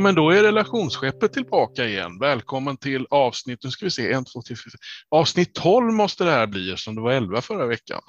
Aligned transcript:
Men 0.00 0.14
då 0.14 0.30
är 0.30 0.42
relationsskeppet 0.42 1.32
tillbaka 1.32 1.84
igen. 1.84 2.18
Välkommen 2.18 2.76
till 2.76 3.06
avsnitt, 3.10 3.64
nu 3.64 3.70
ska 3.70 3.84
vi 3.84 3.90
se, 3.90 4.12
en, 4.12 4.24
två, 4.24 4.42
tre, 4.42 4.56
fyra. 4.56 4.78
Avsnitt 5.08 5.54
12 5.54 5.92
måste 5.92 6.24
det 6.24 6.30
här 6.30 6.46
bli 6.46 6.70
eftersom 6.70 6.94
det 6.94 7.00
var 7.00 7.12
11 7.12 7.40
förra 7.40 7.66
veckan. 7.66 8.00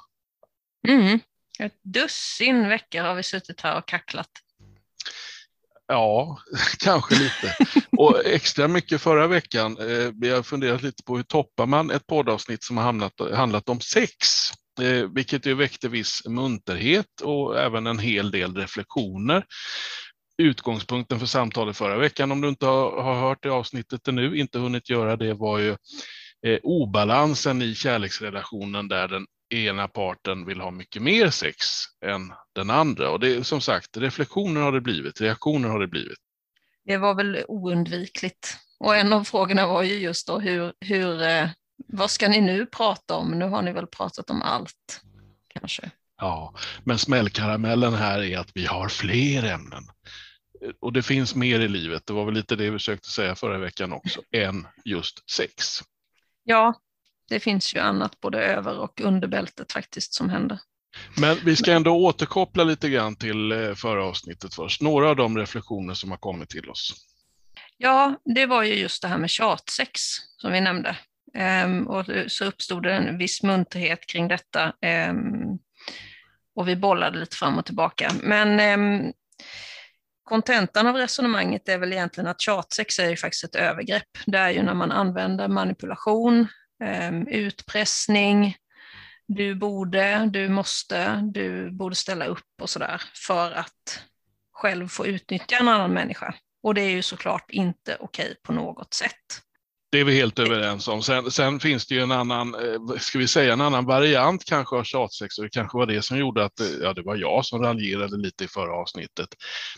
Mm. 0.88 1.20
Ett 1.58 1.78
dussin 1.82 2.68
veckor 2.68 3.00
har 3.00 3.14
vi 3.14 3.22
suttit 3.22 3.60
här 3.60 3.78
och 3.78 3.88
kacklat. 3.88 4.30
Ja, 5.86 6.38
kanske 6.78 7.14
lite. 7.14 7.56
Och 7.96 8.26
extra 8.26 8.68
mycket 8.68 9.00
förra 9.00 9.26
veckan. 9.26 9.78
Eh, 9.78 10.10
vi 10.20 10.30
har 10.30 10.42
funderat 10.42 10.82
lite 10.82 11.02
på 11.02 11.16
hur 11.16 11.22
toppar 11.22 11.66
man 11.66 11.90
ett 11.90 12.06
poddavsnitt 12.06 12.64
som 12.64 12.76
har 12.76 12.84
hamnat, 12.84 13.12
handlat 13.34 13.68
om 13.68 13.80
sex, 13.80 14.16
eh, 14.80 15.08
vilket 15.14 15.46
ju 15.46 15.54
väckte 15.54 15.88
viss 15.88 16.22
munterhet 16.26 17.20
och 17.22 17.60
även 17.60 17.86
en 17.86 17.98
hel 17.98 18.30
del 18.30 18.56
reflektioner 18.56 19.44
utgångspunkten 20.42 21.18
för 21.18 21.26
samtalet 21.26 21.76
förra 21.76 21.98
veckan, 21.98 22.32
om 22.32 22.40
du 22.40 22.48
inte 22.48 22.66
har, 22.66 23.14
hört 23.14 23.42
det 23.42 23.50
avsnittet 23.50 24.08
ännu, 24.08 24.36
inte 24.38 24.58
hunnit 24.58 24.90
göra 24.90 25.16
det, 25.16 25.34
var 25.34 25.58
ju 25.58 25.70
eh, 26.46 26.58
obalansen 26.62 27.62
i 27.62 27.74
kärleksrelationen 27.74 28.88
där 28.88 29.08
den 29.08 29.26
ena 29.54 29.88
parten 29.88 30.46
vill 30.46 30.60
ha 30.60 30.70
mycket 30.70 31.02
mer 31.02 31.30
sex 31.30 31.66
än 32.04 32.32
den 32.54 32.70
andra. 32.70 33.10
Och 33.10 33.20
det 33.20 33.36
är 33.36 33.42
som 33.42 33.60
sagt, 33.60 33.96
reflektioner 33.96 34.60
har 34.60 34.72
det 34.72 34.80
blivit, 34.80 35.20
reaktioner 35.20 35.68
har 35.68 35.80
det 35.80 35.88
blivit. 35.88 36.18
Det 36.84 36.96
var 36.96 37.14
väl 37.14 37.44
oundvikligt. 37.48 38.56
Och 38.78 38.96
en 38.96 39.12
av 39.12 39.24
frågorna 39.24 39.66
var 39.66 39.82
ju 39.82 39.94
just 39.94 40.26
då 40.26 40.38
hur, 40.38 40.72
hur 40.80 41.22
eh, 41.22 41.48
vad 41.88 42.10
ska 42.10 42.28
ni 42.28 42.40
nu 42.40 42.66
prata 42.66 43.14
om? 43.14 43.30
Nu 43.30 43.44
har 43.44 43.62
ni 43.62 43.72
väl 43.72 43.86
pratat 43.86 44.30
om 44.30 44.42
allt, 44.42 45.02
kanske. 45.48 45.90
Ja, 46.16 46.54
men 46.84 46.98
smällkaramellen 46.98 47.94
här 47.94 48.22
är 48.22 48.38
att 48.38 48.50
vi 48.54 48.66
har 48.66 48.88
fler 48.88 49.44
ämnen 49.44 49.84
och 50.80 50.92
det 50.92 51.02
finns 51.02 51.34
mer 51.34 51.60
i 51.60 51.68
livet, 51.68 52.06
det 52.06 52.12
var 52.12 52.24
väl 52.24 52.34
lite 52.34 52.56
det 52.56 52.70
vi 52.70 52.78
försökte 52.78 53.08
säga 53.08 53.34
förra 53.34 53.58
veckan 53.58 53.92
också, 53.92 54.22
än 54.32 54.66
just 54.84 55.30
sex. 55.30 55.82
Ja, 56.44 56.74
det 57.28 57.40
finns 57.40 57.74
ju 57.74 57.78
annat 57.78 58.20
både 58.20 58.44
över 58.44 58.78
och 58.78 59.00
under 59.00 59.28
bältet 59.28 59.72
faktiskt 59.72 60.14
som 60.14 60.30
händer. 60.30 60.58
Men 61.16 61.36
vi 61.44 61.56
ska 61.56 61.72
ändå 61.72 61.96
återkoppla 61.96 62.64
lite 62.64 62.88
grann 62.88 63.16
till 63.16 63.52
eh, 63.52 63.74
förra 63.74 64.04
avsnittet 64.04 64.54
först. 64.54 64.80
Några 64.80 65.08
av 65.08 65.16
de 65.16 65.38
reflektioner 65.38 65.94
som 65.94 66.10
har 66.10 66.18
kommit 66.18 66.48
till 66.48 66.70
oss. 66.70 66.94
Ja, 67.76 68.14
det 68.24 68.46
var 68.46 68.62
ju 68.62 68.74
just 68.74 69.02
det 69.02 69.08
här 69.08 69.18
med 69.18 69.30
tjatsex 69.30 70.00
som 70.36 70.52
vi 70.52 70.60
nämnde. 70.60 70.96
Ehm, 71.34 71.86
och 71.86 72.06
så 72.28 72.44
uppstod 72.44 72.82
det 72.82 72.92
en 72.92 73.18
viss 73.18 73.42
munterhet 73.42 74.06
kring 74.06 74.28
detta. 74.28 74.72
Ehm, 74.80 75.58
och 76.54 76.68
vi 76.68 76.76
bollade 76.76 77.18
lite 77.18 77.36
fram 77.36 77.58
och 77.58 77.64
tillbaka. 77.64 78.12
Men 78.22 78.60
ehm, 78.60 79.12
kontentan 80.24 80.86
av 80.86 80.96
resonemanget 80.96 81.68
är 81.68 81.78
väl 81.78 81.92
egentligen 81.92 82.26
att 82.28 82.40
tjatsex 82.40 82.98
är 82.98 83.10
ju 83.10 83.16
faktiskt 83.16 83.44
ett 83.44 83.54
övergrepp. 83.54 84.08
Det 84.26 84.38
är 84.38 84.50
ju 84.50 84.62
när 84.62 84.74
man 84.74 84.92
använder 84.92 85.48
manipulation, 85.48 86.46
ehm, 86.84 87.26
utpressning, 87.26 88.56
du 89.26 89.54
borde, 89.54 90.26
du 90.32 90.48
måste, 90.48 91.20
du 91.32 91.70
borde 91.70 91.94
ställa 91.94 92.24
upp 92.24 92.62
och 92.62 92.70
sådär 92.70 93.02
för 93.26 93.52
att 93.52 94.02
själv 94.52 94.88
få 94.88 95.06
utnyttja 95.06 95.56
en 95.56 95.68
annan 95.68 95.92
människa. 95.92 96.34
Och 96.62 96.74
det 96.74 96.80
är 96.80 96.90
ju 96.90 97.02
såklart 97.02 97.50
inte 97.50 97.96
okej 98.00 98.36
på 98.42 98.52
något 98.52 98.94
sätt. 98.94 99.42
Det 99.92 100.00
är 100.00 100.04
vi 100.04 100.14
helt 100.14 100.38
överens 100.38 100.88
om. 100.88 101.02
Sen, 101.02 101.30
sen, 101.30 101.60
finns 101.60 101.86
det 101.86 101.94
ju 101.94 102.00
en 102.00 102.12
annan, 102.12 102.54
eh, 102.54 102.98
ska 102.98 103.18
vi 103.18 103.28
säga 103.28 103.52
en 103.52 103.60
annan 103.60 103.84
variant 103.84 104.44
kanske 104.44 104.76
av 104.76 104.84
tjatsex 104.84 105.38
och 105.38 105.44
det 105.44 105.50
kanske 105.50 105.78
var 105.78 105.86
det 105.86 106.02
som 106.02 106.18
gjorde 106.18 106.44
att, 106.44 106.60
ja 106.82 106.92
det 106.92 107.02
var 107.02 107.16
jag 107.16 107.46
som 107.46 107.62
raljerade 107.62 108.16
lite 108.16 108.44
i 108.44 108.48
förra 108.48 108.74
avsnittet. 108.74 109.28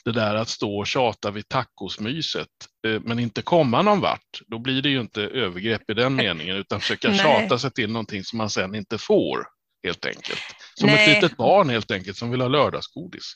Det 0.05 0.13
där 0.13 0.35
att 0.35 0.49
stå 0.49 0.79
och 0.79 0.87
tjata 0.87 1.31
vid 1.31 1.49
tacosmyset 1.49 2.49
eh, 2.87 3.01
men 3.01 3.19
inte 3.19 3.43
komma 3.43 3.83
någon 3.83 4.01
vart, 4.01 4.41
då 4.47 4.59
blir 4.59 4.83
det 4.83 4.89
ju 4.89 5.01
inte 5.01 5.23
övergrepp 5.23 5.91
i 5.91 5.95
den 5.95 6.15
meningen 6.15 6.57
utan 6.57 6.81
försöka 6.81 7.15
tjata 7.15 7.59
sig 7.59 7.71
till 7.71 7.93
någonting 7.93 8.25
som 8.25 8.37
man 8.37 8.51
sen 8.51 8.75
inte 8.75 8.99
får 8.99 9.47
helt 9.85 10.07
enkelt. 10.07 10.43
Som 10.75 10.87
Nej. 10.87 11.11
ett 11.11 11.23
litet 11.23 11.37
barn 11.37 11.71
helt 11.71 11.91
enkelt 11.91 12.17
som 12.17 12.31
vill 12.31 12.41
ha 12.41 12.49
lördagsgodis. 12.49 13.33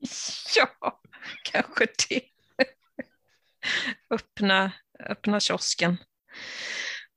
Ja, 0.56 1.00
kanske 1.52 1.86
det 2.08 2.37
öppna, 4.14 4.72
öppna 5.08 5.40
kiosken. 5.40 5.96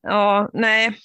Ja, 0.02 0.50
nej, 0.54 0.98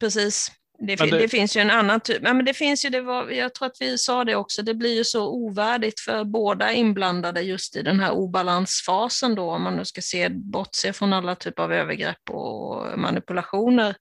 precis. 0.00 0.52
Det, 0.78 0.96
det, 0.96 1.10
det, 1.10 1.28
finns 1.28 1.56
ju 1.56 1.60
en 1.60 1.70
annan 1.70 2.00
typ, 2.00 2.22
ja, 2.22 2.34
men 2.34 2.44
det 2.44 2.54
finns 2.54 2.84
ju, 2.84 2.88
det 2.88 3.00
var, 3.00 3.30
jag 3.30 3.54
tror 3.54 3.66
att 3.66 3.76
vi 3.80 3.98
sa 3.98 4.24
det 4.24 4.36
också, 4.36 4.62
det 4.62 4.74
blir 4.74 4.96
ju 4.96 5.04
så 5.04 5.28
ovärdigt 5.28 6.00
för 6.00 6.24
båda 6.24 6.72
inblandade 6.72 7.40
just 7.40 7.76
i 7.76 7.82
den 7.82 8.00
här 8.00 8.10
obalansfasen 8.10 9.34
då, 9.34 9.50
om 9.50 9.62
man 9.62 9.76
nu 9.76 9.84
ska 9.84 10.00
se, 10.00 10.28
bortse 10.28 10.92
från 10.92 11.12
alla 11.12 11.34
typer 11.34 11.62
av 11.62 11.72
övergrepp 11.72 12.30
och 12.30 12.98
manipulationer, 12.98 13.96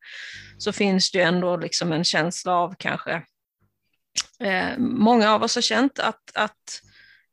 så 0.58 0.72
finns 0.72 1.12
det 1.12 1.18
ju 1.18 1.24
ändå 1.24 1.58
liksom 1.58 1.92
en 1.92 2.04
känsla 2.04 2.54
av 2.56 2.76
kanske, 2.80 3.14
eh, 4.40 4.78
många 4.78 5.34
av 5.34 5.44
oss 5.44 5.56
har 5.56 5.62
känt 5.62 6.00
att, 6.00 6.32
att 6.34 6.82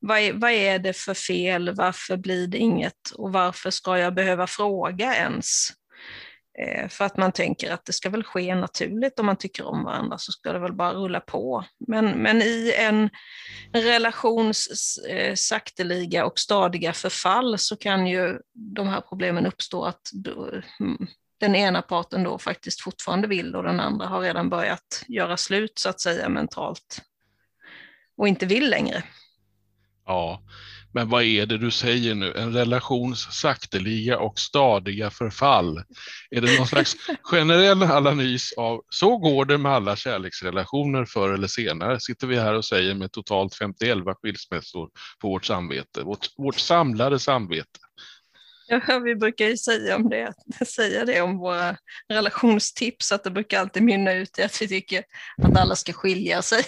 vad 0.00 0.18
är, 0.18 0.32
vad 0.32 0.50
är 0.50 0.78
det 0.78 0.92
för 0.92 1.14
fel, 1.14 1.74
varför 1.74 2.16
blir 2.16 2.46
det 2.46 2.58
inget 2.58 3.10
och 3.14 3.32
varför 3.32 3.70
ska 3.70 3.98
jag 3.98 4.14
behöva 4.14 4.46
fråga 4.46 5.16
ens? 5.16 5.68
Eh, 6.58 6.88
för 6.88 7.04
att 7.04 7.16
man 7.16 7.32
tänker 7.32 7.72
att 7.72 7.84
det 7.84 7.92
ska 7.92 8.10
väl 8.10 8.24
ske 8.24 8.54
naturligt 8.54 9.18
om 9.18 9.26
man 9.26 9.36
tycker 9.36 9.66
om 9.66 9.84
varandra 9.84 10.18
så 10.18 10.32
ska 10.32 10.52
det 10.52 10.58
väl 10.58 10.72
bara 10.72 10.92
rulla 10.92 11.20
på. 11.20 11.64
Men, 11.88 12.06
men 12.06 12.42
i 12.42 12.74
en 12.78 13.10
relations 13.72 14.98
eh, 15.08 15.34
sakteliga 15.34 16.24
och 16.24 16.38
stadiga 16.38 16.92
förfall 16.92 17.58
så 17.58 17.76
kan 17.76 18.06
ju 18.06 18.38
de 18.76 18.88
här 18.88 19.00
problemen 19.00 19.46
uppstå 19.46 19.84
att 19.84 20.10
då, 20.12 20.50
mm, 20.80 21.06
den 21.40 21.54
ena 21.54 21.82
parten 21.82 22.22
då 22.22 22.38
faktiskt 22.38 22.80
fortfarande 22.80 23.28
vill 23.28 23.56
och 23.56 23.62
den 23.62 23.80
andra 23.80 24.06
har 24.06 24.20
redan 24.20 24.50
börjat 24.50 25.04
göra 25.08 25.36
slut 25.36 25.78
så 25.78 25.88
att 25.88 26.00
säga 26.00 26.28
mentalt 26.28 27.02
och 28.16 28.28
inte 28.28 28.46
vill 28.46 28.70
längre. 28.70 29.02
Ja, 30.10 30.42
men 30.92 31.08
vad 31.08 31.22
är 31.22 31.46
det 31.46 31.58
du 31.58 31.70
säger 31.70 32.14
nu? 32.14 32.32
En 32.36 32.52
relations 32.52 33.28
sakteliga 33.32 34.18
och 34.18 34.38
stadiga 34.38 35.10
förfall. 35.10 35.82
Är 36.30 36.40
det 36.40 36.58
någon 36.58 36.66
slags 36.66 36.96
generell 37.22 37.82
analys 37.82 38.52
av 38.56 38.82
så 38.88 39.16
går 39.16 39.44
det 39.44 39.58
med 39.58 39.72
alla 39.72 39.96
kärleksrelationer 39.96 41.04
förr 41.04 41.34
eller 41.34 41.46
senare? 41.46 42.00
Sitter 42.00 42.26
vi 42.26 42.36
här 42.36 42.54
och 42.54 42.64
säger 42.64 42.94
med 42.94 43.12
totalt 43.12 43.54
51 43.54 43.98
skilsmässor 44.22 44.88
på 45.20 45.28
vårt 45.28 45.44
samvete, 45.44 46.02
vårt, 46.02 46.26
vårt 46.36 46.58
samlade 46.58 47.18
samvete. 47.18 47.80
Ja, 48.66 48.98
vi 48.98 49.16
brukar 49.16 49.46
ju 49.46 49.56
säga, 49.56 49.96
om 49.96 50.08
det, 50.08 50.34
säga 50.66 51.04
det 51.04 51.20
om 51.20 51.38
våra 51.38 51.76
relationstips, 52.08 53.12
att 53.12 53.24
det 53.24 53.30
brukar 53.30 53.60
alltid 53.60 53.82
mynna 53.82 54.12
ut 54.12 54.38
i 54.38 54.42
att 54.42 54.62
vi 54.62 54.68
tycker 54.68 55.04
att 55.42 55.58
alla 55.58 55.76
ska 55.76 55.92
skilja 55.92 56.42
sig. 56.42 56.64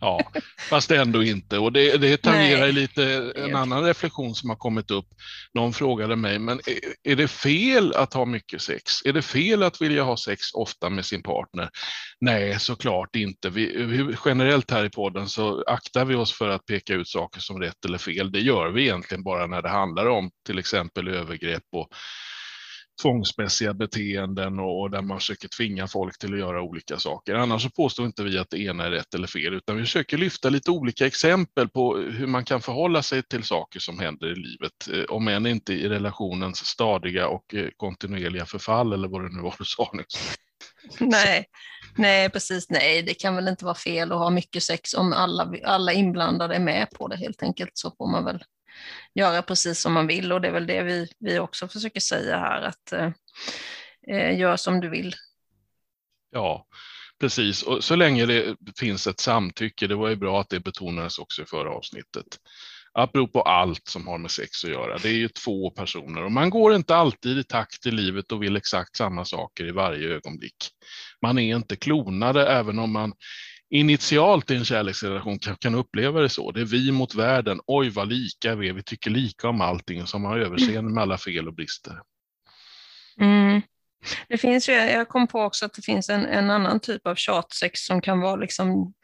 Ja, 0.00 0.32
fast 0.70 0.90
ändå 0.90 1.22
inte. 1.22 1.58
Och 1.58 1.72
det, 1.72 1.96
det 1.96 2.16
tangerar 2.16 2.60
Nej. 2.60 2.72
lite 2.72 3.32
en 3.36 3.56
annan 3.56 3.84
reflektion 3.84 4.34
som 4.34 4.50
har 4.50 4.56
kommit 4.56 4.90
upp. 4.90 5.06
Någon 5.54 5.72
frågade 5.72 6.16
mig, 6.16 6.38
men 6.38 6.60
är, 6.66 7.12
är 7.12 7.16
det 7.16 7.28
fel 7.28 7.92
att 7.94 8.14
ha 8.14 8.24
mycket 8.24 8.62
sex? 8.62 8.92
Är 9.04 9.12
det 9.12 9.22
fel 9.22 9.62
att 9.62 9.82
vilja 9.82 10.02
ha 10.02 10.16
sex 10.16 10.40
ofta 10.54 10.90
med 10.90 11.06
sin 11.06 11.22
partner? 11.22 11.70
Nej, 12.20 12.60
såklart 12.60 13.16
inte. 13.16 13.50
Vi, 13.50 14.16
generellt 14.24 14.70
här 14.70 14.84
i 14.84 14.90
podden 14.90 15.28
så 15.28 15.64
aktar 15.66 16.04
vi 16.04 16.14
oss 16.14 16.32
för 16.32 16.48
att 16.48 16.66
peka 16.66 16.94
ut 16.94 17.08
saker 17.08 17.40
som 17.40 17.60
rätt 17.60 17.84
eller 17.84 17.98
fel. 17.98 18.32
Det 18.32 18.40
gör 18.40 18.68
vi 18.68 18.82
egentligen 18.82 19.24
bara 19.24 19.46
när 19.46 19.62
det 19.62 19.68
handlar 19.68 20.06
om 20.06 20.30
till 20.46 20.58
exempel 20.58 21.08
övergrepp 21.08 21.64
och 21.72 21.88
tvångsmässiga 23.02 23.74
beteenden 23.74 24.58
och, 24.58 24.90
där 24.90 25.02
man 25.02 25.18
försöker 25.18 25.48
tvinga 25.48 25.86
folk 25.86 26.18
till 26.18 26.32
att 26.32 26.38
göra 26.38 26.62
olika 26.62 26.98
saker. 26.98 27.34
Annars 27.34 27.62
så 27.62 27.70
påstår 27.70 28.06
inte 28.06 28.22
vi 28.22 28.38
att 28.38 28.50
det 28.50 28.58
ena 28.58 28.84
är 28.84 28.90
rätt 28.90 29.14
eller 29.14 29.26
fel, 29.26 29.54
utan 29.54 29.76
vi 29.76 29.82
försöker 29.82 30.18
lyfta 30.18 30.48
lite 30.48 30.70
olika 30.70 31.06
exempel 31.06 31.68
på 31.68 31.96
hur 31.96 32.26
man 32.26 32.44
kan 32.44 32.60
förhålla 32.60 33.02
sig 33.02 33.22
till 33.22 33.44
saker 33.44 33.80
som 33.80 33.98
händer 33.98 34.32
i 34.32 34.34
livet, 34.34 34.88
eh, 34.92 35.14
om 35.14 35.28
än 35.28 35.46
inte 35.46 35.72
i 35.72 35.88
relationens 35.88 36.66
stadiga 36.66 37.28
och 37.28 37.54
eh, 37.54 37.68
kontinuerliga 37.76 38.46
förfall 38.46 38.92
eller 38.92 39.08
vad 39.08 39.22
det 39.22 39.36
nu 39.36 39.42
var 39.42 39.54
du 39.58 39.64
sa 39.64 39.90
nyss. 39.92 40.36
Nej, 40.98 41.46
nej, 41.96 42.30
precis. 42.30 42.70
Nej, 42.70 43.02
det 43.02 43.14
kan 43.14 43.36
väl 43.36 43.48
inte 43.48 43.64
vara 43.64 43.74
fel 43.74 44.12
att 44.12 44.18
ha 44.18 44.30
mycket 44.30 44.62
sex 44.62 44.94
om 44.94 45.12
alla, 45.12 45.52
alla 45.64 45.92
inblandade 45.92 46.54
är 46.54 46.60
med 46.60 46.90
på 46.90 47.08
det 47.08 47.16
helt 47.16 47.42
enkelt. 47.42 47.70
Så 47.74 47.90
får 47.98 48.10
man 48.10 48.24
väl 48.24 48.44
göra 49.14 49.42
precis 49.42 49.80
som 49.80 49.92
man 49.92 50.06
vill 50.06 50.32
och 50.32 50.40
det 50.40 50.48
är 50.48 50.52
väl 50.52 50.66
det 50.66 50.82
vi, 50.82 51.08
vi 51.18 51.38
också 51.38 51.68
försöker 51.68 52.00
säga 52.00 52.38
här 52.38 52.62
att 52.62 52.92
eh, 52.92 53.10
eh, 54.08 54.38
gör 54.38 54.56
som 54.56 54.80
du 54.80 54.88
vill. 54.88 55.14
Ja, 56.30 56.66
precis. 57.20 57.62
Och 57.62 57.84
så 57.84 57.96
länge 57.96 58.26
det 58.26 58.56
finns 58.78 59.06
ett 59.06 59.20
samtycke, 59.20 59.86
det 59.86 59.94
var 59.94 60.08
ju 60.08 60.16
bra 60.16 60.40
att 60.40 60.48
det 60.48 60.60
betonades 60.60 61.18
också 61.18 61.42
i 61.42 61.46
förra 61.46 61.70
avsnittet. 61.70 62.26
Apropå 62.92 63.42
allt 63.42 63.88
som 63.88 64.06
har 64.06 64.18
med 64.18 64.30
sex 64.30 64.64
att 64.64 64.70
göra, 64.70 64.98
det 64.98 65.08
är 65.08 65.14
ju 65.14 65.28
två 65.28 65.70
personer 65.70 66.24
och 66.24 66.32
man 66.32 66.50
går 66.50 66.74
inte 66.74 66.96
alltid 66.96 67.38
i 67.38 67.44
takt 67.44 67.86
i 67.86 67.90
livet 67.90 68.32
och 68.32 68.42
vill 68.42 68.56
exakt 68.56 68.96
samma 68.96 69.24
saker 69.24 69.64
i 69.64 69.70
varje 69.70 70.08
ögonblick. 70.08 70.70
Man 71.22 71.38
är 71.38 71.56
inte 71.56 71.76
klonade 71.76 72.46
även 72.46 72.78
om 72.78 72.92
man 72.92 73.12
initialt 73.70 74.50
i 74.50 74.56
en 74.56 74.64
kärleksrelation 74.64 75.38
kan, 75.38 75.56
kan 75.56 75.74
uppleva 75.74 76.20
det 76.20 76.28
så. 76.28 76.50
Det 76.50 76.60
är 76.60 76.64
vi 76.64 76.92
mot 76.92 77.14
världen. 77.14 77.60
Oj, 77.66 77.90
vad 77.90 78.08
lika 78.08 78.54
vi 78.54 78.68
är. 78.68 78.72
Vi 78.72 78.82
tycker 78.82 79.10
lika 79.10 79.48
om 79.48 79.60
allting 79.60 80.06
som 80.06 80.24
har 80.24 80.38
överseende 80.38 80.90
med 80.90 81.02
alla 81.02 81.18
fel 81.18 81.48
och 81.48 81.54
brister. 81.54 82.00
Mm. 83.20 83.62
Det 84.28 84.38
finns 84.38 84.68
ju, 84.68 84.72
jag 84.72 85.08
kom 85.08 85.26
på 85.26 85.40
också 85.40 85.66
att 85.66 85.74
det 85.74 85.82
finns 85.82 86.10
en, 86.10 86.26
en 86.26 86.50
annan 86.50 86.80
typ 86.80 87.06
av 87.06 87.14
tjatsex 87.14 87.80
som 87.80 88.00
kan 88.00 88.20
vara 88.20 88.36
liksom 88.36 88.94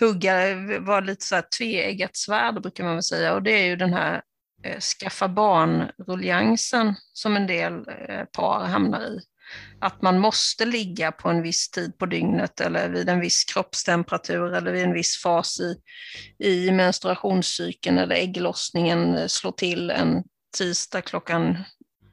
hugga, 0.00 0.56
vara 0.80 1.00
lite 1.00 1.24
så 1.24 1.34
här 1.34 1.44
tveeggat 1.58 2.16
svärd 2.16 2.62
brukar 2.62 2.84
man 2.84 2.94
väl 2.94 3.02
säga 3.02 3.34
och 3.34 3.42
det 3.42 3.50
är 3.50 3.66
ju 3.66 3.76
den 3.76 3.92
här 3.92 4.22
eh, 4.64 4.78
skaffa 4.78 5.28
barn-ruljansen 5.28 6.94
som 7.12 7.36
en 7.36 7.46
del 7.46 7.72
eh, 8.08 8.24
par 8.24 8.66
hamnar 8.66 9.00
i. 9.00 9.20
Att 9.80 10.02
man 10.02 10.18
måste 10.18 10.64
ligga 10.64 11.12
på 11.12 11.28
en 11.28 11.42
viss 11.42 11.70
tid 11.70 11.98
på 11.98 12.06
dygnet 12.06 12.60
eller 12.60 12.88
vid 12.88 13.08
en 13.08 13.20
viss 13.20 13.44
kroppstemperatur 13.44 14.54
eller 14.54 14.72
vid 14.72 14.84
en 14.84 14.92
viss 14.92 15.22
fas 15.22 15.60
i, 15.60 15.76
i 16.38 16.70
menstruationscykeln 16.70 17.98
eller 17.98 18.16
ägglossningen 18.16 19.28
slår 19.28 19.52
till 19.52 19.90
en 19.90 20.22
tisdag 20.56 21.00
klockan 21.00 21.58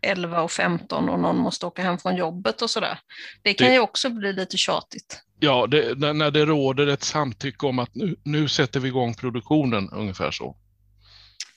11 0.02 0.42
och 0.42 0.52
15 0.52 1.10
och 1.10 1.20
någon 1.20 1.38
måste 1.38 1.66
åka 1.66 1.82
hem 1.82 1.98
från 1.98 2.16
jobbet 2.16 2.62
och 2.62 2.70
sådär. 2.70 3.00
Det 3.42 3.54
kan 3.54 3.68
det, 3.68 3.74
ju 3.74 3.80
också 3.80 4.10
bli 4.10 4.34
lite 4.34 4.58
tjatigt. 4.58 5.22
Ja, 5.40 5.68
det, 5.68 6.14
när 6.14 6.32
det 6.32 6.46
råder 6.46 6.88
ett 6.88 7.04
samtycke 7.04 7.66
om 7.66 7.80
att 7.80 7.96
nu, 7.96 8.16
nu 8.24 8.48
sätter 8.48 8.80
vi 8.80 8.88
igång 8.88 9.14
produktionen, 9.14 9.90
ungefär 9.90 10.32
så. 10.32 10.56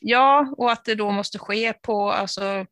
Ja, 0.01 0.55
och 0.57 0.73
att 0.73 0.85
det 0.85 0.95
då 0.95 1.11
måste 1.11 1.39
ske 1.39 1.73
på, 1.73 2.13
alltså, 2.13 2.67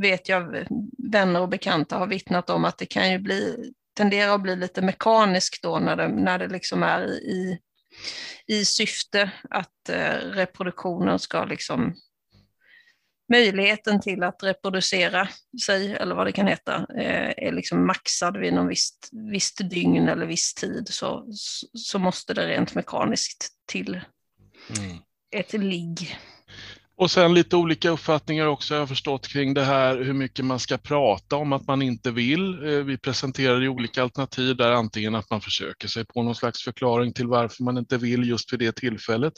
vet 0.00 0.28
jag, 0.28 0.66
vänner 1.12 1.40
och 1.40 1.48
bekanta 1.48 1.98
har 1.98 2.06
vittnat 2.06 2.50
om 2.50 2.64
att 2.64 2.78
det 2.78 2.86
kan 2.86 3.12
ju 3.12 3.18
bli, 3.18 3.72
tendera 3.96 4.34
att 4.34 4.42
bli 4.42 4.56
lite 4.56 4.82
mekaniskt 4.82 5.62
då 5.62 5.78
när 5.78 5.96
det, 5.96 6.08
när 6.08 6.38
det 6.38 6.48
liksom 6.48 6.82
är 6.82 7.02
i, 7.10 7.58
i 8.46 8.64
syfte 8.64 9.30
att 9.50 9.88
eh, 9.88 10.14
reproduktionen 10.14 11.18
ska 11.18 11.44
liksom 11.44 11.94
möjligheten 13.32 14.00
till 14.00 14.22
att 14.22 14.42
reproducera 14.42 15.28
sig, 15.66 15.92
eller 15.92 16.14
vad 16.14 16.26
det 16.26 16.32
kan 16.32 16.46
heta, 16.46 16.86
eh, 16.98 17.46
är 17.46 17.52
liksom 17.52 17.86
maxad 17.86 18.36
vid 18.36 18.54
någon 18.54 18.68
visst, 18.68 19.08
visst 19.12 19.70
dygn 19.70 20.08
eller 20.08 20.26
viss 20.26 20.54
tid 20.54 20.88
så, 20.88 21.26
så 21.74 21.98
måste 21.98 22.34
det 22.34 22.46
rent 22.46 22.74
mekaniskt 22.74 23.48
till 23.66 24.00
mm. 24.78 24.98
ett 25.30 25.52
ligg. 25.52 26.18
Och 27.02 27.10
sen 27.10 27.34
lite 27.34 27.56
olika 27.56 27.90
uppfattningar 27.90 28.46
också, 28.46 28.74
jag 28.74 28.80
har 28.80 28.86
förstått 28.86 29.28
kring 29.28 29.54
det 29.54 29.64
här 29.64 29.98
hur 29.98 30.12
mycket 30.12 30.44
man 30.44 30.58
ska 30.58 30.78
prata 30.78 31.36
om 31.36 31.52
att 31.52 31.66
man 31.66 31.82
inte 31.82 32.10
vill. 32.10 32.68
Eh, 32.68 32.78
vi 32.78 32.98
presenterar 32.98 33.68
olika 33.68 34.02
alternativ 34.02 34.56
där 34.56 34.70
antingen 34.70 35.14
att 35.14 35.30
man 35.30 35.40
försöker 35.40 35.88
sig 35.88 36.04
på 36.04 36.22
någon 36.22 36.34
slags 36.34 36.62
förklaring 36.62 37.12
till 37.12 37.26
varför 37.26 37.64
man 37.64 37.78
inte 37.78 37.98
vill 37.98 38.28
just 38.28 38.52
vid 38.52 38.58
det 38.58 38.72
tillfället. 38.72 39.32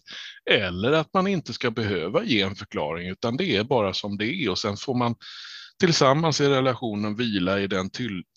Eller 0.50 0.92
att 0.92 1.14
man 1.14 1.26
inte 1.26 1.52
ska 1.52 1.70
behöva 1.70 2.24
ge 2.24 2.42
en 2.42 2.54
förklaring 2.54 3.08
utan 3.08 3.36
det 3.36 3.56
är 3.56 3.64
bara 3.64 3.92
som 3.92 4.16
det 4.16 4.26
är 4.26 4.50
och 4.50 4.58
sen 4.58 4.76
får 4.76 4.94
man 4.94 5.14
tillsammans 5.80 6.40
i 6.40 6.48
relationen 6.48 7.16
vila 7.16 7.60
i 7.60 7.66
den 7.66 7.90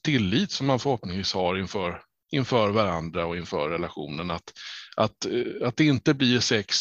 tillit 0.03 0.51
som 0.51 0.67
man 0.67 0.79
förhoppningsvis 0.79 1.33
har 1.33 1.57
inför, 1.57 2.01
inför 2.31 2.69
varandra 2.69 3.25
och 3.25 3.37
inför 3.37 3.69
relationen. 3.69 4.31
Att, 4.31 4.53
att, 4.97 5.25
eh, 5.25 5.67
att 5.67 5.77
det 5.77 5.85
inte 5.85 6.13
blir 6.13 6.39
sex 6.39 6.77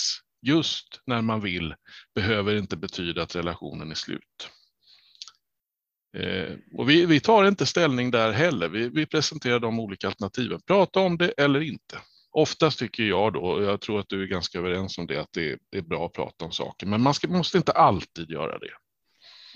just 0.47 1.01
när 1.07 1.23
man 1.23 1.41
vill 1.41 1.75
behöver 2.15 2.57
inte 2.57 2.77
betyda 2.77 3.23
att 3.23 3.37
relationen 3.37 3.91
är 3.91 3.95
slut. 3.95 4.51
Eh, 6.17 6.57
och 6.73 6.91
vi, 6.91 7.07
vi, 7.07 7.21
tar 7.21 7.45
inte 7.45 7.67
ställning 7.67 8.11
där 8.11 8.33
heller. 8.33 8.69
Vi, 8.69 8.89
vi, 8.89 9.07
presenterar 9.07 9.59
de 9.59 9.81
olika 9.81 10.07
alternativen. 10.07 10.61
Prata 10.67 11.01
om 11.01 11.19
det 11.19 11.29
eller 11.29 11.61
inte. 11.61 11.99
Oftast 12.31 12.79
tycker 12.79 13.03
jag 13.03 13.33
då, 13.33 13.41
och 13.41 13.63
jag 13.65 13.81
tror 13.81 14.01
att 14.01 14.09
du 14.09 14.23
är 14.23 14.27
ganska 14.27 14.59
överens 14.59 14.99
om 14.99 15.07
det, 15.07 15.21
att 15.21 15.33
det 15.33 15.51
är, 15.51 15.59
det 15.71 15.79
är 15.79 15.83
bra 15.83 16.07
att 16.07 16.13
prata 16.13 16.45
om 16.45 16.53
saker. 16.53 16.87
Men 16.87 17.03
man 17.03 17.15
ska, 17.15 17.29
måste 17.29 17.59
inte 17.59 17.73
alltid 17.73 18.31
göra 18.31 18.59
det. 18.59 18.71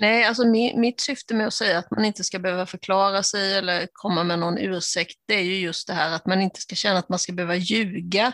Nej, 0.01 0.25
alltså 0.25 0.45
mitt 0.77 1.01
syfte 1.01 1.35
med 1.35 1.47
att 1.47 1.55
säga 1.55 1.79
att 1.79 1.91
man 1.91 2.05
inte 2.05 2.25
ska 2.25 2.39
behöva 2.39 2.67
förklara 2.67 3.23
sig 3.23 3.55
eller 3.55 3.89
komma 3.93 4.25
med 4.25 4.39
någon 4.39 4.59
ursäkt, 4.59 5.19
det 5.27 5.35
är 5.35 5.43
ju 5.43 5.57
just 5.57 5.87
det 5.87 5.95
här 5.95 6.13
att 6.13 6.27
man 6.27 6.41
inte 6.41 6.61
ska 6.61 6.75
känna 6.75 6.99
att 6.99 7.09
man 7.09 7.19
ska 7.19 7.33
behöva 7.33 7.57
ljuga 7.57 8.33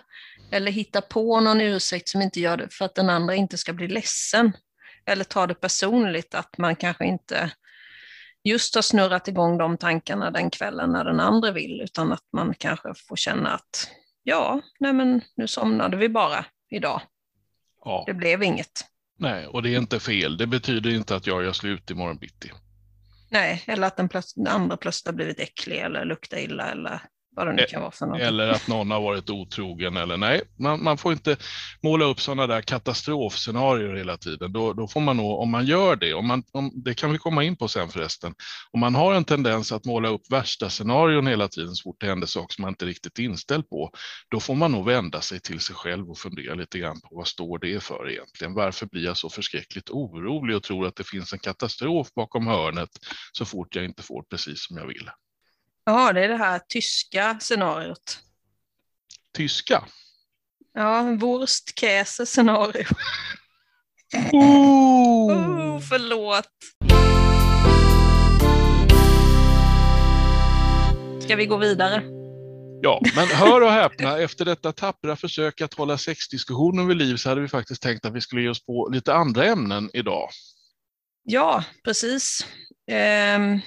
eller 0.50 0.72
hitta 0.72 1.00
på 1.00 1.40
någon 1.40 1.60
ursäkt 1.60 2.08
som 2.08 2.22
inte 2.22 2.40
gör 2.40 2.56
det 2.56 2.68
för 2.74 2.84
att 2.84 2.94
den 2.94 3.10
andra 3.10 3.34
inte 3.34 3.56
ska 3.56 3.72
bli 3.72 3.88
ledsen. 3.88 4.52
Eller 5.06 5.24
ta 5.24 5.46
det 5.46 5.54
personligt 5.54 6.34
att 6.34 6.58
man 6.58 6.76
kanske 6.76 7.04
inte 7.06 7.50
just 8.44 8.74
har 8.74 8.82
snurrat 8.82 9.28
igång 9.28 9.58
de 9.58 9.78
tankarna 9.78 10.30
den 10.30 10.50
kvällen 10.50 10.90
när 10.90 11.04
den 11.04 11.20
andra 11.20 11.50
vill, 11.50 11.80
utan 11.80 12.12
att 12.12 12.24
man 12.32 12.54
kanske 12.58 12.88
får 13.08 13.16
känna 13.16 13.50
att 13.54 13.90
ja, 14.22 14.60
nej 14.80 14.92
men 14.92 15.20
nu 15.36 15.46
somnade 15.46 15.96
vi 15.96 16.08
bara 16.08 16.44
idag. 16.70 17.00
Ja. 17.84 18.04
Det 18.06 18.14
blev 18.14 18.42
inget. 18.42 18.84
Nej, 19.18 19.46
och 19.46 19.62
det 19.62 19.74
är 19.74 19.78
inte 19.78 20.00
fel. 20.00 20.36
Det 20.36 20.46
betyder 20.46 20.90
inte 20.90 21.16
att 21.16 21.26
jag 21.26 21.44
gör 21.44 21.52
slut 21.52 21.90
imorgon 21.90 22.18
bitti. 22.18 22.52
Nej, 23.30 23.64
eller 23.66 23.86
att 23.86 23.96
den, 23.96 24.08
den 24.36 24.46
andra 24.46 24.76
plötsligt 24.76 25.06
har 25.06 25.12
blivit 25.12 25.40
äcklig 25.40 25.78
eller 25.78 26.04
luktar 26.04 26.38
illa 26.38 26.70
eller 26.70 27.00
vad 27.36 27.46
det 27.46 27.52
nu 27.52 27.64
kan 27.68 27.80
vara 27.80 27.90
för 27.90 28.06
något. 28.06 28.20
Eller 28.20 28.48
att 28.48 28.68
någon 28.68 28.90
har 28.90 29.00
varit 29.00 29.30
otrogen 29.30 29.96
eller 29.96 30.16
nej, 30.16 30.42
man, 30.58 30.84
man 30.84 30.98
får 30.98 31.12
inte 31.12 31.36
måla 31.82 32.04
upp 32.04 32.20
sådana 32.20 32.46
där 32.46 32.60
katastrofscenarier 32.60 33.94
hela 33.94 34.16
tiden. 34.16 34.52
Då, 34.52 34.72
då 34.72 34.88
får 34.88 35.00
man 35.00 35.16
nog, 35.16 35.40
om 35.40 35.50
man 35.50 35.66
gör 35.66 35.96
det, 35.96 36.14
om 36.14 36.26
man, 36.26 36.42
om, 36.52 36.72
det 36.74 36.94
kan 36.94 37.12
vi 37.12 37.18
komma 37.18 37.44
in 37.44 37.56
på 37.56 37.68
sen 37.68 37.88
förresten, 37.88 38.34
om 38.70 38.80
man 38.80 38.94
har 38.94 39.14
en 39.14 39.24
tendens 39.24 39.72
att 39.72 39.84
måla 39.84 40.08
upp 40.08 40.32
värsta 40.32 40.70
scenarion 40.70 41.26
hela 41.26 41.48
tiden 41.48 41.74
så 41.74 41.82
fort 41.82 42.00
det 42.00 42.06
händer 42.06 42.26
saker 42.26 42.54
som 42.54 42.62
man 42.62 42.68
inte 42.68 42.84
är 42.84 42.86
riktigt 42.86 43.18
inställd 43.18 43.68
på, 43.68 43.90
då 44.30 44.40
får 44.40 44.54
man 44.54 44.72
nog 44.72 44.86
vända 44.86 45.20
sig 45.20 45.40
till 45.40 45.60
sig 45.60 45.76
själv 45.76 46.10
och 46.10 46.18
fundera 46.18 46.54
lite 46.54 46.78
grann 46.78 47.00
på 47.00 47.08
vad 47.10 47.26
står 47.26 47.58
det 47.58 47.82
för 47.82 48.10
egentligen? 48.10 48.54
Varför 48.54 48.86
blir 48.86 49.04
jag 49.04 49.16
så 49.16 49.30
förskräckligt 49.30 49.90
orolig 49.90 50.56
och 50.56 50.62
tror 50.62 50.86
att 50.86 50.96
det 50.96 51.04
finns 51.04 51.32
en 51.32 51.38
katastrof 51.38 52.08
bakom 52.14 52.46
hörnet 52.46 52.90
så 53.32 53.44
fort 53.44 53.76
jag 53.76 53.84
inte 53.84 54.02
får 54.02 54.22
precis 54.22 54.66
som 54.66 54.76
jag 54.76 54.86
vill? 54.86 55.10
Ja, 55.88 56.12
det 56.12 56.24
är 56.24 56.28
det 56.28 56.36
här 56.36 56.60
tyska 56.68 57.38
scenariot. 57.40 58.18
Tyska? 59.36 59.84
Ja, 60.74 61.02
wurstkäse-scenario. 61.02 62.84
Oh. 64.32 65.32
oh, 65.32 65.80
förlåt. 65.80 66.48
Ska 71.22 71.36
vi 71.36 71.46
gå 71.46 71.56
vidare? 71.56 72.02
Ja, 72.82 73.00
men 73.16 73.26
hör 73.26 73.60
och 73.60 73.70
häpna, 73.70 74.18
efter 74.18 74.44
detta 74.44 74.72
tappra 74.72 75.16
försök 75.16 75.60
att 75.60 75.74
hålla 75.74 75.98
sexdiskussionen 75.98 76.86
vid 76.86 76.96
liv 76.96 77.16
så 77.16 77.28
hade 77.28 77.40
vi 77.40 77.48
faktiskt 77.48 77.82
tänkt 77.82 78.04
att 78.04 78.14
vi 78.14 78.20
skulle 78.20 78.42
ge 78.42 78.48
oss 78.48 78.66
på 78.66 78.88
lite 78.92 79.14
andra 79.14 79.44
ämnen 79.44 79.90
idag. 79.92 80.28
Ja, 81.22 81.64
precis. 81.84 82.46
Um, 83.36 83.60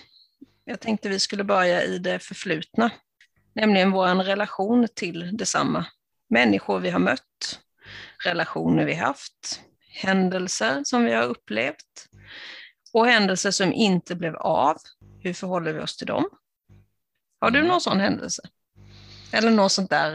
jag 0.70 0.80
tänkte 0.80 1.10
vi 1.10 1.20
skulle 1.20 1.44
börja 1.44 1.84
i 1.84 2.00
det 2.00 2.20
förflutna, 2.20 2.92
nämligen 3.54 3.92
vår 3.92 4.24
relation 4.24 4.88
till 4.96 5.38
detsamma. 5.38 5.86
Människor 6.30 6.80
vi 6.80 6.90
har 6.90 7.00
mött, 7.00 7.60
relationer 8.24 8.86
vi 8.86 8.94
haft, 8.94 9.62
händelser 9.90 10.84
som 10.84 11.06
vi 11.06 11.14
har 11.14 11.24
upplevt 11.24 12.10
och 12.94 13.08
händelser 13.08 13.52
som 13.52 13.74
inte 13.74 14.16
blev 14.16 14.36
av. 14.36 14.78
Hur 15.24 15.34
förhåller 15.34 15.74
vi 15.74 15.80
oss 15.80 15.98
till 15.98 16.08
dem? 16.08 16.30
Har 17.40 17.52
du 17.52 17.60
mm. 17.60 17.72
någon 17.72 17.82
sån 17.82 18.00
händelse? 18.00 18.42
Eller 19.32 19.52
något 19.52 19.72
sånt 19.72 19.90
där, 19.90 20.14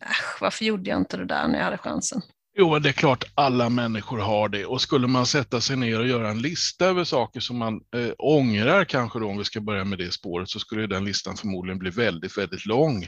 äsch, 0.00 0.38
varför 0.40 0.64
gjorde 0.64 0.90
jag 0.90 0.98
inte 0.98 1.16
det 1.16 1.24
där 1.24 1.48
när 1.48 1.58
jag 1.58 1.64
hade 1.64 1.78
chansen? 1.78 2.22
Jo, 2.60 2.78
det 2.78 2.88
är 2.88 2.92
klart 2.92 3.24
alla 3.34 3.68
människor 3.68 4.18
har 4.18 4.48
det 4.48 4.66
och 4.66 4.80
skulle 4.80 5.06
man 5.06 5.26
sätta 5.26 5.60
sig 5.60 5.76
ner 5.76 6.00
och 6.00 6.06
göra 6.06 6.30
en 6.30 6.42
lista 6.42 6.86
över 6.86 7.04
saker 7.04 7.40
som 7.40 7.58
man 7.58 7.74
eh, 7.74 8.10
ångrar 8.18 8.84
kanske 8.84 9.18
då, 9.18 9.28
om 9.28 9.38
vi 9.38 9.44
ska 9.44 9.60
börja 9.60 9.84
med 9.84 9.98
det 9.98 10.12
spåret, 10.12 10.48
så 10.48 10.58
skulle 10.58 10.86
den 10.86 11.04
listan 11.04 11.36
förmodligen 11.36 11.78
bli 11.78 11.90
väldigt, 11.90 12.38
väldigt 12.38 12.66
lång. 12.66 13.06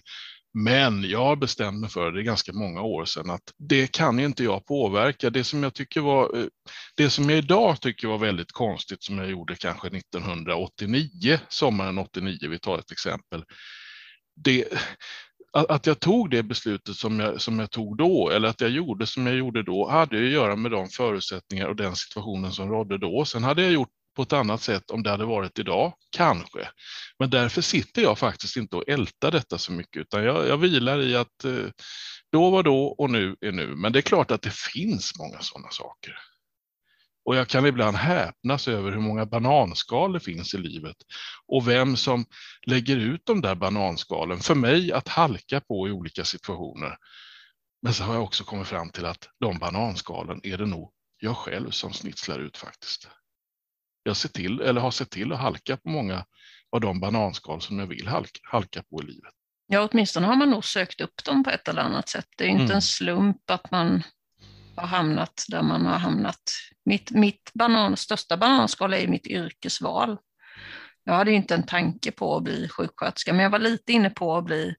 Men 0.64 1.02
jag 1.02 1.25
har 1.25 1.37
bestämt 1.37 1.80
mig 1.80 1.90
för, 1.90 2.12
det 2.12 2.21
är 2.21 2.23
ganska 2.23 2.52
många 2.52 2.83
år 2.83 3.04
sedan, 3.04 3.30
att 3.30 3.42
det 3.59 3.92
kan 3.92 4.19
ju 4.19 4.25
inte 4.25 4.45
jag 4.45 4.66
påverka. 4.66 5.30
Det 5.30 5.45
som 5.45 5.62
jag 5.62 5.75
tycker 5.75 6.00
var, 6.00 6.38
eh, 6.38 6.45
det 6.97 7.11
som 7.11 7.30
jag 7.30 7.38
idag 7.38 7.80
tycker 7.80 8.09
var 8.09 8.19
väldigt 8.19 8.52
konstigt 8.52 9.02
som 9.02 9.19
jag 9.19 9.30
gjorde 9.30 9.57
kanske 9.57 9.88
1989, 9.88 11.38
sommaren 11.49 11.99
89, 11.99 12.38
vi 12.50 12.59
tar 12.59 12.78
ett 12.78 12.92
exempel. 12.92 13.45
Det, 14.45 14.64
att 15.52 15.87
jag 15.87 16.00
tog 16.00 16.30
det 16.30 16.42
beslutet 16.42 16.97
som 16.97 17.21
jag, 17.21 17.40
som 17.40 17.59
jag 17.59 17.71
tog 17.71 17.97
då, 17.97 18.30
eller 18.30 18.49
att 18.49 18.61
jag 18.61 18.71
gjorde 18.71 19.07
som 19.07 19.26
jag 19.26 19.37
gjorde 19.37 19.62
då, 19.62 19.88
hade 19.88 20.16
att 20.16 20.30
göra 20.30 20.57
med 20.57 20.71
de 20.71 20.88
förutsättningar 20.88 21.69
och 21.69 21.76
den 21.76 21.97
situationen 21.97 22.52
som 22.52 22.69
rådde 22.69 22.99
då. 22.99 23.25
Sen 23.25 23.45
hade 23.45 23.62
jag 23.62 23.73
gjort 23.73 23.88
på 24.16 24.23
ett 24.23 24.33
annat 24.33 24.62
sätt 24.62 24.90
om 24.90 25.02
det 25.02 25.11
hade 25.11 25.25
varit 25.25 25.59
idag, 25.59 25.92
kanske. 26.16 26.69
Men 27.19 27.30
därför 27.30 27.62
sitter 27.62 28.02
jag 28.02 28.19
faktiskt 28.19 28.57
inte 28.57 28.76
och 28.76 28.88
ältar 28.88 29.30
detta 29.30 29.59
så 29.59 29.73
mycket, 29.73 30.00
utan 30.00 30.25
jag, 30.25 30.49
jag 30.49 30.57
vilar 30.57 31.02
i 31.02 31.16
att 31.16 31.45
eh, 31.45 31.66
då 32.33 32.50
var 32.50 32.62
då 32.62 32.85
och 32.85 33.11
nu 33.11 33.37
är 33.40 33.52
nu. 33.52 33.66
Men 33.76 33.92
det 33.92 33.99
är 33.99 34.02
klart 34.02 34.30
att 34.30 34.42
det 34.42 34.54
finns 34.54 35.12
många 35.19 35.40
sådana 35.40 35.71
saker. 35.71 36.14
Och 37.30 37.37
jag 37.37 37.49
kan 37.49 37.66
ibland 37.66 37.96
häpnas 37.96 38.68
över 38.68 38.92
hur 38.92 39.00
många 39.00 39.26
bananskal 39.26 40.12
det 40.12 40.20
finns 40.20 40.54
i 40.54 40.58
livet 40.58 40.96
och 41.46 41.68
vem 41.68 41.96
som 41.96 42.25
lägger 42.66 42.96
ut 42.96 43.22
de 43.25 43.40
där 43.40 43.54
bananskalen 43.54 44.38
för 44.38 44.54
mig 44.54 44.92
att 44.92 45.08
halka 45.08 45.60
på 45.60 45.88
i 45.88 45.90
olika 45.90 46.25
situationer. 46.25 46.96
Men 47.82 47.94
så 47.94 48.04
har 48.04 48.14
jag 48.14 48.22
också 48.22 48.44
kommit 48.44 48.66
fram 48.66 48.90
till 48.90 49.04
att 49.04 49.28
de 49.40 49.58
bananskalen 49.58 50.40
är 50.42 50.58
det 50.58 50.66
nog 50.66 50.92
jag 51.18 51.37
själv 51.37 51.70
som 51.70 51.92
snitslar 51.92 52.38
ut 52.38 52.56
faktiskt. 52.56 53.08
Jag 54.02 54.16
ser 54.16 54.28
till, 54.28 54.60
eller 54.60 54.80
har 54.80 54.90
sett 54.90 55.10
till 55.10 55.32
att 55.32 55.40
halka 55.40 55.76
på 55.76 55.88
många 55.88 56.25
av 56.72 56.80
de 56.80 57.00
bananskal 57.00 57.60
som 57.60 57.78
jag 57.78 57.87
vill 57.87 58.08
halka, 58.08 58.40
halka 58.42 58.82
på 58.82 59.02
i 59.02 59.06
livet. 59.06 59.32
Ja, 59.66 59.88
åtminstone 59.92 60.26
har 60.26 60.37
man 60.37 60.50
nog 60.50 60.64
sökt 60.64 61.00
upp 61.00 61.25
dem 61.25 61.44
på 61.44 61.50
ett 61.50 61.68
eller 61.68 61.82
annat 61.82 62.08
sätt. 62.08 62.26
Det 62.37 62.44
är 62.44 62.49
inte 62.49 62.64
mm. 62.64 62.75
en 62.75 62.82
slump 62.82 63.50
att 63.50 63.70
man 63.70 64.02
har 64.76 64.86
hamnat 64.86 65.44
där 65.48 65.62
man 65.62 65.86
har 65.86 65.98
hamnat. 65.98 66.42
Mitt, 66.84 67.10
mitt 67.10 67.50
banan, 67.54 67.96
största 67.96 68.36
bananskal 68.36 68.94
är 68.94 69.08
mitt 69.08 69.26
yrkesval. 69.26 70.18
Jag 71.04 71.14
hade 71.14 71.32
inte 71.32 71.54
en 71.54 71.66
tanke 71.66 72.12
på 72.12 72.36
att 72.36 72.42
bli 72.42 72.68
sjuksköterska, 72.68 73.32
men 73.32 73.42
jag 73.42 73.50
var 73.50 73.58
lite 73.58 73.92
inne 73.92 74.10
på 74.10 74.36
att 74.36 74.44
bli 74.44 74.74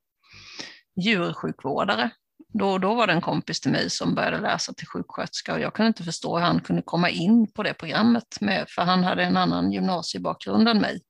djursjukvårdare. 1.02 2.10
Då, 2.54 2.78
då 2.78 2.94
var 2.94 3.08
det 3.08 3.14
en 3.14 3.22
kompis 3.22 3.62
till 3.62 3.72
mig 3.72 3.90
som 3.90 4.16
började 4.16 4.40
läsa 4.40 4.74
till 4.74 4.88
sjuksköterska 4.88 5.54
och 5.54 5.60
jag 5.60 5.74
kunde 5.74 5.88
inte 5.88 6.04
förstå 6.04 6.38
hur 6.38 6.46
han 6.46 6.60
kunde 6.60 6.82
komma 6.82 7.10
in 7.10 7.52
på 7.52 7.64
det 7.64 7.74
programmet, 7.74 8.42
med, 8.42 8.66
för 8.70 8.82
han 8.82 9.04
hade 9.04 9.24
en 9.24 9.38
annan 9.38 9.72
gymnasiebakgrund 9.72 10.68
än 10.68 10.78
mig. 10.78 11.02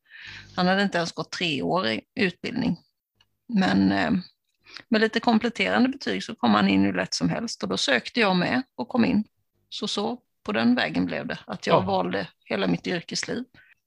Han 0.56 0.68
hade 0.68 0.84
inte 0.84 0.98
ens 0.98 1.12
gått 1.12 1.32
treårig 1.32 2.02
utbildning. 2.16 2.78
Men 3.54 3.92
eh, 3.92 4.12
med 4.90 5.02
lite 5.02 5.20
kompletterande 5.20 5.90
betyg 5.90 6.24
så 6.24 6.36
kom 6.36 6.54
han 6.54 6.68
in 6.68 6.84
hur 6.84 6.94
lätt 6.94 7.14
som 7.14 7.30
helst 7.30 7.64
och 7.64 7.70
då 7.70 7.78
sökte 7.78 8.20
jag 8.20 8.36
med 8.36 8.64
och 8.76 8.90
kom 8.90 9.06
in. 9.06 9.24
Så, 9.70 9.88
så 9.88 10.20
på 10.44 10.52
den 10.52 10.76
vägen 10.76 11.06
blev 11.06 11.28
det, 11.28 11.40
att 11.48 11.68
jag 11.68 11.76
ja. 11.76 11.86
valde 11.86 12.28
hela 12.46 12.68
mitt 12.68 12.88
yrkesliv. 12.88 13.44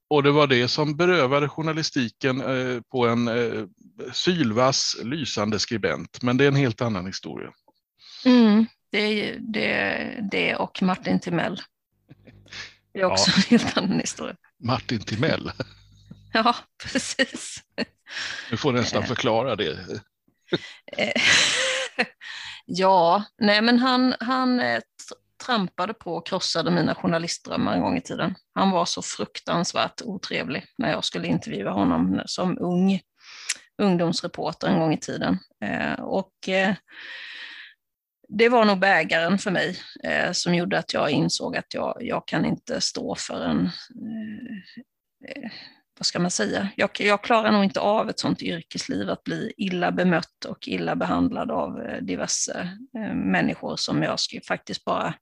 Och 0.07 0.23
det 0.23 0.31
var 0.31 0.47
det 0.47 0.67
som 0.67 0.97
berövade 0.97 1.49
journalistiken 1.49 2.41
eh, 2.41 2.81
på 2.81 3.07
en 3.07 3.27
eh, 3.27 3.65
sylvass, 4.13 4.97
lysande 5.03 5.59
skribent. 5.59 6.21
Men 6.21 6.37
det 6.37 6.43
är 6.43 6.47
en 6.47 6.55
helt 6.55 6.81
annan 6.81 7.05
historia. 7.05 7.51
Mm, 8.25 8.65
det, 8.91 9.35
det, 9.39 10.19
det 10.31 10.55
och 10.55 10.81
Martin 10.81 11.19
Timell. 11.19 11.61
Det 12.93 12.99
är 12.99 13.05
också 13.05 13.31
ja. 13.31 13.35
en 13.37 13.59
helt 13.59 13.77
annan 13.77 13.99
historia. 13.99 14.35
Martin 14.63 14.99
Timell? 14.99 15.51
Ja, 16.33 16.55
precis. 16.83 17.63
Du 18.49 18.57
får 18.57 18.71
nästan 18.73 19.01
eh. 19.01 19.07
förklara 19.07 19.55
det. 19.55 20.01
Eh, 20.97 21.21
ja, 22.65 23.23
nej 23.37 23.61
men 23.61 23.79
han, 23.79 24.15
han 24.19 24.59
eh, 24.59 24.81
trampade 25.45 25.93
på 25.93 26.15
och 26.15 26.27
krossade 26.27 26.71
mina 26.71 26.95
journalistdrömmar 26.95 27.73
en 27.73 27.81
gång 27.81 27.97
i 27.97 28.01
tiden. 28.01 28.35
Han 28.53 28.71
var 28.71 28.85
så 28.85 29.01
fruktansvärt 29.01 30.01
otrevlig 30.01 30.65
när 30.77 30.91
jag 30.91 31.05
skulle 31.05 31.27
intervjua 31.27 31.71
honom 31.71 32.21
som 32.25 32.57
ung 32.59 32.99
ungdomsreporter 33.81 34.67
en 34.67 34.79
gång 34.79 34.93
i 34.93 34.99
tiden. 34.99 35.39
Eh, 35.63 36.03
och 36.03 36.33
det 38.27 38.49
var 38.49 38.65
nog 38.65 38.79
bägaren 38.79 39.37
för 39.37 39.51
mig 39.51 39.77
eh, 40.03 40.31
som 40.31 40.55
gjorde 40.55 40.79
att 40.79 40.93
jag 40.93 41.09
insåg 41.09 41.57
att 41.57 41.73
jag, 41.73 41.97
jag 42.01 42.27
kan 42.27 42.45
inte 42.45 42.81
stå 42.81 43.15
för 43.15 43.41
en 43.45 43.69
vad 45.97 46.05
ska 46.05 46.19
man 46.19 46.31
säga, 46.31 46.69
jag, 46.75 46.89
jag, 46.99 47.23
klarar 47.23 47.51
nog 47.51 47.63
inte 47.63 47.79
av 47.79 48.09
ett 48.09 48.19
sånt 48.19 48.41
yrkesliv, 48.41 49.09
att 49.09 49.23
bli 49.23 49.53
illa 49.57 49.91
bemött 49.91 50.45
och 50.45 50.67
illa 50.67 50.95
behandlad 50.95 51.51
av 51.51 51.81
eh, 51.81 52.01
diverse 52.01 52.77
eh, 52.97 53.13
människor 53.13 53.75
som 53.75 54.03
jag 54.03 54.19
faktiskt 54.47 54.85
bara 54.85 55.13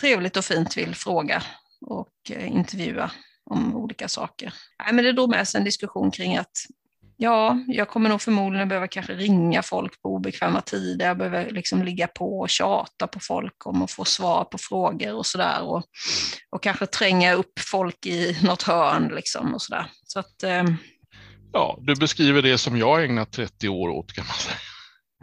trevligt 0.00 0.36
och 0.36 0.44
fint 0.44 0.76
vill 0.76 0.94
fråga 0.94 1.42
och 1.80 2.12
eh, 2.30 2.52
intervjua 2.52 3.10
om 3.44 3.76
olika 3.76 4.08
saker. 4.08 4.54
Nej, 4.84 4.94
men 4.94 5.04
det 5.04 5.12
drog 5.12 5.30
med 5.30 5.48
sig 5.48 5.58
en 5.58 5.64
diskussion 5.64 6.10
kring 6.10 6.36
att 6.36 6.66
ja, 7.20 7.64
jag 7.66 7.88
kommer 7.88 8.08
nog 8.08 8.22
förmodligen 8.22 8.68
behöva 8.68 8.88
kanske 8.88 9.12
ringa 9.12 9.62
folk 9.62 10.02
på 10.02 10.08
obekväma 10.08 10.60
tider. 10.60 11.06
Jag 11.06 11.18
behöver 11.18 11.50
liksom 11.50 11.82
ligga 11.82 12.06
på 12.06 12.40
och 12.40 12.50
tjata 12.50 13.06
på 13.06 13.20
folk 13.20 13.66
om 13.66 13.82
att 13.82 13.90
få 13.90 14.04
svar 14.04 14.44
på 14.44 14.58
frågor 14.58 15.14
och 15.14 15.26
sådär. 15.26 15.62
Och, 15.62 15.84
och 16.50 16.62
kanske 16.62 16.86
tränga 16.86 17.34
upp 17.34 17.58
folk 17.58 18.06
i 18.06 18.38
något 18.42 18.62
hörn 18.62 19.12
liksom 19.14 19.54
och 19.54 19.62
sådär. 19.62 19.86
Så 20.04 20.18
att, 20.18 20.42
eh... 20.42 20.64
Ja, 21.52 21.78
du 21.82 21.94
beskriver 21.94 22.42
det 22.42 22.58
som 22.58 22.76
jag 22.76 23.04
ägnat 23.04 23.32
30 23.32 23.68
år 23.68 23.88
åt 23.88 24.12
kan 24.12 24.26
man 24.26 24.36
säga. 24.36 24.56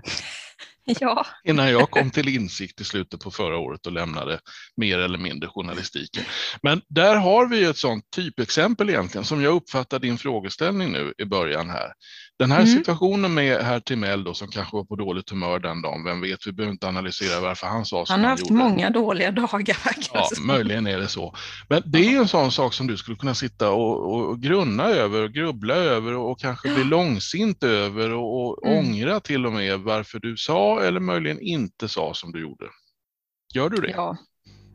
Ja. 0.99 1.25
Innan 1.43 1.71
jag 1.71 1.91
kom 1.91 2.11
till 2.11 2.27
insikt 2.27 2.81
i 2.81 2.83
slutet 2.83 3.19
på 3.19 3.31
förra 3.31 3.57
året 3.57 3.85
och 3.85 3.91
lämnade 3.91 4.39
mer 4.77 4.99
eller 4.99 5.17
mindre 5.17 5.49
journalistiken. 5.49 6.23
Men 6.61 6.81
där 6.89 7.15
har 7.15 7.47
vi 7.47 7.63
ett 7.63 7.77
sådant 7.77 8.11
typexempel 8.15 8.89
egentligen 8.89 9.25
som 9.25 9.41
jag 9.41 9.55
uppfattar 9.55 9.99
din 9.99 10.17
frågeställning 10.17 10.91
nu 10.91 11.13
i 11.17 11.25
början 11.25 11.69
här. 11.69 11.93
Den 12.39 12.51
här 12.51 12.61
mm. 12.61 12.73
situationen 12.73 13.33
med 13.33 13.61
herr 13.61 13.79
Timell 13.79 14.23
då, 14.23 14.33
som 14.33 14.47
kanske 14.47 14.75
var 14.75 14.83
på 14.83 14.95
dåligt 14.95 15.29
humör 15.29 15.59
den 15.59 15.81
dagen, 15.81 16.03
vem 16.03 16.21
vet, 16.21 16.47
vi 16.47 16.51
behöver 16.51 16.71
inte 16.71 16.87
analysera 16.87 17.41
varför 17.41 17.67
han 17.67 17.85
sa 17.85 18.05
som 18.05 18.13
han 18.13 18.23
har 18.23 18.29
haft 18.29 18.49
gjorde. 18.49 18.53
många 18.53 18.89
dåliga 18.89 19.31
dagar. 19.31 19.77
Ja, 20.13 20.29
möjligen 20.41 20.87
är 20.87 20.97
det 20.97 21.07
så. 21.07 21.35
Men 21.69 21.81
det 21.85 21.97
är 21.97 22.17
en 22.17 22.27
sån 22.27 22.51
sak 22.51 22.73
som 22.73 22.87
du 22.87 22.97
skulle 22.97 23.17
kunna 23.17 23.35
sitta 23.35 23.71
och, 23.71 24.13
och 24.13 24.41
grunna 24.41 24.83
över, 24.83 25.23
och 25.23 25.31
grubbla 25.31 25.75
över 25.75 26.13
och 26.13 26.39
kanske 26.39 26.73
bli 26.73 26.83
långsint 26.83 27.63
över 27.63 28.13
och, 28.13 28.41
och 28.41 28.67
mm. 28.67 28.79
ångra 28.79 29.19
till 29.19 29.45
och 29.45 29.53
med 29.53 29.79
varför 29.79 30.19
du 30.19 30.37
sa 30.37 30.81
eller 30.81 30.99
möjligen 30.99 31.41
inte 31.41 31.87
sa 31.87 32.13
som 32.13 32.31
du 32.31 32.41
gjorde. 32.41 32.65
Gör 33.53 33.69
du 33.69 33.81
det? 33.81 33.91
Ja, 33.91 34.17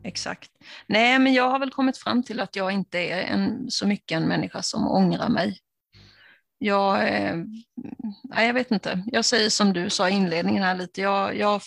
exakt. 0.03 0.49
Nej, 0.87 1.19
men 1.19 1.33
jag 1.33 1.49
har 1.49 1.59
väl 1.59 1.71
kommit 1.71 1.97
fram 1.97 2.23
till 2.23 2.39
att 2.39 2.55
jag 2.55 2.71
inte 2.71 2.99
är 2.99 3.21
en, 3.21 3.71
så 3.71 3.87
mycket 3.87 4.15
en 4.15 4.27
människa 4.27 4.61
som 4.61 4.87
ångrar 4.87 5.29
mig 5.29 5.59
jag, 6.57 7.07
eh, 7.07 7.35
nej, 8.23 8.47
jag 8.47 8.53
vet 8.53 8.71
inte, 8.71 9.03
jag 9.05 9.25
säger 9.25 9.49
som 9.49 9.73
du 9.73 9.89
sa 9.89 10.09
i 10.09 10.13
inledningen 10.13 10.63
här 10.63 10.75
lite, 10.75 11.01
jag, 11.01 11.37
jag, 11.37 11.61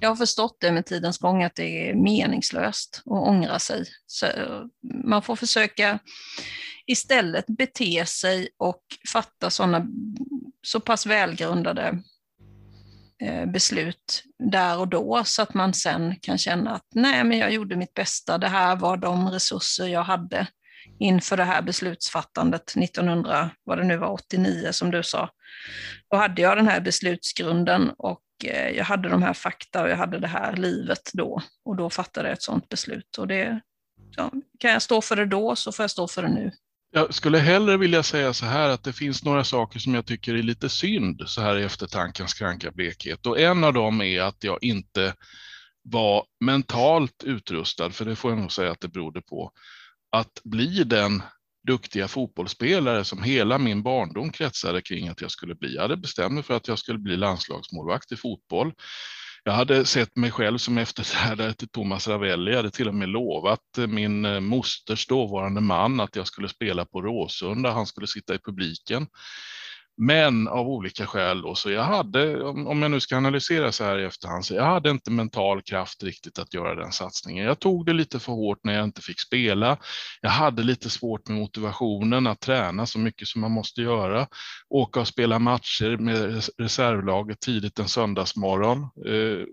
jag 0.00 0.08
har 0.08 0.16
förstått 0.16 0.56
det 0.60 0.72
med 0.72 0.86
tidens 0.86 1.18
gång 1.18 1.42
att 1.42 1.54
det 1.54 1.90
är 1.90 1.94
meningslöst 1.94 3.02
att 3.04 3.12
ångra 3.12 3.58
sig. 3.58 3.84
Så 4.06 4.26
man 5.04 5.22
får 5.22 5.36
försöka 5.36 5.98
istället 6.86 7.46
bete 7.46 8.06
sig 8.06 8.48
och 8.56 8.82
fatta 9.12 9.50
sådana 9.50 9.86
så 10.62 10.80
pass 10.80 11.06
välgrundade 11.06 12.02
eh, 13.22 13.46
beslut 13.46 14.24
där 14.38 14.78
och 14.78 14.88
då 14.88 15.22
så 15.24 15.42
att 15.42 15.54
man 15.54 15.74
sen 15.74 16.16
kan 16.20 16.38
känna 16.38 16.74
att 16.74 16.86
nej 16.94 17.24
men 17.24 17.38
jag 17.38 17.52
gjorde 17.52 17.76
mitt 17.76 17.94
bästa, 17.94 18.38
det 18.38 18.48
här 18.48 18.76
var 18.76 18.96
de 18.96 19.28
resurser 19.28 19.86
jag 19.86 20.02
hade 20.02 20.46
inför 20.98 21.36
det 21.36 21.44
här 21.44 21.62
beslutsfattandet 21.62 22.76
1900, 22.76 23.50
vad 23.64 23.78
det 23.78 23.84
nu 23.84 23.96
var, 23.96 24.12
89 24.12 24.72
som 24.72 24.90
du 24.90 25.02
sa. 25.02 25.30
Då 26.10 26.16
hade 26.16 26.42
jag 26.42 26.56
den 26.56 26.68
här 26.68 26.80
beslutsgrunden 26.80 27.90
och 27.98 28.22
eh, 28.44 28.68
jag 28.68 28.84
hade 28.84 29.08
de 29.08 29.22
här 29.22 29.32
fakta 29.32 29.82
och 29.82 29.90
jag 29.90 29.96
hade 29.96 30.18
det 30.18 30.26
här 30.26 30.56
livet 30.56 31.10
då 31.12 31.42
och 31.64 31.76
då 31.76 31.90
fattade 31.90 32.28
jag 32.28 32.36
ett 32.36 32.42
sådant 32.42 32.68
beslut. 32.68 33.18
Och 33.18 33.26
det, 33.26 33.60
ja, 34.16 34.30
kan 34.58 34.70
jag 34.70 34.82
stå 34.82 35.00
för 35.00 35.16
det 35.16 35.26
då 35.26 35.56
så 35.56 35.72
får 35.72 35.82
jag 35.82 35.90
stå 35.90 36.08
för 36.08 36.22
det 36.22 36.28
nu. 36.28 36.52
Jag 36.92 37.14
skulle 37.14 37.38
hellre 37.38 37.76
vilja 37.76 38.02
säga 38.02 38.32
så 38.32 38.46
här 38.46 38.68
att 38.68 38.84
det 38.84 38.92
finns 38.92 39.24
några 39.24 39.44
saker 39.44 39.78
som 39.78 39.94
jag 39.94 40.06
tycker 40.06 40.34
är 40.34 40.42
lite 40.42 40.68
synd 40.68 41.22
så 41.26 41.40
här 41.40 41.58
i 41.58 41.64
eftertankens 41.64 42.34
kranka 42.34 42.70
blekhet. 42.70 43.26
Och 43.26 43.40
en 43.40 43.64
av 43.64 43.72
dem 43.72 44.00
är 44.00 44.20
att 44.20 44.44
jag 44.44 44.58
inte 44.62 45.14
var 45.82 46.24
mentalt 46.40 47.24
utrustad, 47.24 47.90
för 47.90 48.04
det 48.04 48.16
får 48.16 48.30
jag 48.30 48.40
nog 48.40 48.52
säga 48.52 48.70
att 48.70 48.80
det 48.80 48.88
berodde 48.88 49.22
på, 49.22 49.52
att 50.12 50.40
bli 50.44 50.84
den 50.84 51.22
duktiga 51.66 52.08
fotbollsspelare 52.08 53.04
som 53.04 53.22
hela 53.22 53.58
min 53.58 53.82
barndom 53.82 54.32
kretsade 54.32 54.82
kring 54.82 55.08
att 55.08 55.20
jag 55.20 55.30
skulle 55.30 55.54
bli. 55.54 55.74
Jag 55.74 55.82
hade 55.82 55.96
bestämt 55.96 56.34
mig 56.34 56.42
för 56.42 56.56
att 56.56 56.68
jag 56.68 56.78
skulle 56.78 56.98
bli 56.98 57.16
landslagsmålvakt 57.16 58.12
i 58.12 58.16
fotboll. 58.16 58.72
Jag 59.44 59.52
hade 59.52 59.84
sett 59.84 60.16
mig 60.16 60.30
själv 60.30 60.58
som 60.58 60.78
efterträdare 60.78 61.54
till 61.54 61.68
Thomas 61.68 62.08
Ravelli. 62.08 62.50
Jag 62.50 62.56
hade 62.56 62.70
till 62.70 62.88
och 62.88 62.94
med 62.94 63.08
lovat 63.08 63.60
min 63.88 64.24
eh, 64.24 64.40
mosters 64.40 65.06
dåvarande 65.06 65.60
man 65.60 66.00
att 66.00 66.16
jag 66.16 66.26
skulle 66.26 66.48
spela 66.48 66.84
på 66.84 67.02
Råsunda. 67.02 67.70
Han 67.70 67.86
skulle 67.86 68.06
sitta 68.06 68.34
i 68.34 68.38
publiken. 68.38 69.06
Men 69.98 70.48
av 70.48 70.68
olika 70.68 71.06
skäl 71.06 71.42
då, 71.42 71.54
så 71.54 71.70
jag 71.70 71.82
hade, 71.82 72.42
om 72.44 72.82
jag 72.82 72.90
nu 72.90 73.00
ska 73.00 73.16
analysera 73.16 73.72
så 73.72 73.84
här 73.84 73.98
i 73.98 74.04
efterhand, 74.04 74.44
så 74.44 74.54
jag 74.54 74.64
hade 74.64 74.90
inte 74.90 75.10
mental 75.10 75.62
kraft 75.62 76.02
riktigt 76.02 76.38
att 76.38 76.54
göra 76.54 76.74
den 76.74 76.92
satsningen. 76.92 77.44
Jag 77.44 77.58
tog 77.58 77.86
det 77.86 77.92
lite 77.92 78.18
för 78.18 78.32
hårt 78.32 78.58
när 78.64 78.74
jag 78.74 78.84
inte 78.84 79.02
fick 79.02 79.20
spela. 79.20 79.78
Jag 80.20 80.30
hade 80.30 80.62
lite 80.62 80.90
svårt 80.90 81.28
med 81.28 81.38
motivationen 81.38 82.26
att 82.26 82.40
träna 82.40 82.86
så 82.86 82.98
mycket 82.98 83.28
som 83.28 83.40
man 83.40 83.50
måste 83.50 83.82
göra. 83.82 84.26
Åka 84.68 85.00
och 85.00 85.08
spela 85.08 85.38
matcher 85.38 85.96
med 85.96 86.42
reservlaget 86.58 87.40
tidigt 87.40 87.78
en 87.78 87.88
söndagsmorgon. 87.88 88.78
Eh, 88.82 89.44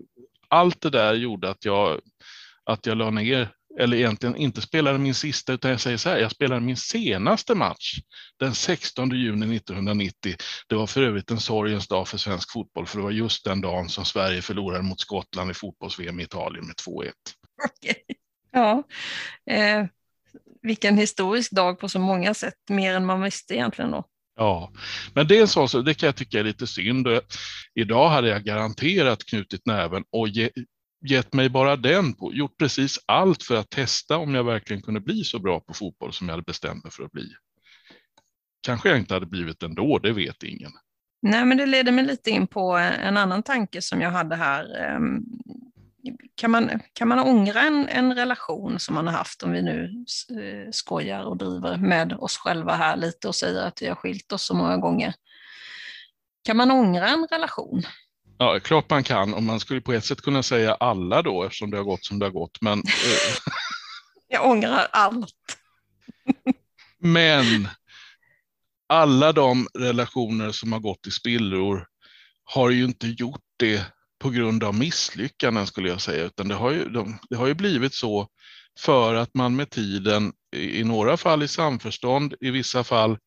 allt 0.48 0.80
det 0.80 0.90
där 0.90 1.14
gjorde 1.14 1.50
att 1.50 1.64
jag, 1.64 2.00
att 2.64 2.86
jag 2.86 2.96
la 2.96 3.10
ner 3.10 3.48
eller 3.80 3.96
egentligen 3.96 4.36
inte 4.36 4.60
spelade 4.60 4.98
min 4.98 5.14
sista, 5.14 5.52
utan 5.52 5.70
jag 5.70 5.80
säger 5.80 5.96
så 5.96 6.08
här, 6.08 6.18
jag 6.18 6.30
spelade 6.30 6.60
min 6.60 6.76
senaste 6.76 7.54
match 7.54 7.98
den 8.38 8.54
16 8.54 9.10
juni 9.10 9.56
1990. 9.56 10.36
Det 10.68 10.74
var 10.74 10.86
för 10.86 11.02
övrigt 11.02 11.30
en 11.30 11.40
sorgens 11.40 11.88
dag 11.88 12.08
för 12.08 12.18
svensk 12.18 12.52
fotboll, 12.52 12.86
för 12.86 12.98
det 12.98 13.04
var 13.04 13.10
just 13.10 13.44
den 13.44 13.60
dagen 13.60 13.88
som 13.88 14.04
Sverige 14.04 14.42
förlorade 14.42 14.82
mot 14.82 15.00
Skottland 15.00 15.50
i 15.50 15.54
fotbolls-VM 15.54 16.20
i 16.20 16.22
Italien 16.22 16.66
med 16.66 16.76
2-1. 16.76 17.10
Okay. 17.80 17.94
Ja, 18.52 18.82
eh, 19.50 19.86
vilken 20.62 20.98
historisk 20.98 21.52
dag 21.52 21.78
på 21.78 21.88
så 21.88 21.98
många 21.98 22.34
sätt, 22.34 22.54
mer 22.70 22.94
än 22.94 23.06
man 23.06 23.22
visste 23.22 23.54
egentligen 23.54 23.90
då. 23.90 24.04
Ja, 24.36 24.72
men 25.14 25.26
det 25.26 25.38
är 25.38 25.46
så, 25.46 25.68
så 25.68 25.80
det 25.80 25.94
kan 25.94 26.06
jag 26.06 26.16
tycka 26.16 26.40
är 26.40 26.44
lite 26.44 26.66
synd. 26.66 27.08
Idag 27.74 28.08
hade 28.08 28.28
jag 28.28 28.44
garanterat 28.44 29.24
knutit 29.24 29.66
näven 29.66 30.04
och 30.12 30.28
ge, 30.28 30.50
gett 31.08 31.32
mig 31.32 31.48
bara 31.48 31.76
den 31.76 32.14
på, 32.14 32.34
gjort 32.34 32.58
precis 32.58 32.98
allt 33.06 33.42
för 33.42 33.56
att 33.56 33.70
testa 33.70 34.16
om 34.16 34.34
jag 34.34 34.44
verkligen 34.44 34.82
kunde 34.82 35.00
bli 35.00 35.24
så 35.24 35.38
bra 35.38 35.60
på 35.60 35.74
fotboll 35.74 36.12
som 36.12 36.26
jag 36.26 36.32
hade 36.32 36.42
bestämt 36.42 36.84
mig 36.84 36.92
för 36.92 37.04
att 37.04 37.12
bli. 37.12 37.28
Kanske 38.60 38.88
jag 38.88 38.98
inte 38.98 39.14
hade 39.14 39.26
blivit 39.26 39.62
ändå, 39.62 39.98
det 39.98 40.12
vet 40.12 40.42
ingen. 40.42 40.72
Nej, 41.22 41.44
men 41.44 41.58
det 41.58 41.66
leder 41.66 41.92
mig 41.92 42.04
lite 42.04 42.30
in 42.30 42.46
på 42.46 42.76
en 42.76 43.16
annan 43.16 43.42
tanke 43.42 43.82
som 43.82 44.00
jag 44.00 44.10
hade 44.10 44.36
här. 44.36 44.76
Ehm, 44.80 45.24
kan 46.34 46.50
man, 46.50 46.80
kan 46.92 47.08
man 47.08 47.18
ångra 47.18 47.60
en, 47.60 47.88
en 47.88 48.14
relation 48.14 48.78
som 48.78 48.94
man 48.94 49.06
har 49.06 49.14
haft, 49.14 49.42
om 49.42 49.52
vi 49.52 49.62
nu 49.62 50.04
eh, 50.40 50.70
skojar 50.70 51.24
och 51.24 51.36
driver 51.36 51.76
med 51.76 52.12
oss 52.12 52.36
själva 52.36 52.74
här 52.74 52.96
lite 52.96 53.28
och 53.28 53.34
säger 53.34 53.62
att 53.62 53.82
vi 53.82 53.86
har 53.86 53.94
skilt 53.94 54.32
oss 54.32 54.46
så 54.46 54.54
många 54.54 54.76
gånger. 54.76 55.14
Kan 56.44 56.56
man 56.56 56.70
ångra 56.70 57.08
en 57.08 57.26
relation? 57.30 57.82
Ja, 58.38 58.60
klart 58.60 58.90
man 58.90 59.04
kan 59.04 59.34
och 59.34 59.42
man 59.42 59.60
skulle 59.60 59.80
på 59.80 59.92
ett 59.92 60.04
sätt 60.04 60.20
kunna 60.20 60.42
säga 60.42 60.74
alla 60.74 61.22
då 61.22 61.44
eftersom 61.44 61.70
det 61.70 61.76
har 61.76 61.84
gått 61.84 62.04
som 62.04 62.18
det 62.18 62.26
har 62.26 62.30
gått. 62.30 62.60
Men, 62.60 62.78
eh, 62.78 63.36
Jag 64.28 64.46
ångrar 64.46 64.88
allt. 64.92 65.34
men 66.98 67.68
alla 68.88 69.32
de 69.32 69.68
relationer 69.78 70.52
som 70.52 70.72
har 70.72 70.80
gått 70.80 71.06
i 71.06 71.10
spillror 71.10 71.86
har 72.44 72.70
ju 72.70 72.84
inte 72.84 73.06
gjort 73.06 73.44
det 73.56 73.84
på 74.18 74.30
grund 74.30 74.64
av 74.64 74.74
misslyckanden 74.74 75.66
skulle 75.66 75.88
jag 75.88 76.00
säga, 76.00 76.24
utan 76.24 76.48
det 76.48 76.54
har 76.54 76.70
ju, 76.70 76.88
de, 76.88 77.18
det 77.30 77.36
har 77.36 77.46
ju 77.46 77.54
blivit 77.54 77.94
så 77.94 78.28
för 78.78 79.14
att 79.14 79.34
man 79.34 79.56
med 79.56 79.70
tiden, 79.70 80.32
i 80.56 80.84
några 80.84 81.16
fall 81.16 81.42
i 81.42 81.48
samförstånd, 81.48 82.34
i 82.40 82.50
vissa 82.50 82.84
fall 82.84 83.18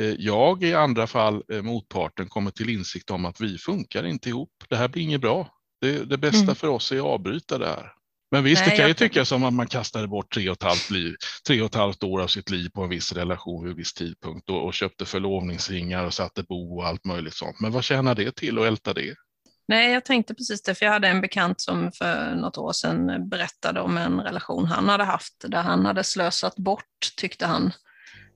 jag, 0.00 0.62
i 0.62 0.74
andra 0.74 1.06
fall 1.06 1.42
eh, 1.52 1.62
motparten, 1.62 2.28
kommer 2.28 2.50
till 2.50 2.70
insikt 2.70 3.10
om 3.10 3.24
att 3.24 3.40
vi 3.40 3.58
funkar 3.58 4.06
inte 4.06 4.28
ihop. 4.28 4.64
Det 4.68 4.76
här 4.76 4.88
blir 4.88 5.02
inget 5.02 5.20
bra. 5.20 5.48
Det, 5.80 6.04
det 6.04 6.18
bästa 6.18 6.42
mm. 6.42 6.54
för 6.54 6.68
oss 6.68 6.92
är 6.92 6.96
att 6.96 7.04
avbryta 7.04 7.58
det 7.58 7.66
här. 7.66 7.92
Men 8.30 8.44
visst, 8.44 8.62
Nej, 8.62 8.70
det 8.70 8.76
kan 8.76 8.88
ju 8.88 8.94
tyckas 8.94 9.28
som 9.28 9.44
att 9.44 9.54
man 9.54 9.66
kastade 9.66 10.08
bort 10.08 10.34
tre 10.34 10.48
och, 10.48 10.56
ett 10.56 10.62
halvt 10.62 10.90
liv, 10.90 11.14
tre 11.46 11.60
och 11.60 11.66
ett 11.66 11.74
halvt 11.74 12.02
år 12.02 12.22
av 12.22 12.26
sitt 12.26 12.50
liv 12.50 12.68
på 12.74 12.82
en 12.82 12.88
viss 12.88 13.12
relation 13.12 13.64
vid 13.64 13.70
en 13.70 13.76
viss 13.76 13.94
tidpunkt 13.94 14.50
och, 14.50 14.64
och 14.64 14.74
köpte 14.74 15.04
förlovningsringar 15.04 16.04
och 16.04 16.14
satte 16.14 16.42
bo 16.42 16.78
och 16.78 16.86
allt 16.86 17.04
möjligt 17.04 17.34
sånt. 17.34 17.60
Men 17.60 17.72
vad 17.72 17.84
tjänar 17.84 18.14
det 18.14 18.36
till 18.36 18.58
att 18.58 18.64
älta 18.64 18.94
det? 18.94 19.14
Nej, 19.68 19.92
jag 19.92 20.04
tänkte 20.04 20.34
precis 20.34 20.62
det, 20.62 20.74
för 20.74 20.86
jag 20.86 20.92
hade 20.92 21.08
en 21.08 21.20
bekant 21.20 21.60
som 21.60 21.92
för 21.92 22.34
något 22.34 22.58
år 22.58 22.72
sedan 22.72 23.28
berättade 23.28 23.80
om 23.80 23.96
en 23.96 24.20
relation 24.20 24.64
han 24.64 24.88
hade 24.88 25.04
haft, 25.04 25.44
där 25.48 25.62
han 25.62 25.86
hade 25.86 26.04
slösat 26.04 26.56
bort, 26.56 26.84
tyckte 27.16 27.46
han, 27.46 27.72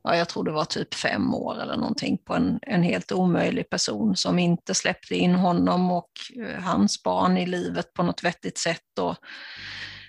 ja, 0.07 0.17
jag 0.17 0.29
tror 0.29 0.45
det 0.45 0.53
var 0.53 0.65
typ 0.65 0.95
fem 0.95 1.35
år 1.35 1.63
eller 1.63 1.77
någonting, 1.77 2.19
på 2.19 2.35
en, 2.35 2.59
en 2.63 2.83
helt 2.83 3.13
omöjlig 3.13 3.71
person 3.71 4.17
som 4.17 4.39
inte 4.39 4.75
släppte 4.75 5.15
in 5.15 5.35
honom 5.35 5.91
och 5.91 6.11
eh, 6.41 6.63
hans 6.63 7.03
barn 7.03 7.37
i 7.37 7.47
livet 7.47 7.93
på 7.93 8.03
något 8.03 8.25
vettigt 8.25 8.59
sätt. 8.59 8.99
Och, 9.01 9.17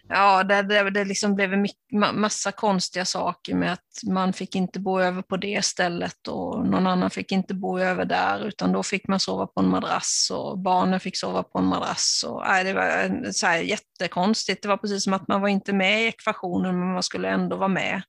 Ja, 0.10 0.44
det, 0.44 0.62
det, 0.62 0.90
det 0.90 1.06
liksom 1.06 1.36
blev 1.36 1.54
en 1.54 1.68
massa 2.14 2.52
konstiga 2.52 3.06
saker 3.06 3.56
med 3.56 3.74
att 3.74 4.12
man 4.12 4.34
fick 4.34 4.56
inte 4.56 4.80
bo 4.80 5.00
över 5.00 5.22
på 5.22 5.38
det 5.38 5.66
stället 5.66 6.28
och 6.28 6.68
någon 6.68 6.88
annan 6.88 7.10
fick 7.10 7.32
inte 7.32 7.54
bo 7.54 7.80
över 7.80 8.06
där, 8.06 8.48
utan 8.48 8.72
då 8.72 8.84
fick 8.84 9.08
man 9.08 9.20
sova 9.20 9.48
på 9.48 9.62
en 9.62 9.70
madrass 9.70 10.32
och 10.34 10.60
barnen 10.60 11.00
fick 11.00 11.18
sova 11.18 11.44
på 11.44 11.60
en 11.60 11.66
madrass. 11.66 12.26
Och, 12.28 12.44
nej, 12.48 12.64
det 12.64 12.74
var 12.74 13.32
så 13.32 13.48
här 13.48 13.58
jättekonstigt. 13.58 14.62
Det 14.62 14.68
var 14.68 14.78
precis 14.78 15.04
som 15.04 15.14
att 15.14 15.28
man 15.28 15.42
var 15.42 15.48
inte 15.48 15.74
med 15.74 16.04
i 16.04 16.08
ekvationen, 16.08 16.80
men 16.80 16.94
man 16.94 17.04
skulle 17.04 17.30
ändå 17.30 17.56
vara 17.56 17.68
med 17.68 18.02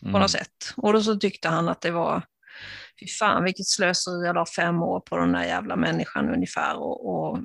på 0.00 0.08
mm. 0.08 0.20
något 0.20 0.30
sätt. 0.30 0.74
Och 0.76 0.92
då 0.92 1.02
så 1.02 1.16
tyckte 1.16 1.48
han 1.48 1.68
att 1.68 1.80
det 1.80 1.90
var, 1.90 2.22
fy 3.00 3.06
fan 3.06 3.44
vilket 3.44 3.66
slöseri, 3.66 4.26
jag 4.26 4.34
la 4.34 4.46
fem 4.46 4.82
år 4.82 5.00
på 5.00 5.16
den 5.16 5.32
där 5.32 5.44
jävla 5.44 5.76
människan 5.76 6.34
ungefär. 6.34 6.76
Och, 6.76 7.14
och, 7.14 7.38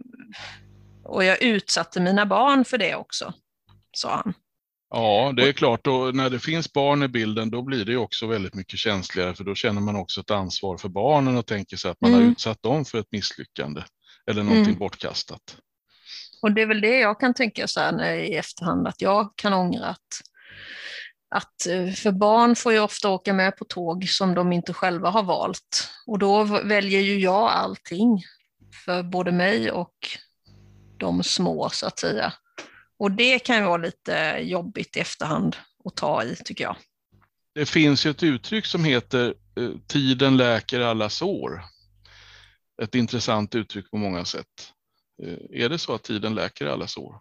och 1.03 1.23
jag 1.23 1.41
utsatte 1.41 1.99
mina 1.99 2.25
barn 2.25 2.65
för 2.65 2.77
det 2.77 2.95
också 2.95 3.33
sa 3.97 4.15
han. 4.15 4.33
Ja, 4.89 5.33
det 5.35 5.47
är 5.47 5.53
klart. 5.53 5.87
Och 5.87 6.15
när 6.15 6.29
det 6.29 6.39
finns 6.39 6.73
barn 6.73 7.03
i 7.03 7.07
bilden, 7.07 7.49
då 7.49 7.61
blir 7.61 7.85
det 7.85 7.97
också 7.97 8.27
väldigt 8.27 8.53
mycket 8.53 8.79
känsligare, 8.79 9.35
för 9.35 9.43
då 9.43 9.55
känner 9.55 9.81
man 9.81 9.95
också 9.95 10.21
ett 10.21 10.31
ansvar 10.31 10.77
för 10.77 10.89
barnen 10.89 11.37
och 11.37 11.45
tänker 11.45 11.77
sig 11.77 11.91
att 11.91 12.01
man 12.01 12.13
mm. 12.13 12.23
har 12.23 12.31
utsatt 12.31 12.63
dem 12.63 12.85
för 12.85 12.99
ett 12.99 13.11
misslyckande 13.11 13.83
eller 14.27 14.43
någonting 14.43 14.65
mm. 14.65 14.79
bortkastat. 14.79 15.57
Och 16.41 16.51
det 16.51 16.61
är 16.61 16.65
väl 16.65 16.81
det 16.81 16.99
jag 16.99 17.19
kan 17.19 17.33
tänka 17.33 17.67
så 17.67 17.79
här 17.79 18.13
i 18.13 18.35
efterhand, 18.35 18.87
att 18.87 19.01
jag 19.01 19.33
kan 19.35 19.53
ångra 19.53 19.85
att, 19.85 20.21
att 21.29 21.67
eh, 21.67 21.91
för 21.91 22.11
barn 22.11 22.55
får 22.55 22.73
ju 22.73 22.79
ofta 22.79 23.09
åka 23.09 23.33
med 23.33 23.57
på 23.57 23.65
tåg 23.65 24.09
som 24.09 24.35
de 24.35 24.53
inte 24.53 24.73
själva 24.73 25.09
har 25.09 25.23
valt. 25.23 25.89
Och 26.07 26.19
då 26.19 26.43
väljer 26.43 27.01
ju 27.01 27.19
jag 27.19 27.49
allting 27.49 28.23
för 28.85 29.03
både 29.03 29.31
mig 29.31 29.71
och 29.71 29.93
de 30.97 31.23
små 31.23 31.69
så 31.69 31.87
att 31.87 31.99
säga. 31.99 32.33
Och 32.99 33.11
det 33.11 33.39
kan 33.39 33.57
ju 33.57 33.63
vara 33.63 33.77
lite 33.77 34.37
jobbigt 34.41 34.97
i 34.97 34.99
efterhand 34.99 35.55
att 35.85 35.95
ta 35.95 36.23
i, 36.23 36.35
tycker 36.35 36.63
jag. 36.63 36.75
Det 37.55 37.65
finns 37.65 38.05
ju 38.05 38.11
ett 38.11 38.23
uttryck 38.23 38.65
som 38.65 38.83
heter 38.83 39.35
eh, 39.59 39.69
tiden 39.87 40.37
läker 40.37 40.79
alla 40.79 41.09
sår. 41.09 41.61
Ett 42.81 42.95
intressant 42.95 43.55
uttryck 43.55 43.91
på 43.91 43.97
många 43.97 44.25
sätt. 44.25 44.73
Eh, 45.23 45.63
är 45.63 45.69
det 45.69 45.79
så 45.79 45.93
att 45.93 46.03
tiden 46.03 46.35
läker 46.35 46.65
alla 46.65 46.87
sår? 46.87 47.19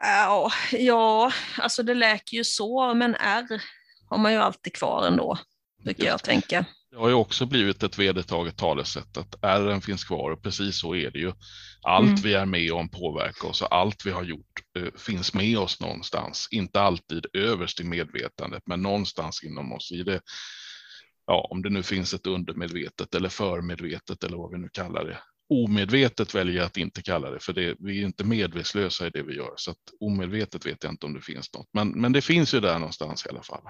Ja, 0.00 0.52
ja, 0.72 1.32
alltså 1.58 1.82
det 1.82 1.94
läker 1.94 2.36
ju 2.36 2.44
så, 2.44 2.94
men 2.94 3.14
ärr 3.14 3.62
har 4.08 4.18
man 4.18 4.32
ju 4.32 4.38
alltid 4.38 4.72
kvar 4.74 5.06
ändå, 5.06 5.38
brukar 5.84 6.04
jag 6.04 6.22
tänka. 6.22 6.64
Det 6.90 6.96
har 6.96 7.08
ju 7.08 7.14
också 7.14 7.46
blivit 7.46 7.82
ett 7.82 7.98
vedertaget 7.98 8.56
talesätt 8.56 9.16
att 9.16 9.44
ärren 9.44 9.80
finns 9.80 10.04
kvar 10.04 10.30
och 10.30 10.42
precis 10.42 10.80
så 10.80 10.94
är 10.94 11.10
det 11.10 11.18
ju. 11.18 11.32
Allt 11.82 12.08
mm. 12.08 12.20
vi 12.20 12.34
är 12.34 12.46
med 12.46 12.72
om 12.72 12.88
påverkar 12.88 13.48
oss 13.48 13.62
och 13.62 13.74
allt 13.74 14.06
vi 14.06 14.10
har 14.10 14.22
gjort 14.22 14.60
uh, 14.78 14.90
finns 14.96 15.34
med 15.34 15.58
oss 15.58 15.80
någonstans. 15.80 16.48
Inte 16.50 16.80
alltid 16.80 17.26
överst 17.32 17.80
i 17.80 17.84
medvetandet, 17.84 18.62
men 18.66 18.82
någonstans 18.82 19.44
inom 19.44 19.72
oss. 19.72 19.92
I 19.92 20.02
det, 20.02 20.20
ja, 21.26 21.48
om 21.50 21.62
det 21.62 21.70
nu 21.70 21.82
finns 21.82 22.14
ett 22.14 22.26
undermedvetet 22.26 23.14
eller 23.14 23.28
förmedvetet 23.28 24.24
eller 24.24 24.36
vad 24.36 24.50
vi 24.50 24.58
nu 24.58 24.68
kallar 24.72 25.04
det. 25.04 25.18
Omedvetet 25.52 26.34
väljer 26.34 26.56
jag 26.56 26.66
att 26.66 26.76
inte 26.76 27.02
kalla 27.02 27.30
det, 27.30 27.40
för 27.40 27.52
det, 27.52 27.76
vi 27.78 28.00
är 28.00 28.04
inte 28.04 28.24
medvetslösa 28.24 29.06
i 29.06 29.10
det 29.10 29.22
vi 29.22 29.36
gör. 29.36 29.52
Så 29.56 29.70
att 29.70 29.78
omedvetet 30.00 30.66
vet 30.66 30.84
jag 30.84 30.92
inte 30.92 31.06
om 31.06 31.14
det 31.14 31.20
finns 31.20 31.52
något, 31.52 31.68
men, 31.72 31.88
men 31.88 32.12
det 32.12 32.22
finns 32.22 32.54
ju 32.54 32.60
där 32.60 32.78
någonstans 32.78 33.26
i 33.26 33.28
alla 33.28 33.42
fall. 33.42 33.62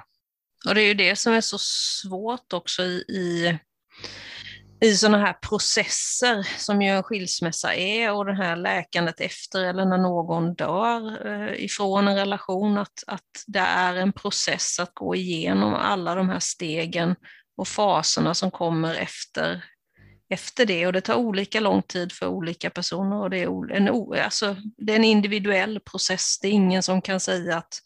Och 0.69 0.75
det 0.75 0.83
är 0.83 0.87
ju 0.87 0.95
det 0.95 1.17
som 1.17 1.33
är 1.33 1.41
så 1.41 1.59
svårt 1.59 2.53
också 2.53 2.83
i, 2.83 3.05
i, 3.09 3.59
i 4.81 4.95
sådana 4.95 5.19
här 5.19 5.33
processer 5.33 6.49
som 6.59 6.83
ju 6.83 6.89
en 6.89 7.03
skilsmässa 7.03 7.75
är 7.75 8.13
och 8.13 8.27
det 8.27 8.35
här 8.35 8.57
läkandet 8.57 9.21
efter 9.21 9.65
eller 9.65 9.85
när 9.85 9.99
någon 9.99 10.55
dör 10.55 11.27
eh, 11.27 11.65
ifrån 11.65 12.09
en 12.09 12.17
relation, 12.17 12.79
att, 12.79 13.05
att 13.07 13.45
det 13.47 13.59
är 13.59 13.95
en 13.95 14.13
process 14.13 14.81
att 14.81 14.95
gå 14.95 15.15
igenom 15.15 15.75
alla 15.75 16.15
de 16.15 16.29
här 16.29 16.41
stegen 16.41 17.17
och 17.57 17.69
faserna 17.69 18.35
som 18.35 18.51
kommer 18.51 18.95
efter, 18.95 19.65
efter 20.31 20.67
det. 20.67 20.87
Och 20.87 20.93
det 20.93 21.01
tar 21.01 21.15
olika 21.15 21.61
lång 21.61 21.83
tid 21.83 22.13
för 22.13 22.27
olika 22.27 22.71
personer 22.71 23.17
och 23.17 23.31
det 23.31 23.39
är 23.39 23.73
en, 23.73 23.89
alltså, 24.25 24.57
det 24.77 24.93
är 24.93 24.97
en 24.97 25.05
individuell 25.05 25.81
process. 25.81 26.39
Det 26.43 26.49
är 26.49 26.53
ingen 26.53 26.83
som 26.83 27.03
kan 27.03 27.21
säga 27.21 27.57
att 27.57 27.79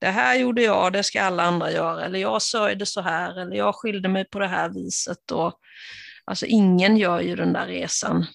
det 0.00 0.10
här 0.10 0.34
gjorde 0.34 0.62
jag, 0.62 0.92
det 0.92 1.02
ska 1.02 1.22
alla 1.22 1.42
andra 1.42 1.72
göra, 1.72 2.04
eller 2.04 2.18
jag 2.18 2.42
sörjde 2.42 2.86
så 2.86 3.00
här, 3.00 3.40
eller 3.40 3.56
jag 3.56 3.74
skilde 3.74 4.08
mig 4.08 4.24
på 4.24 4.38
det 4.38 4.48
här 4.48 4.68
viset. 4.68 5.30
Och, 5.30 5.54
alltså 6.24 6.46
ingen 6.46 6.96
gör 6.96 7.20
ju 7.20 7.36
den 7.36 7.52
där 7.52 7.66
resan. 7.66 8.26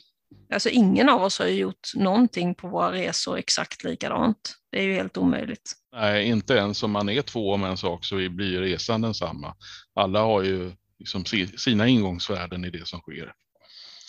Alltså 0.53 0.69
ingen 0.69 1.09
av 1.09 1.23
oss 1.23 1.39
har 1.39 1.45
ju 1.45 1.59
gjort 1.59 1.95
någonting 1.95 2.55
på 2.55 2.67
våra 2.67 2.91
resor 2.91 3.37
exakt 3.37 3.83
likadant. 3.83 4.55
Det 4.71 4.79
är 4.79 4.83
ju 4.83 4.93
helt 4.93 5.17
omöjligt. 5.17 5.71
Nej, 5.95 6.27
inte 6.27 6.53
ens 6.53 6.83
om 6.83 6.91
man 6.91 7.09
är 7.09 7.21
två 7.21 7.53
om 7.53 7.63
en 7.63 7.77
sak 7.77 8.05
så 8.05 8.15
blir 8.15 8.59
resan 8.61 9.01
densamma. 9.01 9.55
Alla 9.95 10.19
har 10.19 10.43
ju 10.43 10.71
liksom 10.99 11.25
sina 11.57 11.87
ingångsvärden 11.87 12.65
i 12.65 12.69
det 12.69 12.87
som 12.87 12.99
sker. 12.99 13.33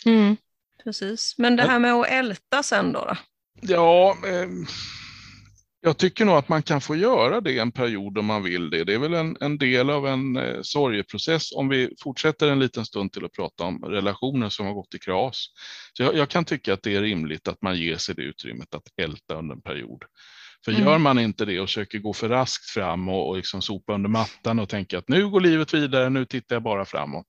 Mm, 0.06 0.36
precis, 0.84 1.34
men 1.38 1.56
det 1.56 1.62
här 1.62 1.78
med 1.78 1.92
att 1.92 2.08
älta 2.08 2.62
sen 2.62 2.92
då? 2.92 3.16
Ja, 3.60 4.16
eh, 4.26 4.48
jag 5.86 5.98
tycker 5.98 6.24
nog 6.24 6.36
att 6.36 6.48
man 6.48 6.62
kan 6.62 6.80
få 6.80 6.96
göra 6.96 7.40
det 7.40 7.58
en 7.58 7.72
period 7.72 8.18
om 8.18 8.26
man 8.26 8.42
vill 8.42 8.70
det. 8.70 8.84
Det 8.84 8.94
är 8.94 8.98
väl 8.98 9.14
en, 9.14 9.36
en 9.40 9.58
del 9.58 9.90
av 9.90 10.06
en 10.06 10.36
eh, 10.36 10.58
sorgeprocess 10.62 11.52
om 11.52 11.68
vi 11.68 11.94
fortsätter 12.02 12.48
en 12.48 12.58
liten 12.58 12.86
stund 12.86 13.12
till 13.12 13.24
att 13.24 13.32
prata 13.32 13.64
om 13.64 13.84
relationer 13.84 14.48
som 14.48 14.66
har 14.66 14.72
gått 14.72 14.94
i 14.94 14.98
kras. 14.98 15.46
Så 15.92 16.02
jag, 16.02 16.16
jag, 16.16 16.28
kan 16.28 16.44
tycka 16.44 16.72
att 16.72 16.82
det 16.82 16.94
är 16.94 17.02
rimligt 17.02 17.48
att 17.48 17.62
man 17.62 17.78
ger 17.78 17.96
sig 17.96 18.14
det 18.14 18.22
utrymmet 18.22 18.74
att 18.74 18.82
älta 18.96 19.34
under 19.34 19.54
en 19.54 19.62
period. 19.62 20.04
För 20.66 20.72
mm. 20.72 20.84
gör 20.84 20.98
man 20.98 21.18
inte 21.18 21.44
det 21.44 21.60
och 21.60 21.68
försöker 21.68 21.98
gå 21.98 22.12
för 22.12 22.28
raskt 22.28 22.70
fram 22.70 23.08
och, 23.08 23.28
och 23.28 23.36
liksom 23.36 23.62
sopa 23.62 23.94
under 23.94 24.08
mattan 24.08 24.58
och 24.58 24.68
tänka 24.68 24.98
att 24.98 25.08
nu 25.08 25.28
går 25.28 25.40
livet 25.40 25.74
vidare, 25.74 26.10
nu 26.10 26.24
tittar 26.24 26.56
jag 26.56 26.62
bara 26.62 26.84
framåt. 26.84 27.26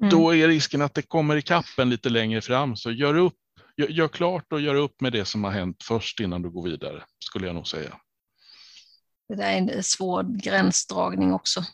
Mm. 0.00 0.10
Då 0.10 0.34
är 0.34 0.48
risken 0.48 0.82
att 0.82 0.94
det 0.94 1.02
kommer 1.02 1.36
i 1.36 1.42
kappen 1.42 1.90
lite 1.90 2.08
längre 2.08 2.40
fram, 2.40 2.76
så 2.76 2.90
gör 2.90 3.16
upp 3.16 3.34
gör, 3.76 3.88
gör 3.88 4.08
klart 4.08 4.52
och 4.52 4.60
gör 4.60 4.74
upp 4.74 5.00
med 5.00 5.12
det 5.12 5.24
som 5.24 5.44
har 5.44 5.50
hänt 5.50 5.82
först 5.82 6.20
innan 6.20 6.42
du 6.42 6.50
går 6.50 6.62
vidare, 6.62 7.04
skulle 7.24 7.46
jag 7.46 7.54
nog 7.54 7.68
säga. 7.68 7.96
Det 9.28 9.34
där 9.34 9.52
är 9.52 9.56
en 9.56 9.82
svår 9.82 10.42
gränsdragning 10.42 11.32
också. 11.32 11.64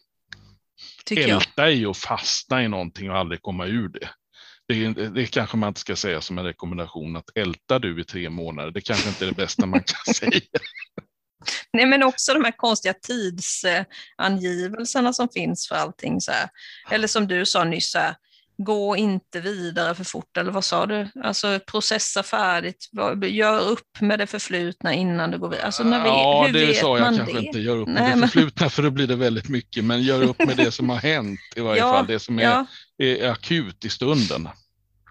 Älta 1.10 1.66
är 1.66 1.70
ju 1.70 1.86
att 1.86 1.96
fastna 1.96 2.64
i 2.64 2.68
någonting 2.68 3.10
och 3.10 3.16
aldrig 3.16 3.42
komma 3.42 3.66
ur 3.66 3.88
det. 3.88 4.10
Det, 4.70 4.84
är, 4.84 5.10
det 5.10 5.26
kanske 5.26 5.56
man 5.56 5.68
inte 5.68 5.80
ska 5.80 5.96
säga 5.96 6.20
som 6.20 6.38
en 6.38 6.44
rekommendation 6.44 7.16
att 7.16 7.36
älta 7.36 7.78
du 7.78 8.00
i 8.00 8.04
tre 8.04 8.30
månader. 8.30 8.70
Det 8.70 8.80
kanske 8.80 9.08
inte 9.08 9.24
är 9.24 9.26
det 9.26 9.34
bästa 9.34 9.66
man 9.66 9.82
kan 9.82 10.14
säga. 10.14 10.40
Nej, 11.72 11.86
men 11.86 12.02
också 12.02 12.34
de 12.34 12.44
här 12.44 12.56
konstiga 12.56 12.94
tidsangivelserna 12.94 15.12
som 15.12 15.28
finns 15.28 15.68
för 15.68 15.74
allting. 15.74 16.20
Så 16.20 16.32
här. 16.32 16.48
Eller 16.90 17.08
som 17.08 17.26
du 17.26 17.46
sa 17.46 17.64
nyss, 17.64 17.94
här, 17.94 18.14
gå 18.64 18.96
inte 18.96 19.40
vidare 19.40 19.94
för 19.94 20.04
fort, 20.04 20.36
eller 20.36 20.52
vad 20.52 20.64
sa 20.64 20.86
du? 20.86 21.08
Alltså 21.22 21.60
processa 21.66 22.22
färdigt, 22.22 22.88
gör 23.22 23.60
upp 23.60 24.00
med 24.00 24.18
det 24.18 24.26
förflutna 24.26 24.94
innan 24.94 25.30
du 25.30 25.38
går 25.38 25.48
vidare. 25.48 25.66
Alltså, 25.66 25.84
när 25.84 26.02
vi, 26.02 26.08
ja, 26.08 26.44
hur 26.46 26.52
det 26.52 26.66
vet 26.66 26.76
sa 26.76 26.98
jag 26.98 27.04
man 27.04 27.16
kanske 27.16 27.34
det? 27.34 27.46
inte, 27.46 27.58
gör 27.58 27.76
upp 27.76 27.88
med 27.88 28.02
Nej, 28.02 28.14
det 28.14 28.20
förflutna 28.20 28.70
för 28.70 28.82
då 28.82 28.90
blir 28.90 29.06
det 29.06 29.16
väldigt 29.16 29.48
mycket, 29.48 29.84
men 29.84 30.02
gör 30.02 30.22
upp 30.22 30.38
med 30.38 30.56
det 30.56 30.70
som 30.70 30.90
har 30.90 30.96
hänt 30.96 31.40
i 31.56 31.60
varje 31.60 31.78
ja, 31.80 31.92
fall, 31.92 32.06
det 32.06 32.18
som 32.18 32.38
är, 32.38 32.42
ja. 32.42 32.66
är 32.98 33.30
akut 33.30 33.84
i 33.84 33.88
stunden. 33.88 34.48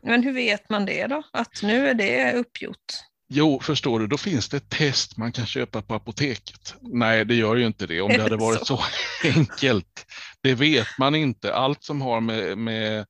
Men 0.03 0.23
hur 0.23 0.33
vet 0.33 0.69
man 0.69 0.85
det 0.85 1.07
då, 1.07 1.23
att 1.33 1.63
nu 1.63 1.89
är 1.89 1.93
det 1.93 2.33
uppgjort? 2.33 2.93
Jo, 3.31 3.59
förstår 3.63 3.99
du, 3.99 4.07
då 4.07 4.17
finns 4.17 4.49
det 4.49 4.57
ett 4.57 4.69
test 4.69 5.17
man 5.17 5.31
kan 5.31 5.45
köpa 5.45 5.81
på 5.81 5.95
apoteket. 5.95 6.75
Nej, 6.81 7.25
det 7.25 7.35
gör 7.35 7.55
ju 7.55 7.67
inte 7.67 7.88
det 7.88 8.01
om 8.01 8.09
det 8.09 8.21
hade 8.21 8.38
varit 8.38 8.59
så, 8.59 8.65
så 8.65 8.83
enkelt. 9.23 10.05
Det 10.41 10.53
vet 10.53 10.88
man 10.97 11.15
inte. 11.15 11.53
Allt 11.53 11.83
som 11.83 12.01
har 12.01 12.21
med, 12.21 12.57
med, 12.57 13.05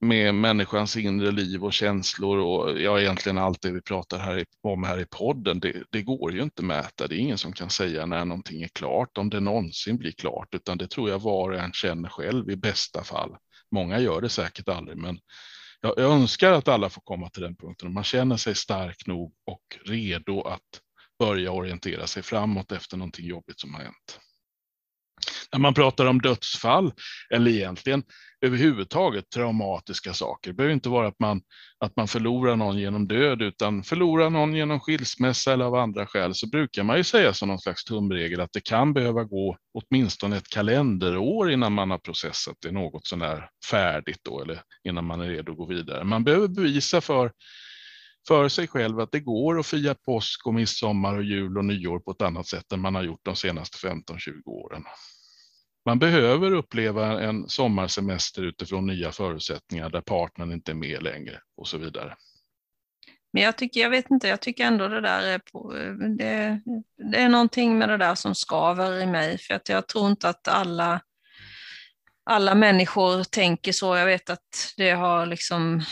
med 0.00 0.34
människans 0.34 0.96
inre 0.96 1.30
liv 1.30 1.64
och 1.64 1.72
känslor 1.72 2.38
och 2.38 2.80
ja, 2.80 3.00
egentligen 3.00 3.38
allt 3.38 3.62
det 3.62 3.70
vi 3.70 3.82
pratar 3.82 4.18
här 4.18 4.44
om 4.62 4.84
här 4.84 5.00
i 5.00 5.06
podden, 5.06 5.60
det, 5.60 5.82
det 5.90 6.02
går 6.02 6.32
ju 6.32 6.42
inte 6.42 6.62
att 6.62 6.66
mäta. 6.66 7.06
Det 7.06 7.14
är 7.14 7.18
ingen 7.18 7.38
som 7.38 7.52
kan 7.52 7.70
säga 7.70 8.06
när 8.06 8.24
någonting 8.24 8.62
är 8.62 8.68
klart, 8.68 9.18
om 9.18 9.30
det 9.30 9.40
någonsin 9.40 9.98
blir 9.98 10.12
klart, 10.12 10.54
utan 10.54 10.78
det 10.78 10.88
tror 10.88 11.10
jag 11.10 11.18
var 11.18 11.50
och 11.50 11.58
en 11.58 11.72
känner 11.72 12.08
själv 12.08 12.50
i 12.50 12.56
bästa 12.56 13.04
fall. 13.04 13.36
Många 13.70 13.98
gör 14.00 14.20
det 14.20 14.28
säkert 14.28 14.68
aldrig, 14.68 14.98
men 14.98 15.18
jag, 15.80 15.94
jag 15.96 16.12
önskar 16.12 16.52
att 16.52 16.68
alla 16.68 16.90
får 16.90 17.00
komma 17.00 17.30
till 17.30 17.42
den 17.42 17.56
punkten 17.56 17.88
och 17.88 17.94
man 17.94 18.04
känner 18.04 18.36
sig 18.36 18.54
stark 18.54 19.06
nog 19.06 19.32
och 19.46 19.62
redo 19.86 20.42
att 20.42 20.80
börja 21.18 21.52
orientera 21.52 22.06
sig 22.06 22.22
framåt 22.22 22.72
efter 22.72 22.96
någonting 22.96 23.26
jobbigt 23.26 23.60
som 23.60 23.74
har 23.74 23.82
hänt. 23.82 24.20
När 25.52 25.60
man 25.60 25.74
pratar 25.74 26.06
om 26.06 26.20
dödsfall, 26.20 26.92
eller 27.30 27.50
egentligen 27.50 28.02
överhuvudtaget 28.40 29.30
traumatiska 29.30 30.14
saker, 30.14 30.50
det 30.50 30.54
behöver 30.54 30.74
inte 30.74 30.88
vara 30.88 31.08
att 31.08 31.18
man, 31.20 31.42
att 31.78 31.96
man 31.96 32.08
förlorar 32.08 32.56
någon 32.56 32.78
genom 32.78 33.08
död, 33.08 33.42
utan 33.42 33.82
förlorar 33.82 34.30
någon 34.30 34.54
genom 34.54 34.80
skilsmässa 34.80 35.52
eller 35.52 35.64
av 35.64 35.74
andra 35.74 36.06
skäl, 36.06 36.34
så 36.34 36.48
brukar 36.48 36.82
man 36.82 36.96
ju 36.96 37.04
säga 37.04 37.32
som 37.32 37.48
någon 37.48 37.58
slags 37.58 37.84
tumregel 37.84 38.40
att 38.40 38.52
det 38.52 38.64
kan 38.64 38.92
behöva 38.92 39.24
gå 39.24 39.56
åtminstone 39.74 40.36
ett 40.36 40.48
kalenderår 40.48 41.50
innan 41.50 41.72
man 41.72 41.90
har 41.90 41.98
processat 41.98 42.56
det 42.62 42.72
något 42.72 43.06
sånär 43.06 43.48
färdigt 43.70 44.20
då, 44.22 44.42
eller 44.42 44.62
innan 44.84 45.04
man 45.04 45.20
är 45.20 45.28
redo 45.28 45.52
att 45.52 45.58
gå 45.58 45.66
vidare. 45.66 46.04
Man 46.04 46.24
behöver 46.24 46.48
bevisa 46.48 47.00
för 47.00 47.32
för 48.28 48.48
sig 48.48 48.68
själv 48.68 49.00
att 49.00 49.12
det 49.12 49.20
går 49.20 49.58
att 49.58 49.66
fira 49.66 49.94
påsk 49.94 50.46
och 50.46 50.54
midsommar 50.54 51.16
och 51.16 51.24
jul 51.24 51.58
och 51.58 51.64
nyår 51.64 51.98
på 51.98 52.10
ett 52.10 52.22
annat 52.22 52.46
sätt 52.46 52.72
än 52.72 52.80
man 52.80 52.94
har 52.94 53.02
gjort 53.02 53.24
de 53.24 53.36
senaste 53.36 53.88
15-20 53.88 54.42
åren. 54.46 54.84
Man 55.86 55.98
behöver 55.98 56.52
uppleva 56.52 57.20
en 57.20 57.48
sommarsemester 57.48 58.42
utifrån 58.42 58.86
nya 58.86 59.12
förutsättningar 59.12 59.90
där 59.90 60.00
partnern 60.00 60.52
inte 60.52 60.72
är 60.72 60.74
med 60.74 61.02
längre 61.02 61.40
och 61.56 61.68
så 61.68 61.78
vidare. 61.78 62.16
Men 63.32 63.42
jag 63.42 63.56
tycker, 63.56 63.80
jag 63.80 63.90
vet 63.90 64.10
inte, 64.10 64.28
jag 64.28 64.40
tycker 64.40 64.64
ändå 64.64 64.88
det 64.88 65.00
där 65.00 65.22
är, 65.22 65.38
på, 65.38 65.72
det, 66.18 66.60
det 67.12 67.18
är 67.18 67.28
någonting 67.28 67.78
med 67.78 67.88
det 67.88 67.96
där 67.96 68.14
som 68.14 68.34
skaver 68.34 69.02
i 69.02 69.06
mig, 69.06 69.38
för 69.38 69.54
att 69.54 69.68
jag 69.68 69.88
tror 69.88 70.10
inte 70.10 70.28
att 70.28 70.48
alla, 70.48 71.00
alla 72.24 72.54
människor 72.54 73.24
tänker 73.24 73.72
så. 73.72 73.96
Jag 73.96 74.06
vet 74.06 74.30
att 74.30 74.74
det 74.76 74.90
har 74.90 75.26
liksom 75.26 75.82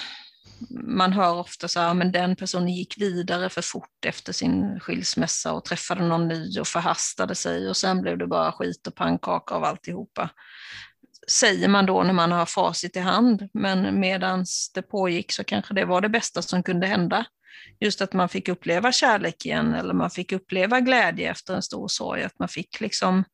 man 0.71 1.13
hör 1.13 1.35
ofta 1.35 1.69
så 1.69 1.81
här, 1.81 1.95
men 1.95 2.13
den 2.13 2.37
personen 2.37 2.69
gick 2.69 2.99
vidare 2.99 3.49
för 3.49 3.63
fort 3.63 4.05
efter 4.07 4.33
sin 4.33 4.81
skilsmässa 4.81 5.53
och 5.53 5.65
träffade 5.65 6.05
någon 6.05 6.29
ny 6.29 6.61
och 6.61 6.67
förhastade 6.67 7.35
sig 7.35 7.69
och 7.69 7.77
sen 7.77 8.03
blev 8.03 8.19
det 8.19 8.27
bara 8.27 8.53
skit 8.53 8.87
och 8.87 8.95
pannkaka 8.95 9.55
av 9.55 9.65
alltihopa. 9.65 10.31
Säger 11.31 11.69
man 11.69 11.87
då 11.87 12.03
när 12.03 12.13
man 12.13 12.33
har 12.33 12.47
facit 12.47 12.97
i 12.97 13.01
hand, 13.01 13.49
men 13.53 14.01
medan 14.01 14.45
det 14.75 14.83
pågick 14.83 15.33
så 15.33 15.45
kanske 15.45 15.75
det 15.75 15.85
var 15.85 16.01
det 16.01 16.09
bästa 16.09 16.43
som 16.43 16.63
kunde 16.63 16.87
hända. 16.87 17.25
Just 17.81 18.01
att 18.01 18.13
man 18.13 18.29
fick 18.29 18.49
uppleva 18.49 18.93
kärlek 18.93 19.47
igen 19.47 19.75
eller 19.75 19.95
man 19.95 20.11
fick 20.11 20.33
uppleva 20.33 20.81
glädje 20.81 21.31
efter 21.31 21.55
en 21.55 21.63
stor 21.63 21.89
sorg, 21.89 22.23
att 22.23 22.39
man 22.39 22.49
fick 22.49 22.81
liksom 22.81 23.25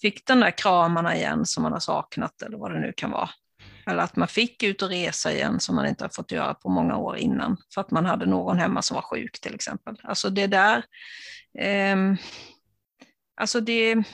fick 0.00 0.26
den 0.26 0.40
där 0.40 0.58
kramarna 0.58 1.16
igen 1.16 1.46
som 1.46 1.62
man 1.62 1.72
har 1.72 1.80
saknat 1.80 2.42
eller 2.42 2.58
vad 2.58 2.72
det 2.72 2.80
nu 2.80 2.92
kan 2.96 3.10
vara. 3.10 3.30
Eller 3.90 4.02
att 4.02 4.16
man 4.16 4.28
fick 4.28 4.62
ut 4.62 4.82
och 4.82 4.88
resa 4.88 5.32
igen 5.32 5.60
som 5.60 5.76
man 5.76 5.86
inte 5.86 6.04
har 6.04 6.08
fått 6.08 6.32
göra 6.32 6.54
på 6.54 6.68
många 6.68 6.96
år 6.96 7.16
innan. 7.16 7.56
För 7.74 7.80
att 7.80 7.90
man 7.90 8.06
hade 8.06 8.26
någon 8.26 8.58
hemma 8.58 8.82
som 8.82 8.94
var 8.94 9.02
sjuk 9.02 9.40
till 9.40 9.54
exempel. 9.54 9.96
Alltså 10.02 10.30
det 10.30 10.46
där, 10.46 10.84
eh, 11.58 11.96
alltså 13.40 13.60
det, 13.60 14.04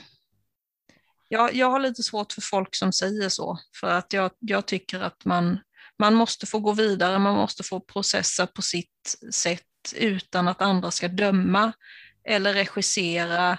jag, 1.27 1.55
jag 1.55 1.71
har 1.71 1.79
lite 1.79 2.03
svårt 2.03 2.33
för 2.33 2.41
folk 2.41 2.75
som 2.75 2.93
säger 2.93 3.29
så. 3.29 3.59
För 3.79 3.87
att 3.87 4.13
jag, 4.13 4.31
jag 4.39 4.65
tycker 4.65 4.99
att 4.99 5.25
man, 5.25 5.59
man 5.99 6.15
måste 6.15 6.45
få 6.45 6.59
gå 6.59 6.71
vidare, 6.71 7.19
man 7.19 7.35
måste 7.35 7.63
få 7.63 7.79
processa 7.79 8.47
på 8.47 8.61
sitt 8.61 9.17
sätt 9.33 9.61
utan 9.95 10.47
att 10.47 10.61
andra 10.61 10.91
ska 10.91 11.07
döma 11.07 11.73
eller 12.23 12.53
regissera 12.53 13.57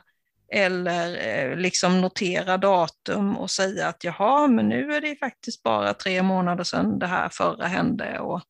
eller 0.53 1.29
eh, 1.29 1.57
liksom 1.57 2.01
notera 2.01 2.59
datum 2.59 3.37
och 3.37 3.51
säga 3.51 3.89
att 3.89 4.05
jaha, 4.05 4.47
men 4.49 4.69
nu 4.69 4.93
är 4.93 5.01
det 5.01 5.17
faktiskt 5.17 5.63
bara 5.63 5.95
tre 5.95 6.23
månader 6.23 6.65
sedan 6.65 6.99
det 6.99 7.07
här 7.07 7.29
förra 7.29 7.67
hände. 7.67 8.19
Och, 8.19 8.43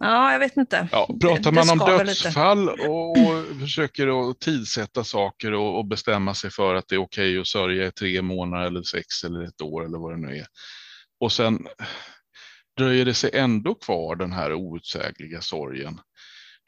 ja, 0.00 0.32
jag 0.32 0.38
vet 0.38 0.56
inte. 0.56 0.88
Ja, 0.92 1.08
pratar 1.20 1.52
man 1.52 1.70
om 1.70 1.78
dödsfall 1.78 2.68
och, 2.68 3.10
och 3.10 3.60
försöker 3.60 4.30
att 4.30 4.40
tidsätta 4.40 5.04
saker 5.04 5.52
och, 5.52 5.78
och, 5.78 5.86
bestämma 5.86 6.34
sig 6.34 6.50
för 6.50 6.74
att 6.74 6.88
det 6.88 6.94
är 6.94 7.02
okej 7.02 7.30
okay 7.30 7.40
att 7.40 7.46
sörja 7.46 7.86
i 7.86 7.92
tre 7.92 8.22
månader 8.22 8.66
eller 8.66 8.82
sex 8.82 9.24
eller 9.24 9.42
ett 9.42 9.60
år 9.62 9.84
eller 9.84 9.98
vad 9.98 10.12
det 10.12 10.28
nu 10.28 10.36
är. 10.36 10.46
Och 11.20 11.32
sen 11.32 11.66
dröjer 12.76 13.04
det 13.04 13.14
sig 13.14 13.30
ändå 13.34 13.74
kvar 13.74 14.16
den 14.16 14.32
här 14.32 14.54
outsägliga 14.54 15.40
sorgen 15.40 16.00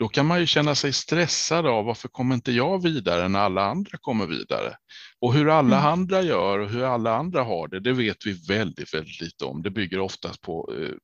då 0.03 0.09
kan 0.09 0.27
man 0.27 0.41
ju 0.41 0.47
känna 0.47 0.75
sig 0.75 0.93
stressad 0.93 1.67
av 1.67 1.85
varför 1.85 2.09
kommer 2.09 2.35
inte 2.35 2.53
jag 2.53 2.83
vidare 2.83 3.29
när 3.29 3.38
alla 3.38 3.65
andra 3.65 3.99
kommer 4.01 4.27
vidare? 4.27 4.77
Och 5.21 5.35
hur 5.35 5.49
alla 5.49 5.77
mm. 5.77 5.93
andra 5.93 6.23
gör 6.23 6.59
och 6.59 6.71
hur 6.71 6.85
alla 6.85 7.17
andra 7.17 7.43
har 7.43 7.69
det, 7.69 7.81
det 7.81 7.93
vet 7.93 8.27
vi 8.27 8.33
väldigt, 8.33 8.95
väldigt 8.95 9.21
lite 9.21 9.45
om. 9.45 9.62
Det 9.62 9.71
bygger 9.71 10.01
oftast 10.01 10.41
på 10.41 10.75
eh, 10.79 10.95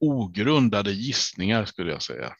ogrundade 0.00 0.92
gissningar 0.92 1.64
skulle 1.64 1.92
jag 1.92 2.02
säga. 2.02 2.32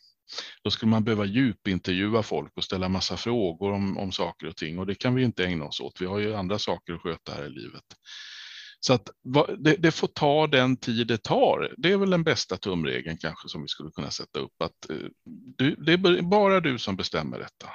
Då 0.65 0.71
skulle 0.71 0.91
man 0.91 1.05
behöva 1.05 1.25
djupintervjua 1.25 2.23
folk 2.23 2.53
och 2.57 2.65
ställa 2.65 2.89
massa 2.89 3.17
frågor 3.17 3.73
om, 3.73 3.99
om 3.99 4.13
saker 4.13 4.47
och 4.47 4.57
ting 4.57 4.79
och 4.79 4.87
det 4.87 4.95
kan 4.95 5.15
vi 5.15 5.23
inte 5.23 5.45
ägna 5.45 5.65
oss 5.65 5.81
åt. 5.81 6.01
Vi 6.01 6.07
har 6.07 6.19
ju 6.19 6.35
andra 6.35 6.59
saker 6.59 6.93
att 6.93 7.01
sköta 7.01 7.33
här 7.33 7.45
i 7.45 7.51
livet. 7.51 7.85
Så 8.87 8.93
att 8.93 9.11
det, 9.59 9.77
det, 9.77 9.91
får 9.91 10.07
ta 10.07 10.47
den 10.47 10.77
tid 10.77 11.07
det 11.07 11.23
tar. 11.23 11.75
Det 11.79 11.93
är 11.93 11.97
väl 11.97 12.11
den 12.11 12.25
bästa 12.25 12.57
tumregeln 12.57 13.19
kanske 13.19 13.49
som 13.49 13.63
vi 13.63 13.69
skulle 13.69 13.91
kunna 13.91 14.11
sätta 14.11 14.39
upp. 14.39 14.63
Att 14.63 14.91
eh, 14.91 14.97
du, 15.59 15.75
det 15.75 15.93
är 15.93 16.23
bara 16.23 16.61
du 16.61 16.79
som 16.79 16.97
bestämmer 16.97 17.39
detta. 17.39 17.69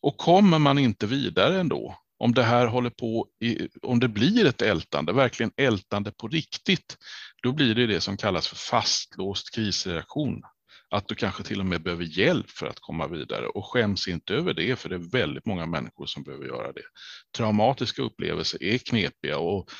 Och 0.00 0.16
kommer 0.16 0.58
man 0.58 0.78
inte 0.78 1.06
vidare 1.06 1.60
ändå, 1.60 1.98
om 2.18 2.34
det 2.34 2.42
här 2.42 2.66
håller 2.66 2.90
på, 2.90 3.28
i, 3.40 3.68
om 3.82 4.00
det 4.00 4.08
blir 4.08 4.46
ett 4.46 4.62
ältande, 4.62 5.12
verkligen 5.12 5.52
ältande 5.56 6.12
på 6.12 6.28
riktigt, 6.28 6.96
då 7.42 7.52
blir 7.52 7.74
det 7.74 7.86
det 7.86 8.00
som 8.00 8.16
kallas 8.16 8.48
för 8.48 8.56
fastlåst 8.56 9.54
krisreaktion 9.54 10.42
att 10.94 11.08
du 11.08 11.14
kanske 11.14 11.42
till 11.42 11.60
och 11.60 11.66
med 11.66 11.82
behöver 11.82 12.18
hjälp 12.18 12.50
för 12.50 12.66
att 12.66 12.80
komma 12.80 13.06
vidare 13.06 13.46
och 13.46 13.66
skäms 13.66 14.08
inte 14.08 14.34
över 14.34 14.54
det, 14.54 14.78
för 14.78 14.88
det 14.88 14.94
är 14.94 15.10
väldigt 15.10 15.46
många 15.46 15.66
människor 15.66 16.06
som 16.06 16.22
behöver 16.22 16.46
göra 16.46 16.72
det. 16.72 16.82
Traumatiska 17.36 18.02
upplevelser 18.02 18.62
är 18.62 18.78
knepiga 18.78 19.38
och 19.38 19.70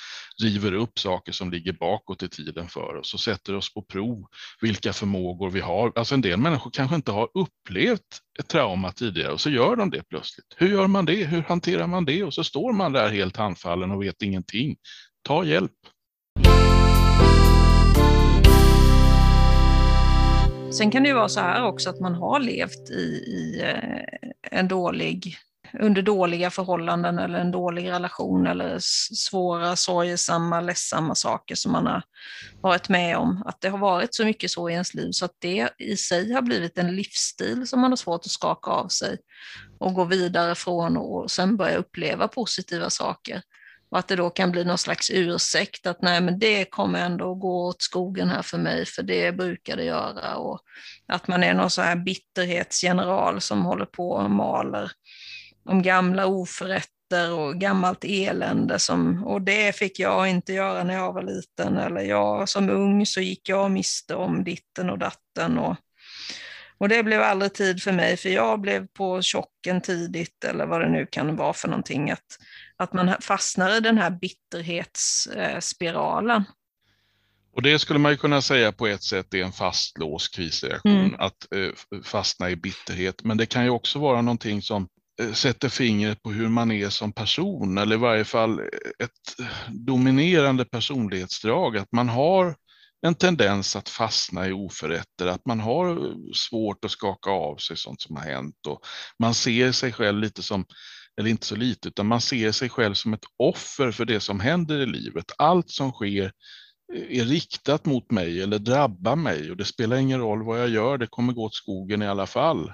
river 0.42 0.72
upp 0.72 0.98
saker 0.98 1.32
som 1.32 1.50
ligger 1.50 1.72
bakåt 1.72 2.22
i 2.22 2.28
tiden 2.28 2.68
för 2.68 2.96
oss 2.96 3.14
och 3.14 3.20
sätter 3.20 3.54
oss 3.54 3.74
på 3.74 3.82
prov 3.82 4.26
vilka 4.60 4.92
förmågor 4.92 5.50
vi 5.50 5.60
har. 5.60 5.92
Alltså 5.94 6.14
en 6.14 6.20
del 6.20 6.38
människor 6.38 6.70
kanske 6.70 6.96
inte 6.96 7.12
har 7.12 7.28
upplevt 7.34 8.20
ett 8.38 8.48
trauma 8.48 8.92
tidigare 8.92 9.32
och 9.32 9.40
så 9.40 9.50
gör 9.50 9.76
de 9.76 9.90
det 9.90 10.08
plötsligt. 10.08 10.54
Hur 10.56 10.68
gör 10.68 10.86
man 10.86 11.04
det? 11.04 11.24
Hur 11.24 11.42
hanterar 11.42 11.86
man 11.86 12.04
det? 12.04 12.24
Och 12.24 12.34
så 12.34 12.44
står 12.44 12.72
man 12.72 12.92
där 12.92 13.08
helt 13.08 13.36
handfallen 13.36 13.90
och 13.90 14.02
vet 14.02 14.22
ingenting. 14.22 14.76
Ta 15.22 15.44
hjälp. 15.44 15.72
Sen 20.78 20.90
kan 20.90 21.02
det 21.02 21.08
ju 21.08 21.14
vara 21.14 21.28
så 21.28 21.40
här 21.40 21.64
också 21.64 21.90
att 21.90 22.00
man 22.00 22.14
har 22.14 22.40
levt 22.40 22.90
i, 22.90 23.02
i 23.26 23.60
eh, 23.62 24.58
en 24.58 24.68
dålig 24.68 25.38
under 25.80 26.02
dåliga 26.02 26.50
förhållanden 26.50 27.18
eller 27.18 27.38
en 27.38 27.50
dålig 27.50 27.90
relation 27.90 28.46
eller 28.46 28.78
svåra, 29.14 29.76
sorgesamma, 29.76 30.60
ledsamma 30.60 31.14
saker 31.14 31.54
som 31.54 31.72
man 31.72 31.86
har 31.86 32.02
varit 32.60 32.88
med 32.88 33.16
om. 33.16 33.42
Att 33.46 33.60
det 33.60 33.68
har 33.68 33.78
varit 33.78 34.14
så 34.14 34.24
mycket 34.24 34.50
så 34.50 34.70
i 34.70 34.72
ens 34.72 34.94
liv 34.94 35.10
så 35.12 35.24
att 35.24 35.36
det 35.38 35.68
i 35.78 35.96
sig 35.96 36.32
har 36.32 36.42
blivit 36.42 36.78
en 36.78 36.96
livsstil 36.96 37.66
som 37.66 37.80
man 37.80 37.92
har 37.92 37.96
svårt 37.96 38.20
att 38.20 38.30
skaka 38.30 38.70
av 38.70 38.88
sig 38.88 39.18
och 39.78 39.94
gå 39.94 40.04
vidare 40.04 40.54
från 40.54 40.96
och 40.96 41.30
sen 41.30 41.56
börja 41.56 41.76
uppleva 41.76 42.28
positiva 42.28 42.90
saker. 42.90 43.42
Och 43.94 44.00
att 44.00 44.08
det 44.08 44.16
då 44.16 44.30
kan 44.30 44.50
bli 44.50 44.64
någon 44.64 44.78
slags 44.78 45.10
ursäkt 45.10 45.86
att 45.86 46.02
nej 46.02 46.20
men 46.20 46.38
det 46.38 46.64
kommer 46.64 47.06
ändå 47.06 47.32
att 47.32 47.40
gå 47.40 47.66
åt 47.66 47.82
skogen 47.82 48.28
här 48.28 48.42
för 48.42 48.58
mig 48.58 48.86
för 48.86 49.02
det 49.02 49.32
brukar 49.32 49.76
det 49.76 49.84
göra. 49.84 50.36
Och 50.36 50.60
att 51.06 51.28
man 51.28 51.44
är 51.44 51.54
någon 51.54 51.70
så 51.70 51.82
här 51.82 51.96
bitterhetsgeneral 51.96 53.40
som 53.40 53.64
håller 53.64 53.84
på 53.84 54.10
och 54.10 54.30
maler 54.30 54.90
om 55.64 55.82
gamla 55.82 56.26
oförrätter 56.26 57.32
och 57.32 57.54
gammalt 57.60 58.04
elände. 58.04 58.78
Som, 58.78 59.24
och 59.24 59.42
det 59.42 59.76
fick 59.76 59.98
jag 59.98 60.28
inte 60.28 60.52
göra 60.52 60.84
när 60.84 60.94
jag 60.94 61.12
var 61.12 61.22
liten. 61.22 61.76
Eller 61.76 62.00
jag 62.00 62.48
som 62.48 62.70
ung 62.70 63.06
så 63.06 63.20
gick 63.20 63.48
jag 63.48 63.70
miste 63.70 64.14
om 64.14 64.44
ditten 64.44 64.90
och 64.90 64.98
datten. 64.98 65.58
Och, 65.58 65.76
och 66.78 66.88
det 66.88 67.02
blev 67.02 67.22
aldrig 67.22 67.54
tid 67.54 67.82
för 67.82 67.92
mig, 67.92 68.16
för 68.16 68.28
jag 68.28 68.60
blev 68.60 68.86
på 68.86 69.22
chocken 69.22 69.80
tidigt, 69.80 70.44
eller 70.44 70.66
vad 70.66 70.80
det 70.80 70.88
nu 70.88 71.06
kan 71.06 71.36
vara 71.36 71.52
för 71.52 71.68
någonting, 71.68 72.10
att, 72.10 72.38
att 72.76 72.92
man 72.92 73.14
fastnar 73.20 73.76
i 73.76 73.80
den 73.80 73.98
här 73.98 74.10
bitterhetsspiralen. 74.10 76.44
Och 77.56 77.62
det 77.62 77.78
skulle 77.78 77.98
man 77.98 78.12
ju 78.12 78.18
kunna 78.18 78.42
säga 78.42 78.72
på 78.72 78.86
ett 78.86 79.02
sätt 79.02 79.34
är 79.34 79.42
en 79.42 79.52
fastlåst 79.52 80.34
krisreaktion, 80.34 80.92
mm. 80.92 81.20
att 81.20 81.52
eh, 81.54 81.68
fastna 82.02 82.50
i 82.50 82.56
bitterhet. 82.56 83.24
Men 83.24 83.36
det 83.36 83.46
kan 83.46 83.64
ju 83.64 83.70
också 83.70 83.98
vara 83.98 84.22
någonting 84.22 84.62
som 84.62 84.88
eh, 85.22 85.32
sätter 85.32 85.68
fingret 85.68 86.22
på 86.22 86.30
hur 86.30 86.48
man 86.48 86.70
är 86.70 86.88
som 86.88 87.12
person, 87.12 87.78
eller 87.78 87.96
i 87.96 87.98
varje 87.98 88.24
fall 88.24 88.60
ett 88.98 89.36
dominerande 89.68 90.64
personlighetsdrag, 90.64 91.76
att 91.76 91.92
man 91.92 92.08
har 92.08 92.54
en 93.06 93.14
tendens 93.14 93.76
att 93.76 93.88
fastna 93.88 94.48
i 94.48 94.52
oförrätter, 94.52 95.26
att 95.26 95.46
man 95.46 95.60
har 95.60 96.14
svårt 96.34 96.84
att 96.84 96.90
skaka 96.90 97.30
av 97.30 97.56
sig 97.56 97.76
sånt 97.76 98.00
som 98.00 98.16
har 98.16 98.22
hänt 98.22 98.66
och 98.66 98.80
man 99.18 99.34
ser 99.34 99.72
sig 99.72 99.92
själv 99.92 100.18
lite 100.18 100.42
som, 100.42 100.64
eller 101.18 101.30
inte 101.30 101.46
så 101.46 101.56
lite, 101.56 101.88
utan 101.88 102.06
man 102.06 102.20
ser 102.20 102.52
sig 102.52 102.68
själv 102.68 102.94
som 102.94 103.14
ett 103.14 103.24
offer 103.36 103.90
för 103.90 104.04
det 104.04 104.20
som 104.20 104.40
händer 104.40 104.80
i 104.80 104.86
livet. 104.86 105.32
Allt 105.38 105.70
som 105.70 105.92
sker 105.92 106.32
eh, 106.94 107.20
är 107.20 107.24
riktat 107.24 107.84
mot 107.84 108.10
mig 108.10 108.42
eller 108.42 108.58
drabbar 108.58 109.16
mig 109.16 109.50
och 109.50 109.56
det 109.56 109.64
spelar 109.64 109.96
ingen 109.96 110.20
roll 110.20 110.44
vad 110.44 110.60
jag 110.60 110.68
gör, 110.68 110.98
det 110.98 111.06
kommer 111.06 111.32
gå 111.32 111.44
åt 111.44 111.54
skogen 111.54 112.02
i 112.02 112.06
alla 112.06 112.26
fall. 112.26 112.72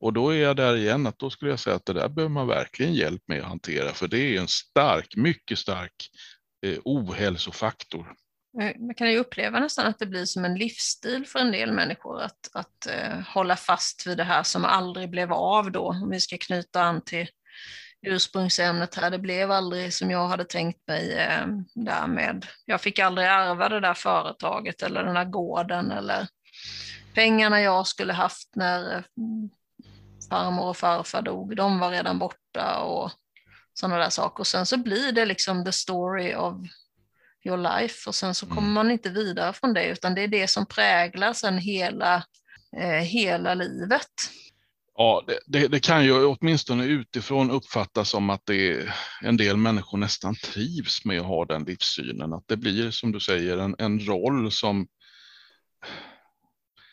Och 0.00 0.12
då 0.12 0.30
är 0.30 0.38
jag 0.38 0.56
där 0.56 0.76
igen, 0.76 1.06
att 1.06 1.18
då 1.18 1.30
skulle 1.30 1.50
jag 1.50 1.60
säga 1.60 1.76
att 1.76 1.86
det 1.86 1.92
där 1.92 2.08
behöver 2.08 2.34
man 2.34 2.46
verkligen 2.46 2.94
hjälp 2.94 3.22
med 3.26 3.40
att 3.40 3.48
hantera, 3.48 3.92
för 3.92 4.08
det 4.08 4.18
är 4.18 4.40
en 4.40 4.48
stark, 4.48 5.16
mycket 5.16 5.58
stark 5.58 6.10
eh, 6.66 6.78
ohälsofaktor. 6.84 8.14
Eh, 8.60 8.80
man 8.80 8.94
kan 8.94 9.10
ju 9.10 9.18
uppleva 9.18 9.60
nästan 9.60 9.86
att 9.86 9.98
det 9.98 10.06
blir 10.06 10.24
som 10.24 10.44
en 10.44 10.54
livsstil 10.54 11.26
för 11.26 11.38
en 11.38 11.52
del 11.52 11.72
människor 11.72 12.20
att, 12.20 12.50
att 12.52 12.86
eh, 12.86 13.20
hålla 13.34 13.56
fast 13.56 14.06
vid 14.06 14.16
det 14.16 14.24
här 14.24 14.42
som 14.42 14.64
aldrig 14.64 15.10
blev 15.10 15.32
av 15.32 15.72
då, 15.72 15.88
om 15.88 16.10
vi 16.10 16.20
ska 16.20 16.38
knyta 16.38 16.82
an 16.82 17.00
till 17.04 17.28
ursprungsämnet 18.02 18.94
här. 18.94 19.10
Det 19.10 19.18
blev 19.18 19.50
aldrig 19.50 19.94
som 19.94 20.10
jag 20.10 20.28
hade 20.28 20.44
tänkt 20.44 20.86
mig 20.86 21.12
uh, 21.12 21.46
därmed. 21.74 22.46
Jag 22.64 22.80
fick 22.80 22.98
aldrig 22.98 23.26
ärva 23.26 23.68
det 23.68 23.80
där 23.80 23.94
företaget 23.94 24.82
eller 24.82 25.04
den 25.04 25.14
där 25.14 25.24
gården 25.24 25.92
eller 25.92 26.26
pengarna 27.14 27.60
jag 27.60 27.86
skulle 27.86 28.12
haft 28.12 28.56
när 28.56 28.96
uh, 28.96 29.02
farmor 30.30 30.68
och 30.68 30.76
farfar 30.76 31.22
dog, 31.22 31.56
de 31.56 31.78
var 31.78 31.90
redan 31.90 32.18
borta 32.18 32.78
och 32.78 33.10
sådana 33.74 33.98
där 33.98 34.10
saker. 34.10 34.40
Och 34.40 34.46
sen 34.46 34.66
så 34.66 34.76
blir 34.76 35.12
det 35.12 35.26
liksom 35.26 35.64
the 35.64 35.72
story 35.72 36.34
of 36.34 36.54
your 37.44 37.56
life 37.56 38.08
och 38.08 38.14
sen 38.14 38.34
så 38.34 38.46
kommer 38.46 38.60
mm. 38.60 38.72
man 38.72 38.90
inte 38.90 39.10
vidare 39.10 39.52
från 39.52 39.74
det 39.74 39.86
utan 39.86 40.14
det 40.14 40.22
är 40.22 40.28
det 40.28 40.48
som 40.48 40.66
präglar 40.66 41.32
sen 41.32 41.58
hela, 41.58 42.24
eh, 42.76 42.88
hela 42.88 43.54
livet. 43.54 44.10
Ja, 45.00 45.24
det, 45.26 45.38
det, 45.46 45.68
det, 45.68 45.80
kan 45.80 46.04
ju 46.04 46.24
åtminstone 46.24 46.84
utifrån 46.84 47.50
uppfattas 47.50 48.10
som 48.10 48.30
att 48.30 48.46
det 48.46 48.88
en 49.22 49.36
del 49.36 49.56
människor 49.56 49.98
nästan 49.98 50.34
trivs 50.34 51.04
med 51.04 51.20
att 51.20 51.26
ha 51.26 51.44
den 51.44 51.64
livssynen. 51.64 52.32
Att 52.32 52.44
det 52.46 52.56
blir 52.56 52.90
som 52.90 53.12
du 53.12 53.20
säger 53.20 53.58
en, 53.58 53.74
en 53.78 54.00
roll 54.00 54.52
som 54.52 54.86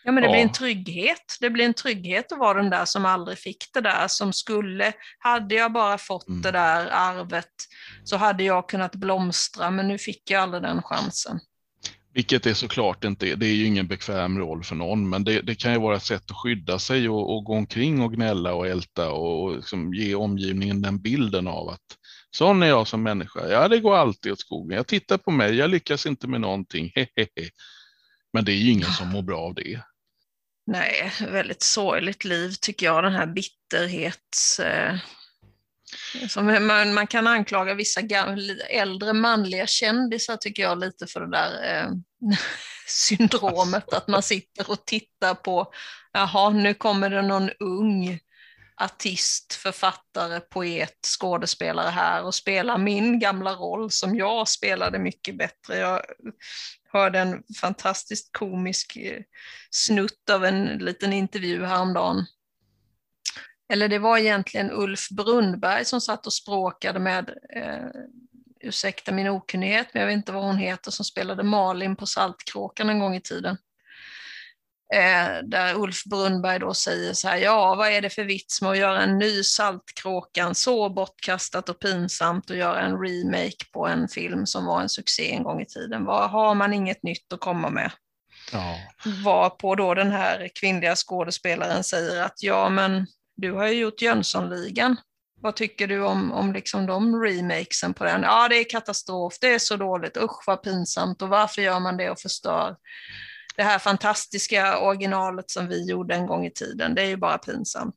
Ja, 0.03 0.11
men 0.11 0.23
det 0.23 0.27
ja. 0.27 0.31
blir 0.31 0.41
en 0.41 0.51
trygghet. 0.51 1.37
Det 1.39 1.49
blir 1.49 1.65
en 1.65 1.73
trygghet 1.73 2.31
att 2.31 2.39
vara 2.39 2.61
den 2.61 2.69
där 2.69 2.85
som 2.85 3.05
aldrig 3.05 3.37
fick 3.37 3.73
det 3.73 3.81
där, 3.81 4.07
som 4.07 4.33
skulle, 4.33 4.93
hade 5.19 5.55
jag 5.55 5.73
bara 5.73 5.97
fått 5.97 6.27
mm. 6.27 6.41
det 6.41 6.51
där 6.51 6.87
arvet 6.91 7.53
så 8.03 8.17
hade 8.17 8.43
jag 8.43 8.69
kunnat 8.69 8.95
blomstra, 8.95 9.71
men 9.71 9.87
nu 9.87 9.97
fick 9.97 10.31
jag 10.31 10.41
aldrig 10.41 10.63
den 10.63 10.81
chansen. 10.81 11.39
Vilket 12.15 12.45
är 12.45 12.53
såklart 12.53 13.03
inte, 13.03 13.35
det 13.35 13.45
är 13.45 13.53
ju 13.53 13.65
ingen 13.65 13.87
bekväm 13.87 14.39
roll 14.39 14.63
för 14.63 14.75
någon, 14.75 15.09
men 15.09 15.23
det, 15.23 15.41
det 15.41 15.55
kan 15.55 15.73
ju 15.73 15.79
vara 15.79 15.95
ett 15.95 16.03
sätt 16.03 16.31
att 16.31 16.37
skydda 16.37 16.79
sig 16.79 17.09
och, 17.09 17.35
och 17.35 17.43
gå 17.43 17.53
omkring 17.53 18.01
och 18.01 18.13
gnälla 18.13 18.53
och 18.53 18.67
älta 18.67 19.11
och 19.11 19.55
liksom 19.55 19.93
ge 19.93 20.15
omgivningen 20.15 20.81
den 20.81 21.01
bilden 21.01 21.47
av 21.47 21.69
att 21.69 21.81
sån 22.37 22.63
är 22.63 22.67
jag 22.67 22.87
som 22.87 23.03
människa. 23.03 23.47
Ja, 23.49 23.67
det 23.67 23.79
går 23.79 23.95
alltid 23.95 24.31
åt 24.31 24.39
skogen. 24.39 24.77
Jag 24.77 24.87
tittar 24.87 25.17
på 25.17 25.31
mig, 25.31 25.55
jag 25.55 25.69
lyckas 25.69 26.05
inte 26.05 26.27
med 26.27 26.41
någonting. 26.41 26.91
Men 28.33 28.45
det 28.45 28.51
är 28.51 28.57
ju 28.57 28.71
ingen 28.71 28.91
som 28.91 29.07
mår 29.07 29.21
bra 29.21 29.39
av 29.39 29.53
det. 29.53 29.81
Nej, 30.67 31.11
väldigt 31.31 31.61
sorgligt 31.61 32.23
liv 32.23 32.53
tycker 32.61 32.85
jag, 32.85 33.03
den 33.03 33.13
här 33.13 33.27
bitterhets... 33.27 34.59
Eh, 34.59 34.95
man, 36.61 36.93
man 36.93 37.07
kan 37.07 37.27
anklaga 37.27 37.73
vissa 37.73 38.01
gamla, 38.01 38.53
äldre 38.69 39.13
manliga 39.13 39.67
kändisar 39.67 40.37
tycker 40.37 40.63
jag 40.63 40.79
lite 40.79 41.07
för 41.07 41.19
det 41.19 41.31
där 41.31 41.83
eh, 41.83 41.91
syndromet, 42.87 43.93
att 43.93 44.07
man 44.07 44.23
sitter 44.23 44.71
och 44.71 44.85
tittar 44.85 45.33
på, 45.33 45.73
jaha, 46.13 46.49
nu 46.49 46.73
kommer 46.73 47.09
det 47.09 47.21
någon 47.21 47.49
ung 47.59 48.19
artist, 48.81 49.53
författare, 49.53 50.39
poet, 50.39 50.97
skådespelare 51.19 51.89
här 51.89 52.23
och 52.23 52.35
spelar 52.35 52.77
min 52.77 53.19
gamla 53.19 53.53
roll 53.53 53.91
som 53.91 54.15
jag 54.15 54.47
spelade 54.47 54.99
mycket 54.99 55.37
bättre. 55.37 55.77
Jag 55.77 56.01
hörde 56.93 57.19
en 57.19 57.43
fantastiskt 57.61 58.29
komisk 58.37 58.95
eh, 58.95 59.21
snutt 59.71 60.29
av 60.31 60.45
en 60.45 60.65
liten 60.65 61.13
intervju 61.13 61.65
häromdagen. 61.65 62.25
Eller 63.73 63.87
det 63.87 63.99
var 63.99 64.17
egentligen 64.17 64.71
Ulf 64.71 65.09
Brunnberg 65.09 65.85
som 65.85 66.01
satt 66.01 66.25
och 66.25 66.33
språkade 66.33 66.99
med, 66.99 67.29
eh, 67.55 68.01
ursäkta 68.59 69.11
min 69.11 69.27
okunnighet, 69.27 69.87
men 69.93 70.01
jag 70.01 70.07
vet 70.07 70.17
inte 70.17 70.31
vad 70.31 70.43
hon 70.43 70.57
heter, 70.57 70.91
som 70.91 71.05
spelade 71.05 71.43
Malin 71.43 71.95
på 71.95 72.05
Saltkråkan 72.05 72.89
en 72.89 72.99
gång 72.99 73.15
i 73.15 73.21
tiden. 73.21 73.57
Eh, 74.93 75.43
där 75.43 75.75
Ulf 75.75 76.03
Brunnberg 76.03 76.59
då 76.59 76.73
säger 76.73 77.13
så 77.13 77.27
här, 77.27 77.37
ja 77.37 77.75
vad 77.75 77.87
är 77.87 78.01
det 78.01 78.09
för 78.09 78.23
vits 78.23 78.61
med 78.61 78.71
att 78.71 78.77
göra 78.77 79.01
en 79.01 79.17
ny 79.17 79.43
Saltkråkan, 79.43 80.55
så 80.55 80.89
bortkastat 80.89 81.69
och 81.69 81.79
pinsamt 81.79 82.49
och 82.49 82.55
göra 82.55 82.81
en 82.81 82.97
remake 82.97 83.65
på 83.71 83.87
en 83.87 84.07
film 84.07 84.45
som 84.45 84.65
var 84.65 84.81
en 84.81 84.89
succé 84.89 85.31
en 85.31 85.43
gång 85.43 85.61
i 85.61 85.65
tiden. 85.65 86.05
Vad 86.05 86.29
har 86.29 86.55
man 86.55 86.73
inget 86.73 87.03
nytt 87.03 87.33
att 87.33 87.39
komma 87.39 87.69
med? 87.69 87.91
Ja. 88.51 88.77
Varpå 89.23 89.75
då 89.75 89.93
den 89.93 90.11
här 90.11 90.49
kvinnliga 90.59 90.95
skådespelaren 90.95 91.83
säger 91.83 92.21
att 92.21 92.43
ja 92.43 92.69
men 92.69 93.07
du 93.35 93.51
har 93.51 93.67
ju 93.67 93.79
gjort 93.79 94.01
Jönssonligan. 94.01 94.95
Vad 95.41 95.55
tycker 95.55 95.87
du 95.87 96.03
om, 96.03 96.31
om 96.31 96.53
liksom 96.53 96.85
de 96.85 97.21
remakesen 97.21 97.93
på 97.93 98.03
den? 98.03 98.21
Ja, 98.21 98.47
det 98.47 98.55
är 98.55 98.69
katastrof, 98.69 99.37
det 99.41 99.53
är 99.53 99.59
så 99.59 99.75
dåligt, 99.75 100.17
usch 100.17 100.43
vad 100.47 100.63
pinsamt 100.63 101.21
och 101.21 101.29
varför 101.29 101.61
gör 101.61 101.79
man 101.79 101.97
det 101.97 102.09
och 102.09 102.19
förstör? 102.19 102.75
det 103.55 103.63
här 103.63 103.79
fantastiska 103.79 104.79
originalet 104.79 105.51
som 105.51 105.67
vi 105.67 105.89
gjorde 105.89 106.15
en 106.15 106.25
gång 106.25 106.45
i 106.45 106.51
tiden. 106.51 106.95
Det 106.95 107.01
är 107.01 107.07
ju 107.07 107.17
bara 107.17 107.37
pinsamt. 107.37 107.95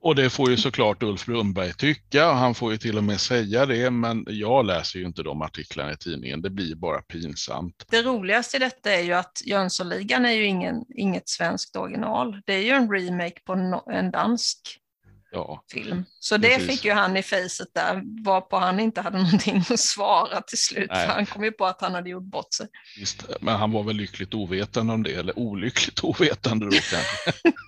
Och 0.00 0.14
det 0.14 0.30
får 0.30 0.50
ju 0.50 0.56
såklart 0.56 1.02
Ulf 1.02 1.28
Lundberg 1.28 1.72
tycka, 1.72 2.32
han 2.32 2.54
får 2.54 2.72
ju 2.72 2.78
till 2.78 2.98
och 2.98 3.04
med 3.04 3.20
säga 3.20 3.66
det, 3.66 3.90
men 3.90 4.24
jag 4.28 4.66
läser 4.66 4.98
ju 4.98 5.06
inte 5.06 5.22
de 5.22 5.42
artiklarna 5.42 5.92
i 5.92 5.96
tidningen, 5.96 6.42
det 6.42 6.50
blir 6.50 6.74
bara 6.74 7.00
pinsamt. 7.00 7.84
Det 7.90 8.02
roligaste 8.02 8.56
i 8.56 8.60
detta 8.60 8.92
är 8.92 9.02
ju 9.02 9.12
att 9.12 9.42
Jönssonligan 9.44 10.24
är 10.24 10.32
ju 10.32 10.44
ingen, 10.44 10.84
inget 10.96 11.28
svenskt 11.28 11.76
original, 11.76 12.42
det 12.46 12.52
är 12.52 12.62
ju 12.62 12.70
en 12.70 12.90
remake 12.90 13.40
på 13.44 13.52
en 13.92 14.10
dansk 14.10 14.78
ja, 15.30 15.64
film. 15.72 16.04
Så 16.20 16.36
det 16.36 16.48
precis. 16.48 16.66
fick 16.66 16.84
ju 16.84 16.92
han 16.92 17.16
i 17.16 17.22
facet 17.22 17.68
där, 17.74 18.02
varpå 18.24 18.56
han 18.56 18.80
inte 18.80 19.00
hade 19.00 19.18
någonting 19.22 19.64
att 19.70 19.80
svara 19.80 20.40
till 20.40 20.58
slut, 20.58 20.88
för 20.88 21.06
han 21.06 21.26
kom 21.26 21.44
ju 21.44 21.52
på 21.52 21.66
att 21.66 21.80
han 21.80 21.94
hade 21.94 22.10
gjort 22.10 22.30
bort 22.30 22.52
sig. 22.54 22.66
Visst, 22.98 23.26
men 23.40 23.56
han 23.56 23.72
var 23.72 23.82
väl 23.82 23.96
lyckligt 23.96 24.34
ovetande 24.34 24.92
om 24.92 25.02
det, 25.02 25.14
eller 25.14 25.38
olyckligt 25.38 26.04
ovetande 26.04 26.66
då 26.66 26.70
kanske. 26.70 27.48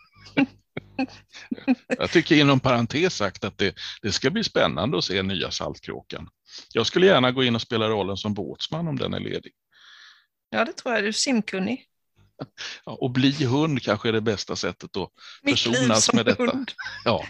Jag 1.88 2.10
tycker 2.10 2.36
inom 2.36 2.60
parentes 2.60 3.14
sagt 3.14 3.44
att 3.44 3.58
det, 3.58 3.74
det 4.02 4.12
ska 4.12 4.30
bli 4.30 4.44
spännande 4.44 4.98
att 4.98 5.04
se 5.04 5.22
nya 5.22 5.50
Saltkråkan. 5.50 6.28
Jag 6.72 6.86
skulle 6.86 7.06
gärna 7.06 7.30
gå 7.30 7.44
in 7.44 7.54
och 7.54 7.62
spela 7.62 7.88
rollen 7.88 8.16
som 8.16 8.34
båtsman 8.34 8.88
om 8.88 8.98
den 8.98 9.14
är 9.14 9.20
ledig. 9.20 9.52
Ja, 10.50 10.64
det 10.64 10.72
tror 10.72 10.94
jag. 10.94 11.04
Du 11.04 11.08
är 11.08 11.12
simkunnig. 11.12 11.86
Ja, 12.84 12.92
och 12.92 13.10
bli 13.10 13.44
hund 13.44 13.82
kanske 13.82 14.08
är 14.08 14.12
det 14.12 14.20
bästa 14.20 14.56
sättet 14.56 14.96
att 14.96 15.08
försonas 15.48 16.12
med 16.12 16.26
detta. 16.26 16.44
Hund. 16.44 16.70
Ja. 17.04 17.24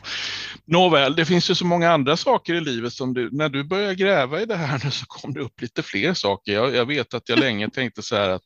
Nåväl, 0.65 1.17
det 1.17 1.25
finns 1.25 1.51
ju 1.51 1.55
så 1.55 1.65
många 1.65 1.91
andra 1.93 2.17
saker 2.17 2.55
i 2.55 2.61
livet 2.61 2.93
som 2.93 3.15
du, 3.15 3.31
när 3.33 3.49
du 3.49 3.65
börjar 3.65 3.93
gräva 3.93 4.41
i 4.41 4.47
det 4.47 4.57
här 4.57 4.81
nu 4.85 4.91
så 4.91 5.07
kom 5.07 5.35
det 5.35 5.41
upp 5.41 5.61
lite 5.61 5.83
fler 5.83 6.15
saker. 6.15 6.53
Jag, 6.53 6.75
jag 6.75 6.87
vet 6.87 7.15
att 7.15 7.29
jag 7.29 7.39
länge 7.39 7.71
tänkte 7.71 8.03
så 8.03 8.17
här 8.17 8.29
att 8.29 8.45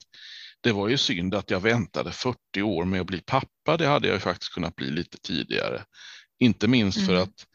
det 0.65 0.73
var 0.73 0.89
ju 0.89 0.99
synd 0.99 1.35
att 1.35 1.51
jag 1.51 1.61
väntade 1.61 2.13
40 2.13 2.63
år 2.63 2.85
med 2.85 3.01
att 3.01 3.07
bli 3.07 3.21
pappa. 3.21 3.77
Det 3.77 3.87
hade 3.87 4.07
jag 4.07 4.15
ju 4.15 4.21
faktiskt 4.21 4.55
kunnat 4.55 4.77
bli 4.77 4.91
lite 4.91 5.19
tidigare. 5.19 5.85
Inte 6.39 6.69
minst 6.69 6.99
mm. 6.99 7.07
för 7.07 7.15
att 7.15 7.47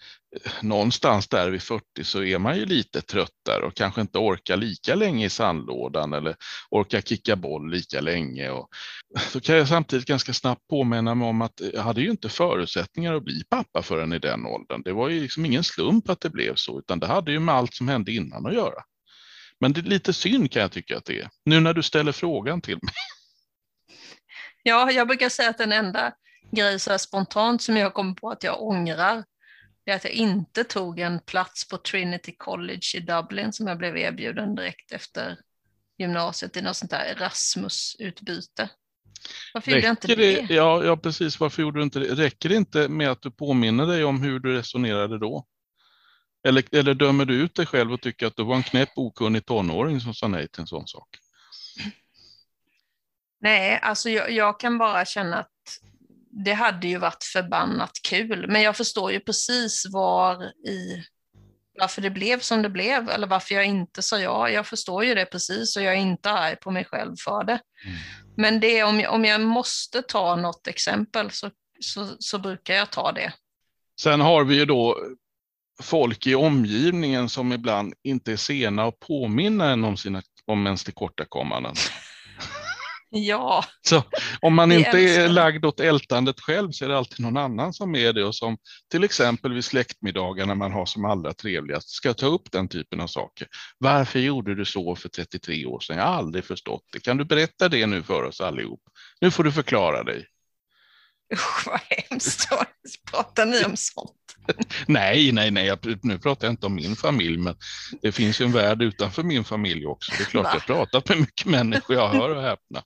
eh, 0.45 0.51
någonstans 0.63 1.27
där 1.27 1.49
vid 1.49 1.61
40 1.61 1.83
så 2.03 2.23
är 2.23 2.39
man 2.39 2.57
ju 2.57 2.65
lite 2.65 3.01
trött 3.01 3.35
där 3.45 3.63
och 3.63 3.75
kanske 3.75 4.01
inte 4.01 4.17
orkar 4.17 4.57
lika 4.57 4.95
länge 4.95 5.25
i 5.25 5.29
sandlådan 5.29 6.13
eller 6.13 6.35
orkar 6.71 7.01
kicka 7.01 7.35
boll 7.35 7.71
lika 7.71 8.01
länge. 8.01 8.49
Och 8.49 8.69
så 9.31 9.41
kan 9.41 9.55
jag 9.55 9.67
samtidigt 9.67 10.05
ganska 10.05 10.33
snabbt 10.33 10.67
påminna 10.67 11.15
mig 11.15 11.27
om 11.27 11.41
att 11.41 11.61
jag 11.73 11.81
hade 11.81 12.01
ju 12.01 12.09
inte 12.09 12.29
förutsättningar 12.29 13.13
att 13.13 13.23
bli 13.23 13.43
pappa 13.49 13.81
förrän 13.81 14.13
i 14.13 14.19
den 14.19 14.45
åldern. 14.45 14.81
Det 14.83 14.93
var 14.93 15.09
ju 15.09 15.21
liksom 15.21 15.45
ingen 15.45 15.63
slump 15.63 16.09
att 16.09 16.21
det 16.21 16.29
blev 16.29 16.55
så, 16.55 16.79
utan 16.79 16.99
det 16.99 17.07
hade 17.07 17.31
ju 17.31 17.39
med 17.39 17.55
allt 17.55 17.73
som 17.73 17.87
hände 17.87 18.11
innan 18.11 18.45
att 18.45 18.53
göra. 18.53 18.83
Men 19.59 19.73
det 19.73 19.79
är 19.79 19.83
lite 19.83 20.13
synd 20.13 20.51
kan 20.51 20.61
jag 20.61 20.71
tycka 20.71 20.97
att 20.97 21.05
det 21.05 21.19
är, 21.19 21.29
nu 21.45 21.59
när 21.59 21.73
du 21.73 21.83
ställer 21.83 22.11
frågan 22.11 22.61
till 22.61 22.77
mig. 22.81 22.93
Ja, 24.63 24.91
jag 24.91 25.07
brukar 25.07 25.29
säga 25.29 25.49
att 25.49 25.57
den 25.57 25.71
enda 25.71 26.13
grej 26.51 26.79
så 26.79 26.97
spontant 26.97 27.61
som 27.61 27.77
jag 27.77 27.93
kommer 27.93 28.13
på 28.13 28.29
att 28.29 28.43
jag 28.43 28.61
ångrar, 28.61 29.23
det 29.85 29.91
är 29.91 29.95
att 29.95 30.03
jag 30.03 30.13
inte 30.13 30.63
tog 30.63 30.99
en 30.99 31.19
plats 31.19 31.67
på 31.67 31.77
Trinity 31.77 32.35
College 32.37 32.81
i 32.95 32.99
Dublin 32.99 33.53
som 33.53 33.67
jag 33.67 33.77
blev 33.77 33.97
erbjuden 33.97 34.55
direkt 34.55 34.91
efter 34.91 35.37
gymnasiet 35.97 36.57
i 36.57 36.61
något 36.61 36.77
sånt 36.77 36.91
där 36.91 37.15
Erasmus-utbyte. 37.15 38.69
Varför 39.53 39.71
gjorde 39.71 39.83
jag 39.83 39.91
inte 39.91 40.07
det? 40.07 40.15
det? 40.15 40.53
Ja, 40.53 40.83
ja, 40.83 40.97
precis. 40.97 41.39
Varför 41.39 41.61
gjorde 41.61 41.79
du 41.79 41.83
inte 41.83 41.99
det? 41.99 42.15
Räcker 42.15 42.49
det 42.49 42.55
inte 42.55 42.87
med 42.87 43.11
att 43.11 43.21
du 43.21 43.31
påminner 43.31 43.85
dig 43.85 44.03
om 44.03 44.21
hur 44.21 44.39
du 44.39 44.53
resonerade 44.53 45.19
då? 45.19 45.45
Eller, 46.43 46.63
eller 46.75 46.93
dömer 46.93 47.25
du 47.25 47.35
ut 47.35 47.55
dig 47.55 47.65
själv 47.65 47.93
och 47.93 48.01
tycker 48.01 48.27
att 48.27 48.35
du 48.35 48.43
var 48.43 48.55
en 48.55 48.63
knäpp 48.63 48.89
okunnig 48.95 49.45
tonåring 49.45 50.01
som 50.01 50.13
sa 50.13 50.27
nej 50.27 50.47
till 50.47 50.61
en 50.61 50.67
sån 50.67 50.87
sak? 50.87 51.07
Nej, 53.41 53.79
alltså 53.81 54.09
jag, 54.09 54.31
jag, 54.31 54.59
kan 54.59 54.77
bara 54.77 55.05
känna 55.05 55.37
att 55.37 55.51
det 56.31 56.53
hade 56.53 56.87
ju 56.87 56.97
varit 56.97 57.23
förbannat 57.23 57.91
kul, 58.09 58.47
men 58.47 58.61
jag 58.61 58.77
förstår 58.77 59.11
ju 59.11 59.19
precis 59.19 59.85
var 59.89 60.43
i 60.67 61.03
varför 61.79 62.01
det 62.01 62.09
blev 62.09 62.39
som 62.39 62.61
det 62.61 62.69
blev 62.69 63.09
eller 63.09 63.27
varför 63.27 63.55
jag 63.55 63.65
inte 63.65 64.01
sa 64.01 64.19
ja. 64.19 64.49
Jag 64.49 64.67
förstår 64.67 65.05
ju 65.05 65.15
det 65.15 65.25
precis 65.25 65.77
och 65.77 65.83
jag 65.83 65.93
är 65.93 65.97
inte 65.97 66.31
arg 66.31 66.55
på 66.55 66.71
mig 66.71 66.85
själv 66.85 67.15
för 67.19 67.43
det. 67.43 67.59
Mm. 67.85 67.97
Men 68.37 68.59
det 68.59 68.83
om 68.83 68.99
jag, 68.99 69.13
om 69.13 69.25
jag 69.25 69.41
måste 69.41 70.01
ta 70.01 70.35
något 70.35 70.67
exempel 70.67 71.31
så, 71.31 71.51
så, 71.79 72.07
så 72.19 72.39
brukar 72.39 72.73
jag 72.73 72.91
ta 72.91 73.11
det. 73.11 73.33
Sen 74.01 74.21
har 74.21 74.43
vi 74.43 74.55
ju 74.55 74.65
då 74.65 74.97
folk 75.79 76.27
i 76.27 76.35
omgivningen 76.35 77.29
som 77.29 77.53
ibland 77.53 77.93
inte 78.03 78.31
är 78.31 78.37
sena 78.37 78.83
att 78.83 78.99
påminna 78.99 79.69
en 79.69 79.83
om, 79.83 79.97
sina, 79.97 80.21
om 80.45 80.65
ens 80.65 80.83
tillkortakommanden. 80.83 81.73
Ja. 83.11 83.65
Så 83.81 84.03
om 84.41 84.55
man 84.55 84.71
inte 84.71 84.99
är 84.99 85.29
lagd 85.29 85.65
åt 85.65 85.79
ältandet 85.79 86.39
själv 86.39 86.71
så 86.71 86.85
är 86.85 86.89
det 86.89 86.97
alltid 86.97 87.19
någon 87.19 87.37
annan 87.37 87.73
som 87.73 87.95
är 87.95 88.13
det 88.13 88.23
och 88.23 88.35
som 88.35 88.57
till 88.91 89.03
exempel 89.03 89.53
vid 89.53 89.65
släktmiddagar 89.65 90.45
när 90.45 90.55
man 90.55 90.71
har 90.71 90.85
som 90.85 91.05
allra 91.05 91.33
trevligast 91.33 91.89
ska 91.89 92.13
ta 92.13 92.25
upp 92.25 92.51
den 92.51 92.67
typen 92.67 93.01
av 93.01 93.07
saker. 93.07 93.47
Varför 93.77 94.19
gjorde 94.19 94.55
du 94.55 94.65
så 94.65 94.95
för 94.95 95.09
33 95.09 95.65
år 95.65 95.79
sedan? 95.79 95.97
Jag 95.97 96.05
har 96.05 96.13
aldrig 96.13 96.45
förstått 96.45 96.83
det. 96.93 96.99
Kan 96.99 97.17
du 97.17 97.25
berätta 97.25 97.69
det 97.69 97.87
nu 97.87 98.03
för 98.03 98.23
oss 98.23 98.41
allihop? 98.41 98.81
Nu 99.21 99.31
får 99.31 99.43
du 99.43 99.51
förklara 99.51 100.03
dig. 100.03 100.27
Usch 101.33 101.67
vad 101.67 101.79
hemskt, 101.79 102.49
pratar 103.11 103.45
ni 103.45 103.65
om 103.65 103.77
sånt? 103.77 104.18
nej, 104.87 105.31
nej, 105.31 105.51
nej, 105.51 105.77
nu 106.01 106.19
pratar 106.19 106.47
jag 106.47 106.53
inte 106.53 106.65
om 106.65 106.75
min 106.75 106.95
familj, 106.95 107.37
men 107.37 107.55
det 108.01 108.11
finns 108.11 108.41
ju 108.41 108.45
en 108.45 108.51
värld 108.51 108.81
utanför 108.81 109.23
min 109.23 109.43
familj 109.43 109.85
också. 109.85 110.11
Det 110.17 110.23
är 110.23 110.25
klart, 110.25 110.43
Va? 110.43 110.49
jag 110.53 110.59
har 110.59 110.85
pratat 110.85 111.09
med 111.09 111.19
mycket 111.19 111.45
människor, 111.45 111.95
jag 111.95 112.09
hör 112.09 112.35
och 112.35 112.41
häpna. 112.41 112.83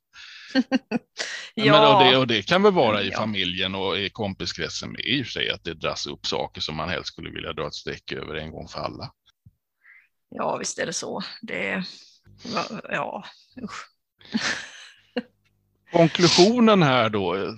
ja. 1.54 1.64
Men, 1.72 1.96
och, 1.96 2.04
det, 2.04 2.18
och 2.18 2.28
det 2.28 2.42
kan 2.42 2.64
väl 2.64 2.74
vara 2.74 3.02
i 3.02 3.10
ja. 3.10 3.18
familjen 3.18 3.76
och 3.76 3.98
i 3.98 4.10
kompiskretsen 4.10 4.92
med 4.92 5.02
i 5.06 5.22
och 5.22 5.26
för 5.26 5.32
sig, 5.32 5.50
att 5.50 5.64
det 5.64 5.74
dras 5.74 6.08
upp 6.08 6.26
saker 6.26 6.62
som 6.62 6.76
man 6.76 6.90
helst 6.90 7.08
skulle 7.08 7.32
vilja 7.32 7.54
dra 7.54 7.68
ett 7.68 7.74
streck 7.74 8.12
över 8.12 8.36
en 8.36 8.52
gång 8.52 8.68
för 8.68 8.80
alla. 8.80 9.12
Ja, 10.30 10.58
visst 10.58 10.80
är 10.80 10.86
det 10.86 10.94
så. 10.94 11.22
Det, 11.42 11.84
ja, 12.90 13.26
usch. 13.64 13.90
Konklusionen 15.92 16.84
här 16.84 17.10
då, 17.10 17.58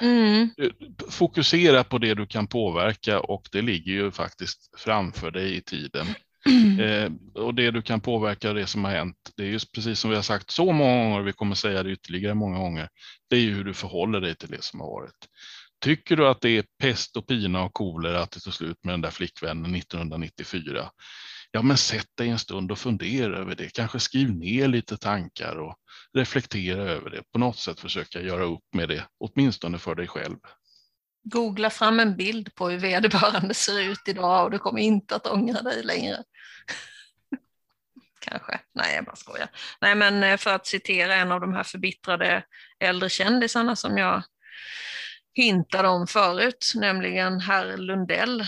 Mm. 0.00 0.50
Fokusera 1.10 1.84
på 1.84 1.98
det 1.98 2.14
du 2.14 2.26
kan 2.26 2.46
påverka 2.46 3.20
och 3.20 3.48
det 3.52 3.62
ligger 3.62 3.92
ju 3.92 4.10
faktiskt 4.10 4.78
framför 4.78 5.30
dig 5.30 5.56
i 5.56 5.60
tiden. 5.60 6.06
Mm. 6.46 6.80
Eh, 6.80 7.42
och 7.42 7.54
det 7.54 7.70
du 7.70 7.82
kan 7.82 8.00
påverka, 8.00 8.52
det 8.52 8.66
som 8.66 8.84
har 8.84 8.90
hänt, 8.90 9.16
det 9.36 9.42
är 9.42 9.46
just 9.46 9.72
precis 9.72 10.00
som 10.00 10.10
vi 10.10 10.16
har 10.16 10.22
sagt 10.22 10.50
så 10.50 10.72
många 10.72 11.02
gånger, 11.02 11.20
vi 11.20 11.32
kommer 11.32 11.54
säga 11.54 11.82
det 11.82 11.90
ytterligare 11.90 12.34
många 12.34 12.58
gånger, 12.58 12.88
det 13.30 13.36
är 13.36 13.40
ju 13.40 13.54
hur 13.54 13.64
du 13.64 13.74
förhåller 13.74 14.20
dig 14.20 14.34
till 14.34 14.50
det 14.50 14.64
som 14.64 14.80
har 14.80 14.86
varit. 14.86 15.28
Tycker 15.84 16.16
du 16.16 16.28
att 16.28 16.40
det 16.40 16.50
är 16.50 16.64
pest 16.78 17.16
och 17.16 17.26
pina 17.26 17.64
och 17.64 17.74
kolera 17.74 18.22
att 18.22 18.30
det 18.30 18.40
tog 18.40 18.54
slut 18.54 18.84
med 18.84 18.94
den 18.94 19.00
där 19.00 19.10
flickvännen 19.10 19.74
1994? 19.74 20.90
Ja, 21.54 21.62
men 21.62 21.76
sätt 21.76 22.16
dig 22.16 22.28
en 22.28 22.38
stund 22.38 22.72
och 22.72 22.78
fundera 22.78 23.38
över 23.38 23.54
det. 23.54 23.74
Kanske 23.74 24.00
skriv 24.00 24.30
ner 24.30 24.68
lite 24.68 24.96
tankar 24.96 25.56
och 25.56 25.76
reflektera 26.14 26.82
över 26.82 27.10
det. 27.10 27.22
På 27.32 27.38
något 27.38 27.58
sätt 27.58 27.80
försöka 27.80 28.20
göra 28.20 28.44
upp 28.44 28.64
med 28.72 28.88
det, 28.88 29.06
åtminstone 29.18 29.78
för 29.78 29.94
dig 29.94 30.08
själv. 30.08 30.36
Googla 31.24 31.70
fram 31.70 32.00
en 32.00 32.16
bild 32.16 32.54
på 32.54 32.68
hur 32.68 32.78
vederbörande 32.78 33.54
ser 33.54 33.80
ut 33.80 34.02
idag 34.06 34.44
och 34.44 34.50
du 34.50 34.58
kommer 34.58 34.80
inte 34.80 35.16
att 35.16 35.26
ångra 35.26 35.62
dig 35.62 35.82
längre. 35.82 36.22
Kanske. 38.20 38.60
Nej, 38.74 38.94
jag 38.94 39.04
bara 39.04 39.16
skojar. 39.16 39.48
Nej, 39.80 39.94
men 39.94 40.22
eh, 40.22 40.36
för 40.36 40.54
att 40.54 40.66
citera 40.66 41.14
en 41.14 41.32
av 41.32 41.40
de 41.40 41.52
här 41.52 41.64
förbittrade 41.64 42.44
äldre 42.80 43.08
kändisarna 43.08 43.76
som 43.76 43.98
jag 43.98 44.22
hintade 45.34 45.88
om 45.88 46.06
förut, 46.06 46.72
nämligen 46.74 47.40
herr 47.40 47.76
Lundell. 47.76 48.44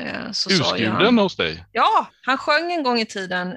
Eh, 0.00 0.32
så 0.32 0.50
Husguden 0.50 1.18
hos 1.18 1.36
dig? 1.36 1.64
Ja, 1.72 2.10
han 2.22 2.38
sjöng 2.38 2.72
en 2.72 2.82
gång 2.82 2.98
i 2.98 3.06
tiden 3.06 3.56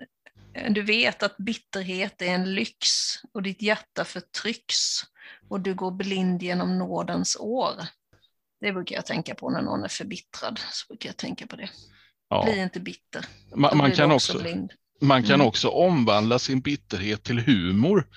Eh, 0.53 0.71
du 0.71 0.81
vet 0.81 1.23
att 1.23 1.37
bitterhet 1.37 2.21
är 2.21 2.33
en 2.33 2.53
lyx 2.53 2.87
och 3.33 3.43
ditt 3.43 3.61
hjärta 3.61 4.05
förtrycks 4.05 5.01
och 5.49 5.59
du 5.59 5.73
går 5.75 5.91
blind 5.91 6.43
genom 6.43 6.77
nådens 6.77 7.37
år. 7.39 7.73
Det 8.61 8.73
brukar 8.73 8.95
jag 8.95 9.05
tänka 9.05 9.35
på 9.35 9.49
när 9.49 9.61
någon 9.61 9.83
är 9.83 9.87
förbittrad. 9.87 10.59
Så 10.71 10.87
brukar 10.87 11.09
jag 11.09 11.17
tänka 11.17 11.47
på 11.47 11.55
det. 11.55 11.69
Ja. 12.29 12.43
Bli 12.43 12.61
inte 12.61 12.79
bitter. 12.79 13.25
Man, 13.55 13.77
man 13.77 13.91
kan, 13.91 14.11
också, 14.11 14.33
också 14.33 14.67
man 15.01 15.23
kan 15.23 15.35
mm. 15.35 15.47
också 15.47 15.67
omvandla 15.67 16.39
sin 16.39 16.61
bitterhet 16.61 17.23
till 17.23 17.39
humor 17.39 18.07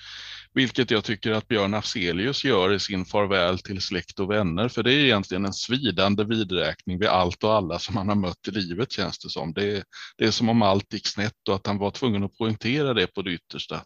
vilket 0.53 0.91
jag 0.91 1.03
tycker 1.03 1.31
att 1.31 1.47
Björn 1.47 1.73
Afzelius 1.73 2.43
gör 2.43 2.73
i 2.73 2.79
sin 2.79 3.05
farväl 3.05 3.59
till 3.59 3.81
släkt 3.81 4.19
och 4.19 4.31
vänner, 4.31 4.69
för 4.69 4.83
det 4.83 4.93
är 4.93 4.97
egentligen 4.97 5.45
en 5.45 5.53
svidande 5.53 6.23
vidräkning 6.23 6.99
vid 6.99 7.07
allt 7.07 7.43
och 7.43 7.53
alla 7.53 7.79
som 7.79 7.97
han 7.97 8.09
har 8.09 8.15
mött 8.15 8.47
i 8.47 8.51
livet 8.51 8.91
känns 8.91 9.19
det 9.19 9.29
som. 9.29 9.53
Det 9.53 9.77
är, 9.77 9.83
det 10.17 10.25
är 10.25 10.31
som 10.31 10.49
om 10.49 10.61
allt 10.61 10.93
gick 10.93 11.07
snett 11.07 11.47
och 11.49 11.55
att 11.55 11.67
han 11.67 11.77
var 11.77 11.91
tvungen 11.91 12.23
att 12.23 12.37
poängtera 12.37 12.93
det 12.93 13.07
på 13.07 13.21
det 13.21 13.31
yttersta. 13.31 13.83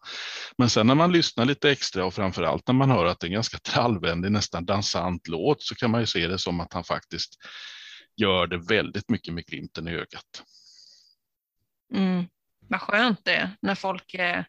Men 0.57 0.69
sen 0.69 0.87
när 0.87 0.95
man 0.95 1.11
lyssnar 1.11 1.45
lite 1.45 1.71
extra 1.71 2.05
och 2.05 2.13
framför 2.13 2.43
allt 2.43 2.67
när 2.67 2.75
man 2.75 2.91
hör 2.91 3.05
att 3.05 3.19
det 3.19 3.25
är 3.25 3.29
en 3.29 3.33
ganska 3.33 3.57
trallvänlig, 3.57 4.31
nästan 4.31 4.65
dansant 4.65 5.27
låt 5.27 5.63
så 5.63 5.75
kan 5.75 5.91
man 5.91 6.01
ju 6.01 6.07
se 6.07 6.27
det 6.27 6.39
som 6.39 6.59
att 6.59 6.73
han 6.73 6.83
faktiskt 6.83 7.35
gör 8.15 8.47
det 8.47 8.57
väldigt 8.57 9.09
mycket 9.09 9.33
med 9.33 9.45
glimten 9.45 9.87
i 9.87 9.91
ögat. 9.91 10.43
Mm. 11.93 12.25
Vad 12.69 12.81
skönt 12.81 13.19
det 13.23 13.35
är 13.35 13.57
när 13.61 13.75
folk 13.75 14.13
är 14.13 14.45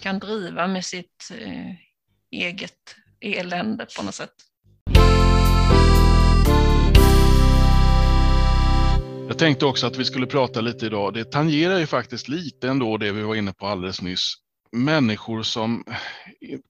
kan 0.00 0.18
driva 0.18 0.66
med 0.66 0.84
sitt 0.84 1.30
eh, 1.40 1.74
eget 2.30 2.96
elände 3.20 3.86
på 3.96 4.02
något 4.02 4.14
sätt. 4.14 4.34
Jag 9.28 9.38
tänkte 9.38 9.66
också 9.66 9.86
att 9.86 9.96
vi 9.96 10.04
skulle 10.04 10.26
prata 10.26 10.60
lite 10.60 10.86
idag, 10.86 11.14
det 11.14 11.24
tangerar 11.24 11.78
ju 11.78 11.86
faktiskt 11.86 12.28
lite 12.28 12.68
ändå 12.68 12.96
det 12.96 13.12
vi 13.12 13.22
var 13.22 13.34
inne 13.34 13.52
på 13.52 13.66
alldeles 13.66 14.02
nyss. 14.02 14.34
Människor 14.72 15.42
som 15.42 15.84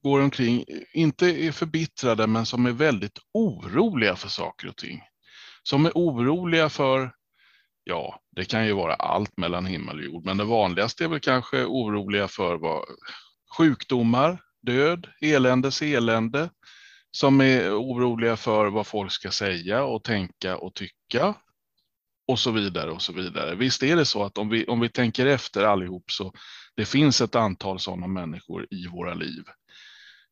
går 0.03 0.21
omkring, 0.21 0.63
inte 0.93 1.25
är 1.25 1.51
förbittrade, 1.51 2.27
men 2.27 2.45
som 2.45 2.65
är 2.65 2.71
väldigt 2.71 3.19
oroliga 3.33 4.15
för 4.15 4.29
saker 4.29 4.67
och 4.67 4.77
ting. 4.77 5.01
Som 5.63 5.85
är 5.85 5.91
oroliga 5.95 6.69
för, 6.69 7.11
ja, 7.87 8.19
det 8.35 8.45
kan 8.45 8.65
ju 8.65 8.73
vara 8.73 8.93
allt 8.93 9.37
mellan 9.37 9.65
himmel 9.65 9.97
och 9.97 10.03
jord, 10.03 10.25
men 10.25 10.37
det 10.37 10.43
vanligaste 10.43 11.03
är 11.03 11.07
väl 11.07 11.19
kanske 11.19 11.65
oroliga 11.65 12.27
för 12.27 12.55
vad 12.55 12.85
sjukdomar, 13.57 14.41
död, 14.61 15.07
eländes 15.21 15.81
elände, 15.81 16.49
som 17.11 17.41
är 17.41 17.71
oroliga 17.71 18.37
för 18.37 18.67
vad 18.67 18.87
folk 18.87 19.11
ska 19.11 19.31
säga 19.31 19.83
och 19.83 20.03
tänka 20.03 20.57
och 20.57 20.73
tycka 20.73 21.35
och 22.27 22.39
så 22.39 22.51
vidare 22.51 22.91
och 22.91 23.01
så 23.01 23.13
vidare. 23.13 23.55
Visst 23.55 23.83
är 23.83 23.95
det 23.95 24.05
så 24.05 24.23
att 24.23 24.37
om 24.37 24.49
vi, 24.49 24.65
om 24.65 24.79
vi 24.79 24.89
tänker 24.89 25.25
efter 25.25 25.63
allihop 25.63 26.11
så 26.11 26.33
det 26.75 26.85
finns 26.85 27.21
ett 27.21 27.35
antal 27.35 27.79
sådana 27.79 28.07
människor 28.07 28.67
i 28.69 28.87
våra 28.87 29.13
liv 29.13 29.43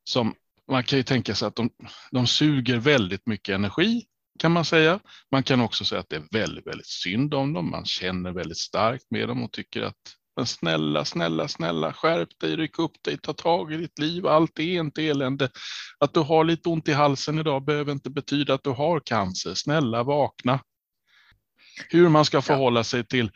som 0.03 0.33
man 0.71 0.83
kan 0.83 0.97
ju 0.97 1.03
tänka 1.03 1.35
sig 1.35 1.47
att 1.47 1.55
de, 1.55 1.69
de 2.11 2.27
suger 2.27 2.77
väldigt 2.77 3.27
mycket 3.27 3.55
energi 3.55 4.05
kan 4.39 4.51
man 4.51 4.65
säga. 4.65 4.99
Man 5.31 5.43
kan 5.43 5.61
också 5.61 5.85
säga 5.85 6.01
att 6.01 6.09
det 6.09 6.15
är 6.15 6.27
väldigt, 6.31 6.67
väldigt 6.67 6.87
synd 6.87 7.33
om 7.33 7.53
dem. 7.53 7.71
Man 7.71 7.85
känner 7.85 8.31
väldigt 8.31 8.57
starkt 8.57 9.05
med 9.09 9.27
dem 9.27 9.43
och 9.43 9.51
tycker 9.51 9.81
att 9.81 9.95
men 10.35 10.45
snälla, 10.45 11.05
snälla, 11.05 11.47
snälla, 11.47 11.93
skärp 11.93 12.39
dig, 12.39 12.55
ryck 12.55 12.79
upp 12.79 13.03
dig, 13.03 13.17
ta 13.17 13.33
tag 13.33 13.73
i 13.73 13.77
ditt 13.77 13.99
liv. 13.99 14.27
Allt 14.27 14.59
är 14.59 14.63
inte 14.63 15.03
elände. 15.03 15.49
Att 15.99 16.13
du 16.13 16.19
har 16.19 16.43
lite 16.43 16.69
ont 16.69 16.87
i 16.87 16.93
halsen 16.93 17.39
idag 17.39 17.65
behöver 17.65 17.91
inte 17.91 18.09
betyda 18.09 18.53
att 18.53 18.63
du 18.63 18.69
har 18.69 18.99
cancer. 18.99 19.53
Snälla, 19.53 20.03
vakna. 20.03 20.59
Hur 21.89 22.09
man 22.09 22.25
ska 22.25 22.41
förhålla 22.41 22.83
sig 22.83 23.07
till 23.07 23.31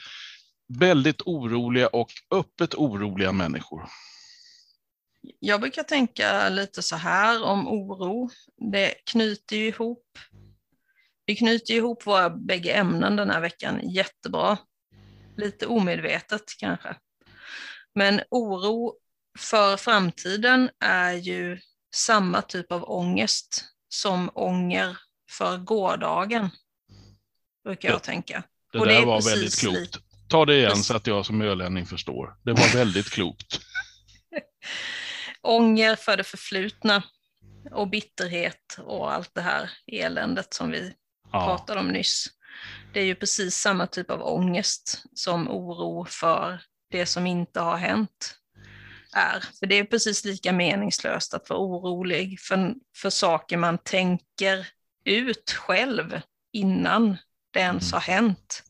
väldigt 0.80 1.22
oroliga 1.22 1.88
och 1.88 2.10
öppet 2.32 2.76
oroliga 2.76 3.32
människor. 3.32 3.90
Jag 5.40 5.62
brukar 5.62 5.84
tänka 5.84 6.50
lite 6.50 6.82
så 6.82 6.96
här 6.96 7.44
om 7.44 7.68
oro. 7.68 8.30
Det 8.72 8.94
knyter 9.12 9.56
ju 9.56 9.68
ihop. 9.68 10.06
Vi 11.30 11.36
knyter 11.36 11.74
ihop 11.74 12.08
våra 12.08 12.30
bägge 12.30 12.72
ämnen 12.72 13.16
den 13.16 13.30
här 13.30 13.42
veckan 13.42 13.90
jättebra. 13.90 14.58
Lite 15.38 15.66
omedvetet 15.66 16.44
kanske. 16.60 16.96
Men 17.96 18.22
oro 18.30 18.94
för 19.40 19.78
framtiden 19.78 20.70
är 20.80 21.14
ju 21.14 21.60
samma 21.96 22.42
typ 22.42 22.72
av 22.72 22.84
ångest 22.84 23.66
som 23.90 24.32
ånger 24.34 24.98
för 25.32 25.58
gårdagen, 25.58 26.50
brukar 27.64 27.90
jag 27.90 27.96
ja, 27.96 28.00
tänka. 28.00 28.44
Det 28.72 28.80
där 28.80 28.86
det 28.86 29.06
var 29.06 29.22
väldigt 29.22 29.60
klokt. 29.60 29.98
Ta 30.30 30.46
det 30.46 30.58
igen 30.58 30.84
så 30.84 30.96
att 30.96 31.08
jag 31.08 31.26
som 31.26 31.42
ölänning 31.42 31.86
förstår. 31.86 32.38
Det 32.44 32.52
var 32.52 32.74
väldigt 32.74 33.10
klokt. 33.10 33.60
ånger 35.42 35.96
för 35.96 36.18
det 36.18 36.24
förflutna 36.24 37.04
och 37.72 37.90
bitterhet 37.90 38.80
och 38.80 39.14
allt 39.14 39.32
det 39.34 39.42
här 39.42 39.72
eländet 39.88 40.54
som 40.54 40.72
vi 40.72 40.94
ja. 41.32 41.46
pratade 41.46 41.80
om 41.80 41.88
nyss. 41.88 42.28
Det 42.94 43.00
är 43.00 43.06
ju 43.06 43.16
precis 43.16 43.56
samma 43.56 43.88
typ 43.88 44.12
av 44.12 44.22
ångest 44.22 45.04
som 45.14 45.50
oro 45.50 46.06
för 46.06 46.62
det 46.92 47.06
som 47.06 47.28
inte 47.28 47.60
har 47.60 47.78
hänt 47.78 48.36
är. 49.14 49.44
För 49.60 49.66
det 49.66 49.80
är 49.80 49.84
precis 49.84 50.26
lika 50.26 50.54
meningslöst 50.54 51.34
att 51.34 51.50
vara 51.50 51.60
orolig 51.60 52.40
för, 52.40 52.74
för 52.98 53.10
saker 53.10 53.58
man 53.58 53.78
tänker 53.78 54.68
ut 55.06 55.52
själv 55.52 56.22
innan 56.54 57.18
det 57.54 57.60
ens 57.60 57.94
har 57.94 58.00
hänt. 58.00 58.64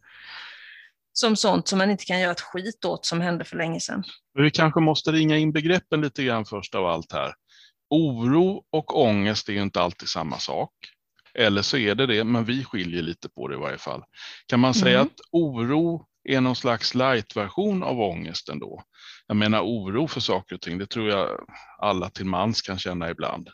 Som 1.13 1.35
sånt 1.35 1.67
som 1.67 1.77
man 1.77 1.91
inte 1.91 2.05
kan 2.05 2.19
göra 2.19 2.31
ett 2.31 2.41
skit 2.41 2.85
åt 2.85 3.05
som 3.05 3.21
hände 3.21 3.45
för 3.45 3.57
länge 3.57 3.79
sedan. 3.79 4.03
Vi 4.33 4.51
kanske 4.51 4.79
måste 4.79 5.11
ringa 5.11 5.37
in 5.37 5.51
begreppen 5.51 6.01
lite 6.01 6.23
grann 6.23 6.45
först 6.45 6.75
av 6.75 6.85
allt 6.85 7.11
här. 7.11 7.33
Oro 7.89 8.63
och 8.71 9.01
ångest 9.01 9.49
är 9.49 9.53
ju 9.53 9.61
inte 9.61 9.81
alltid 9.81 10.09
samma 10.09 10.37
sak. 10.37 10.71
Eller 11.39 11.61
så 11.61 11.77
är 11.77 11.95
det 11.95 12.05
det, 12.05 12.23
men 12.23 12.45
vi 12.45 12.63
skiljer 12.63 13.01
lite 13.01 13.29
på 13.29 13.47
det 13.47 13.55
i 13.55 13.59
varje 13.59 13.77
fall. 13.77 14.03
Kan 14.47 14.59
man 14.59 14.73
säga 14.73 14.99
mm. 14.99 15.07
att 15.07 15.19
oro 15.31 16.05
är 16.23 16.41
någon 16.41 16.55
slags 16.55 16.95
light-version 16.95 17.83
av 17.83 18.01
ångesten 18.01 18.59
då? 18.59 18.83
Jag 19.27 19.37
menar 19.37 19.61
oro 19.61 20.07
för 20.07 20.19
saker 20.19 20.55
och 20.55 20.61
ting, 20.61 20.77
det 20.77 20.85
tror 20.85 21.09
jag 21.09 21.45
alla 21.77 22.09
till 22.09 22.25
mans 22.25 22.61
kan 22.61 22.79
känna 22.79 23.09
ibland. 23.09 23.49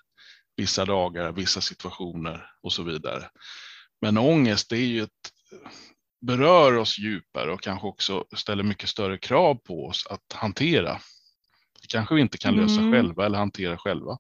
Vissa 0.58 0.86
dagar, 0.86 1.32
vissa 1.32 1.62
situationer 1.62 2.46
och 2.62 2.74
så 2.74 2.84
vidare. 2.84 3.30
Men 4.02 4.18
ångest 4.18 4.70
det 4.70 4.78
är 4.78 4.86
ju 4.86 5.04
ett, 5.04 5.32
berör 6.22 6.78
oss 6.78 7.00
djupare 7.00 7.52
och 7.52 7.62
kanske 7.62 7.88
också 7.88 8.26
ställer 8.36 8.64
mycket 8.64 8.90
större 8.90 9.18
krav 9.18 9.56
på 9.56 9.86
oss 9.86 10.08
att 10.10 10.34
hantera. 10.34 10.94
Det 11.82 11.88
kanske 11.90 12.16
vi 12.16 12.22
inte 12.22 12.38
kan 12.38 12.56
lösa 12.56 12.80
mm. 12.82 12.94
själva 12.94 13.26
eller 13.26 13.38
hantera 13.38 13.78
själva. 13.78 14.18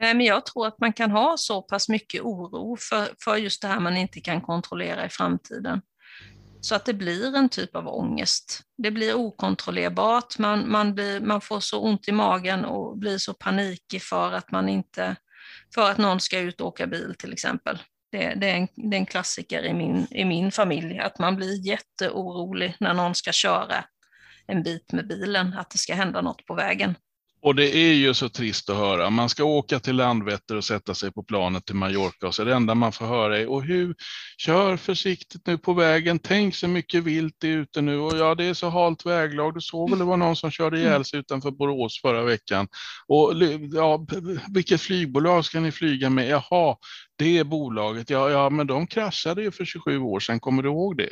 Nej, 0.00 0.14
men 0.14 0.26
jag 0.26 0.46
tror 0.46 0.66
att 0.66 0.80
man 0.80 0.92
kan 0.92 1.10
ha 1.10 1.36
så 1.36 1.62
pass 1.62 1.88
mycket 1.88 2.22
oro 2.22 2.76
för, 2.76 3.08
för 3.24 3.36
just 3.36 3.62
det 3.62 3.68
här 3.68 3.80
man 3.80 3.96
inte 3.96 4.20
kan 4.20 4.40
kontrollera 4.40 5.06
i 5.06 5.08
framtiden. 5.08 5.80
Så 6.60 6.74
att 6.74 6.84
det 6.84 6.94
blir 6.94 7.36
en 7.36 7.48
typ 7.48 7.76
av 7.76 7.88
ångest. 7.88 8.60
Det 8.78 8.90
blir 8.90 9.14
okontrollerbart, 9.14 10.38
man, 10.38 10.70
man, 10.70 10.94
blir, 10.94 11.20
man 11.20 11.40
får 11.40 11.60
så 11.60 11.80
ont 11.80 12.08
i 12.08 12.12
magen 12.12 12.64
och 12.64 12.98
blir 12.98 13.18
så 13.18 13.34
panikig 13.34 14.02
för 14.02 14.32
att 14.32 14.50
man 14.50 14.68
inte, 14.68 15.16
för 15.74 15.90
att 15.90 15.98
någon 15.98 16.20
ska 16.20 16.38
ut 16.38 16.60
och 16.60 16.66
åka 16.66 16.86
bil 16.86 17.14
till 17.18 17.32
exempel. 17.32 17.78
Det, 18.12 18.34
det, 18.34 18.50
är 18.50 18.56
en, 18.56 18.68
det 18.74 18.96
är 18.96 19.00
en 19.00 19.06
klassiker 19.06 19.62
i 19.62 19.74
min, 19.74 20.06
i 20.10 20.24
min 20.24 20.52
familj, 20.52 20.98
att 20.98 21.18
man 21.18 21.36
blir 21.36 21.66
jätteorolig 21.66 22.76
när 22.80 22.94
någon 22.94 23.14
ska 23.14 23.32
köra 23.32 23.84
en 24.46 24.62
bit 24.62 24.92
med 24.92 25.08
bilen, 25.08 25.54
att 25.58 25.70
det 25.70 25.78
ska 25.78 25.94
hända 25.94 26.20
något 26.20 26.46
på 26.46 26.54
vägen. 26.54 26.94
Och 27.40 27.54
det 27.54 27.76
är 27.76 27.92
ju 27.92 28.14
så 28.14 28.28
trist 28.28 28.70
att 28.70 28.76
höra. 28.76 29.10
Man 29.10 29.28
ska 29.28 29.44
åka 29.44 29.80
till 29.80 29.96
Landvetter 29.96 30.56
och 30.56 30.64
sätta 30.64 30.94
sig 30.94 31.12
på 31.12 31.22
planet 31.22 31.66
till 31.66 31.74
Mallorca 31.74 32.26
och 32.26 32.34
så 32.34 32.44
det 32.44 32.54
enda 32.54 32.74
man 32.74 32.92
får 32.92 33.06
höra 33.06 33.38
är 33.38 33.50
och 33.50 33.62
hur, 33.62 33.94
kör 34.38 34.76
försiktigt 34.76 35.46
nu 35.46 35.58
på 35.58 35.72
vägen, 35.72 36.18
tänk 36.18 36.54
så 36.54 36.68
mycket 36.68 37.04
vilt 37.04 37.34
det 37.38 37.48
är 37.48 37.56
ute 37.56 37.80
nu 37.80 37.98
och 37.98 38.18
ja, 38.18 38.34
det 38.34 38.44
är 38.44 38.54
så 38.54 38.68
halt 38.68 39.06
väglag. 39.06 39.54
Du 39.54 39.60
såg 39.60 39.90
väl 39.90 39.98
det 39.98 40.04
var 40.04 40.16
någon 40.16 40.36
som 40.36 40.50
körde 40.50 40.78
ihjäl 40.78 41.04
sig 41.04 41.18
utanför 41.18 41.50
Borås 41.50 42.00
förra 42.00 42.22
veckan. 42.22 42.68
Och 43.06 43.32
ja, 43.72 44.06
vilket 44.54 44.80
flygbolag 44.80 45.44
ska 45.44 45.60
ni 45.60 45.72
flyga 45.72 46.10
med? 46.10 46.28
Jaha, 46.28 46.76
det 47.16 47.38
är 47.38 47.44
bolaget. 47.44 48.10
Ja, 48.10 48.30
ja, 48.30 48.50
men 48.50 48.66
de 48.66 48.86
kraschade 48.86 49.42
ju 49.42 49.50
för 49.50 49.64
27 49.64 49.98
år 49.98 50.20
sedan. 50.20 50.40
Kommer 50.40 50.62
du 50.62 50.68
ihåg 50.68 50.96
det? 50.96 51.10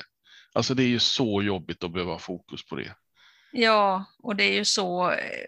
Alltså, 0.53 0.75
det 0.75 0.83
är 0.83 0.89
ju 0.89 0.99
så 0.99 1.43
jobbigt 1.43 1.85
att 1.85 1.93
behöva 1.93 2.13
ha 2.13 2.19
fokus 2.19 2.69
på 2.69 2.77
det. 2.77 2.95
Ja, 3.59 4.05
och 4.23 4.37
det 4.37 4.45
är 4.45 4.53
ju 4.53 4.65
så, 4.65 5.11
eh, 5.11 5.47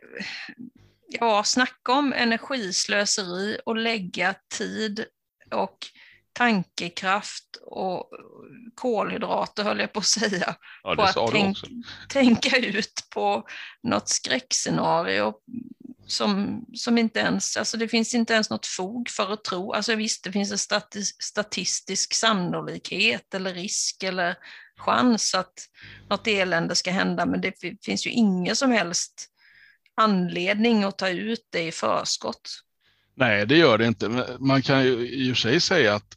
ja, 1.09 1.45
snacka 1.45 1.93
om 1.93 2.13
energislöseri 2.13 3.59
och 3.67 3.77
lägga 3.77 4.35
tid 4.59 5.05
och 5.51 5.79
tankekraft 6.33 7.57
och 7.63 8.11
kolhydrater 8.75 9.65
höll 9.65 9.81
jag 9.81 9.93
på 9.93 9.99
att 9.99 10.07
säga. 10.07 10.57
Ja, 10.83 10.95
på 10.95 11.03
att 11.03 11.31
tänk, 11.33 11.57
tänka 12.09 12.57
ut 12.57 13.09
på 13.15 13.49
något 13.83 14.09
skräckscenario 14.09 15.35
som, 16.09 16.65
som 16.75 16.99
inte 16.99 17.21
ens, 17.21 17.57
alltså 17.57 17.77
det 17.77 17.89
finns 17.89 18.15
inte 18.15 18.35
ens 18.35 18.51
något 18.51 18.67
fog 18.67 19.11
för 19.11 19.33
att 19.33 19.45
tro, 19.45 19.73
alltså 19.73 19.95
visst 19.95 20.25
det 20.25 20.33
finns 20.33 20.71
en 20.71 20.81
statistisk 21.19 22.15
sannolikhet 22.15 23.35
eller 23.35 23.55
risk 23.55 24.03
eller 24.03 24.37
chans 24.77 25.35
att 25.35 25.53
något 26.11 26.27
elände 26.27 26.75
ska 26.75 26.91
hända, 26.91 27.27
men 27.27 27.41
det 27.41 27.53
finns 27.83 28.07
ju 28.07 28.11
ingen 28.11 28.57
som 28.57 28.71
helst 28.73 29.29
anledning 29.95 30.85
att 30.85 30.99
ta 30.99 31.09
ut 31.09 31.47
det 31.51 31.63
i 31.63 31.73
förskott. 31.73 32.63
Nej, 33.15 33.47
det 33.47 33.57
gör 33.57 33.79
det 33.79 33.87
inte. 33.87 34.37
Man 34.39 34.63
kan 34.63 34.85
ju 34.85 35.09
i 35.09 35.33
och 35.33 35.37
för 35.37 35.41
sig 35.41 35.61
säga 35.61 35.95
att 35.95 36.15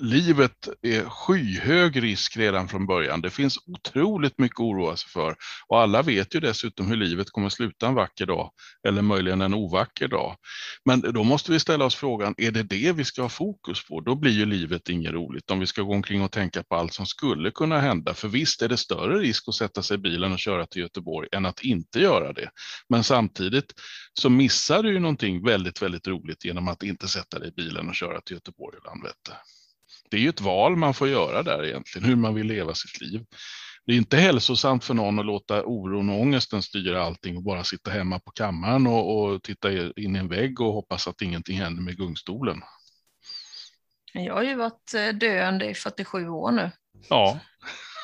livet 0.00 0.68
är 0.82 1.04
skyhög 1.04 2.02
risk 2.02 2.36
redan 2.36 2.68
från 2.68 2.86
början. 2.86 3.20
Det 3.20 3.30
finns 3.30 3.58
otroligt 3.66 4.38
mycket 4.38 4.60
att 4.60 4.64
oroa 4.64 4.96
sig 4.96 5.10
för 5.10 5.36
och 5.68 5.80
alla 5.80 6.02
vet 6.02 6.34
ju 6.34 6.40
dessutom 6.40 6.86
hur 6.86 6.96
livet 6.96 7.30
kommer 7.30 7.46
att 7.46 7.52
sluta 7.52 7.86
en 7.86 7.94
vacker 7.94 8.26
dag 8.26 8.50
eller 8.88 9.02
möjligen 9.02 9.40
en 9.40 9.54
ovacker 9.54 10.08
dag. 10.08 10.36
Men 10.84 11.00
då 11.00 11.24
måste 11.24 11.52
vi 11.52 11.60
ställa 11.60 11.84
oss 11.84 11.94
frågan, 11.94 12.34
är 12.36 12.50
det 12.50 12.62
det 12.62 12.92
vi 12.92 13.04
ska 13.04 13.22
ha 13.22 13.28
fokus 13.28 13.86
på? 13.88 14.00
Då 14.00 14.14
blir 14.14 14.32
ju 14.32 14.46
livet 14.46 14.88
inget 14.88 15.12
roligt 15.12 15.50
om 15.50 15.60
vi 15.60 15.66
ska 15.66 15.82
gå 15.82 15.94
omkring 15.94 16.22
och 16.22 16.32
tänka 16.32 16.62
på 16.62 16.74
allt 16.74 16.94
som 16.94 17.06
skulle 17.06 17.50
kunna 17.50 17.80
hända. 17.80 18.14
För 18.14 18.28
visst 18.28 18.62
är 18.62 18.68
det 18.68 18.76
större 18.76 19.18
risk 19.18 19.48
att 19.48 19.54
sätta 19.54 19.82
sig 19.82 19.94
i 19.94 19.98
bilen 19.98 20.32
och 20.32 20.38
köra 20.38 20.66
till 20.66 20.82
Göteborg 20.82 21.28
än 21.32 21.46
att 21.46 21.62
inte 21.62 22.00
göra 22.00 22.32
det. 22.32 22.50
Men 22.88 23.04
samtidigt 23.04 23.72
så 24.14 24.30
missar 24.30 24.82
du 24.82 24.92
ju 24.92 25.00
någonting 25.00 25.44
väldigt, 25.44 25.82
väldigt 25.82 26.06
roligt 26.06 26.44
genom 26.44 26.68
att 26.68 26.82
inte 26.82 27.08
sätta 27.08 27.38
dig 27.38 27.48
i 27.48 27.52
bilen 27.52 27.88
och 27.88 27.94
köra 27.94 28.20
till 28.20 28.34
Göteborg 28.34 28.78
och 28.78 28.84
Landvetter 28.86 29.36
det 30.12 30.18
är 30.18 30.20
ju 30.20 30.28
ett 30.28 30.40
val 30.40 30.76
man 30.76 30.94
får 30.94 31.08
göra 31.08 31.42
där 31.42 31.64
egentligen, 31.64 32.08
hur 32.08 32.16
man 32.16 32.34
vill 32.34 32.46
leva 32.46 32.74
sitt 32.74 33.00
liv. 33.00 33.24
Det 33.86 33.92
är 33.92 33.96
inte 33.96 34.16
hälsosamt 34.16 34.84
för 34.84 34.94
någon 34.94 35.18
att 35.18 35.26
låta 35.26 35.64
oron 35.64 36.10
och 36.10 36.20
ångesten 36.20 36.62
styra 36.62 37.04
allting 37.04 37.36
och 37.36 37.42
bara 37.42 37.64
sitta 37.64 37.90
hemma 37.90 38.18
på 38.18 38.30
kammaren 38.30 38.86
och, 38.86 39.22
och 39.22 39.42
titta 39.42 39.72
in 39.72 40.16
i 40.16 40.18
en 40.18 40.28
vägg 40.28 40.60
och 40.60 40.72
hoppas 40.72 41.08
att 41.08 41.22
ingenting 41.22 41.58
händer 41.58 41.82
med 41.82 41.96
gungstolen. 41.96 42.60
Jag 44.12 44.34
har 44.34 44.42
ju 44.42 44.54
varit 44.54 44.94
eh, 44.94 45.08
döende 45.08 45.70
i 45.70 45.74
47 45.74 46.28
år 46.28 46.52
nu. 46.52 46.70
Ja, 47.08 47.40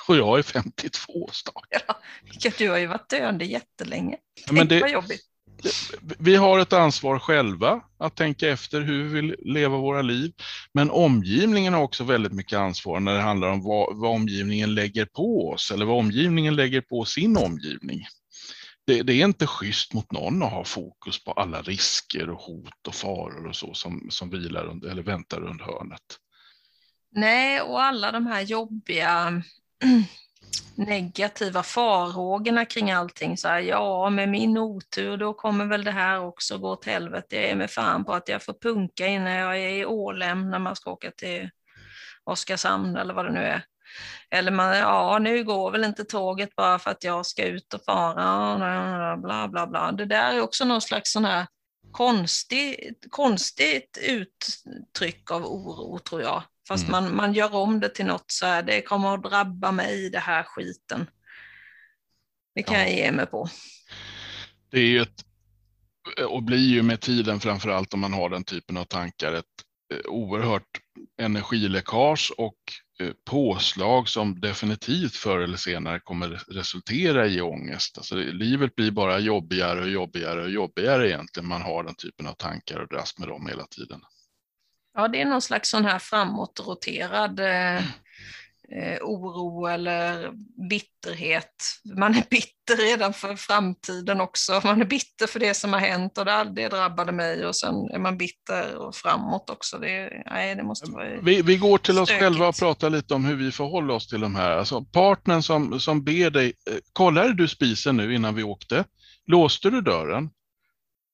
och 0.08 0.16
jag 0.16 0.38
är 0.38 0.42
52 0.42 1.28
snart. 1.32 1.66
Ja, 1.86 2.00
du 2.58 2.70
har 2.70 2.78
ju 2.78 2.86
varit 2.86 3.08
döende 3.08 3.44
jättelänge. 3.44 4.16
Tänk 4.46 4.58
men 4.58 4.68
det, 4.68 4.80
vad 4.80 4.90
jobbigt 4.90 5.22
vi 6.18 6.36
har 6.36 6.58
ett 6.58 6.72
ansvar 6.72 7.18
själva 7.18 7.80
att 7.98 8.16
tänka 8.16 8.48
efter 8.48 8.80
hur 8.80 9.04
vi 9.04 9.08
vill 9.08 9.36
leva 9.38 9.76
våra 9.76 10.02
liv. 10.02 10.32
Men 10.72 10.90
omgivningen 10.90 11.74
har 11.74 11.82
också 11.82 12.04
väldigt 12.04 12.32
mycket 12.32 12.58
ansvar 12.58 13.00
när 13.00 13.14
det 13.14 13.20
handlar 13.20 13.48
om 13.48 13.62
vad, 13.62 13.96
vad 13.96 14.10
omgivningen 14.10 14.74
lägger 14.74 15.04
på 15.04 15.50
oss 15.50 15.70
eller 15.70 15.86
vad 15.86 15.98
omgivningen 15.98 16.56
lägger 16.56 16.80
på 16.80 17.04
sin 17.04 17.36
omgivning. 17.36 18.06
Det, 18.86 19.02
det, 19.02 19.12
är 19.12 19.24
inte 19.24 19.46
schysst 19.46 19.94
mot 19.94 20.12
någon 20.12 20.42
att 20.42 20.52
ha 20.52 20.64
fokus 20.64 21.24
på 21.24 21.32
alla 21.32 21.62
risker 21.62 22.30
och 22.30 22.40
hot 22.40 22.86
och 22.88 22.94
faror 22.94 23.46
och 23.46 23.56
så 23.56 23.74
som, 23.74 24.06
som 24.10 24.30
vilar 24.30 24.64
under, 24.64 24.88
eller 24.88 25.02
väntar 25.02 25.40
runt 25.40 25.62
hörnet. 25.62 26.02
Nej, 27.10 27.60
och 27.60 27.82
alla 27.82 28.12
de 28.12 28.26
här 28.26 28.40
jobbiga 28.40 29.42
negativa 30.74 31.62
farhågorna 31.62 32.64
kring 32.64 32.90
allting. 32.90 33.36
Så 33.36 33.48
här, 33.48 33.58
ja, 33.58 34.10
med 34.10 34.28
min 34.28 34.58
otur 34.58 35.16
då 35.16 35.34
kommer 35.34 35.66
väl 35.66 35.84
det 35.84 35.90
här 35.90 36.20
också 36.20 36.58
gå 36.58 36.70
åt 36.70 36.84
helvete. 36.84 37.36
Jag 37.36 37.44
är 37.44 37.56
med 37.56 37.70
fan 37.70 38.04
på 38.04 38.12
att 38.12 38.28
jag 38.28 38.42
får 38.42 38.52
punka 38.52 39.06
innan 39.06 39.32
jag 39.32 39.58
är 39.58 39.68
i 39.68 39.86
Ålem 39.86 40.50
när 40.50 40.58
man 40.58 40.76
ska 40.76 40.90
åka 40.90 41.10
till 41.10 41.50
Oskarshamn 42.24 42.96
eller 42.96 43.14
vad 43.14 43.24
det 43.24 43.32
nu 43.32 43.40
är. 43.40 43.62
Eller 44.30 44.50
man, 44.52 44.76
ja, 44.76 45.18
nu 45.18 45.44
går 45.44 45.70
väl 45.70 45.84
inte 45.84 46.04
tåget 46.04 46.56
bara 46.56 46.78
för 46.78 46.90
att 46.90 47.04
jag 47.04 47.26
ska 47.26 47.44
ut 47.44 47.74
och 47.74 47.84
fara, 47.84 49.16
bla 49.16 49.48
bla 49.48 49.66
bla. 49.66 49.92
Det 49.92 50.04
där 50.04 50.34
är 50.34 50.40
också 50.40 50.64
någon 50.64 50.80
slags 50.80 51.12
sån 51.12 51.24
här 51.24 51.46
konstigt, 51.92 53.06
konstigt 53.10 53.98
uttryck 54.02 55.30
av 55.30 55.46
oro, 55.46 55.98
tror 55.98 56.22
jag. 56.22 56.42
Fast 56.68 56.88
mm. 56.88 57.04
man, 57.04 57.16
man 57.16 57.32
gör 57.32 57.54
om 57.54 57.80
det 57.80 57.88
till 57.88 58.06
något 58.06 58.30
så 58.30 58.46
här, 58.46 58.62
det 58.62 58.82
kommer 58.82 59.14
att 59.14 59.22
drabba 59.22 59.72
mig, 59.72 60.10
det 60.10 60.18
här 60.18 60.42
skiten. 60.42 61.10
Det 62.54 62.62
kan 62.62 62.76
ja. 62.76 62.82
jag 62.82 62.92
ge 62.92 63.12
mig 63.12 63.26
på. 63.26 63.48
Det 64.70 64.78
är 64.78 64.86
ju 64.86 65.00
ett, 65.00 65.24
och 66.28 66.42
blir 66.42 66.68
ju 66.68 66.82
med 66.82 67.00
tiden, 67.00 67.40
framför 67.40 67.68
allt 67.68 67.94
om 67.94 68.00
man 68.00 68.12
har 68.12 68.28
den 68.30 68.44
typen 68.44 68.76
av 68.76 68.84
tankar, 68.84 69.32
ett 69.32 69.44
eh, 69.94 70.10
oerhört 70.10 70.80
energiläckage 71.20 72.32
och 72.38 72.58
eh, 73.00 73.12
påslag 73.30 74.08
som 74.08 74.40
definitivt 74.40 75.16
förr 75.16 75.38
eller 75.38 75.56
senare 75.56 76.00
kommer 76.00 76.28
resultera 76.48 77.26
i 77.26 77.40
ångest. 77.40 77.98
Alltså 77.98 78.16
livet 78.16 78.74
blir 78.74 78.90
bara 78.90 79.18
jobbigare 79.18 79.80
och 79.80 79.90
jobbigare 79.90 80.42
och 80.42 80.50
jobbigare 80.50 81.08
egentligen. 81.08 81.48
Man 81.48 81.62
har 81.62 81.84
den 81.84 81.94
typen 81.94 82.26
av 82.26 82.32
tankar 82.32 82.80
och 82.80 82.88
dras 82.88 83.18
med 83.18 83.28
dem 83.28 83.46
hela 83.46 83.66
tiden. 83.66 84.00
Ja, 84.98 85.08
det 85.08 85.20
är 85.20 85.24
någon 85.24 85.42
slags 85.42 85.70
sån 85.70 85.84
här 85.84 85.98
framåtroterad 85.98 87.40
eh, 87.40 87.76
eh, 87.76 88.98
oro 89.02 89.66
eller 89.66 90.32
bitterhet. 90.68 91.54
Man 91.96 92.14
är 92.14 92.24
bitter 92.30 92.76
redan 92.76 93.12
för 93.12 93.36
framtiden 93.36 94.20
också. 94.20 94.60
Man 94.64 94.80
är 94.80 94.84
bitter 94.84 95.26
för 95.26 95.40
det 95.40 95.54
som 95.54 95.72
har 95.72 95.80
hänt 95.80 96.18
och 96.18 96.24
det, 96.24 96.52
det 96.56 96.68
drabbade 96.68 97.12
mig 97.12 97.46
och 97.46 97.56
sen 97.56 97.74
är 97.74 97.98
man 97.98 98.18
bitter 98.18 98.76
och 98.76 98.94
framåt 98.94 99.50
också. 99.50 99.78
Det, 99.78 100.22
nej, 100.30 100.54
det 100.54 100.62
måste 100.62 100.90
vara 100.90 101.20
vi, 101.22 101.42
vi 101.42 101.56
går 101.56 101.78
till 101.78 101.94
stökigt. 101.94 102.12
oss 102.12 102.18
själva 102.18 102.48
och 102.48 102.56
pratar 102.56 102.90
lite 102.90 103.14
om 103.14 103.24
hur 103.24 103.36
vi 103.36 103.52
förhåller 103.52 103.94
oss 103.94 104.08
till 104.08 104.20
de 104.20 104.34
här. 104.34 104.50
Alltså, 104.50 104.84
partnern 104.84 105.42
som, 105.42 105.80
som 105.80 106.04
ber 106.04 106.30
dig, 106.30 106.46
eh, 106.46 106.76
kollade 106.92 107.34
du 107.34 107.48
spisen 107.48 107.96
nu 107.96 108.14
innan 108.14 108.34
vi 108.34 108.42
åkte? 108.42 108.84
Låste 109.26 109.70
du 109.70 109.80
dörren? 109.80 110.30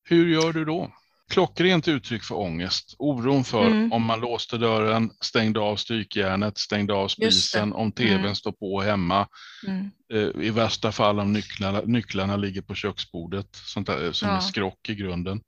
Hur 0.05 0.29
gör 0.29 0.53
du 0.53 0.65
då? 0.65 0.91
Klockrent 1.31 1.89
uttryck 1.89 2.25
för 2.25 2.35
ångest. 2.35 2.95
Oron 2.99 3.45
för 3.45 3.67
mm. 3.67 3.93
om 3.93 4.03
man 4.03 4.21
låste 4.21 4.59
dörren, 4.59 5.11
stängde 5.21 5.61
av 5.61 5.77
strykjärnet, 5.77 6.59
stängde 6.59 6.95
av 6.95 7.09
spisen, 7.09 7.73
om 7.73 7.93
tvn 7.93 8.21
mm. 8.21 8.35
står 8.35 8.53
på 8.53 8.81
hemma. 8.81 9.29
Mm. 9.67 9.91
Eh, 10.13 10.45
I 10.45 10.51
värsta 10.51 10.93
fall 10.93 11.21
om 11.21 11.33
nycklarna, 11.33 11.81
nycklarna 11.81 12.37
ligger 12.37 12.63
på 12.63 12.75
köksbordet, 12.75 13.49
sånt 13.53 13.87
där, 13.87 14.13
som 14.13 14.29
ja. 14.29 14.37
är 14.37 14.41
skrock 14.41 14.89
i 14.89 14.95
grunden. 14.95 15.41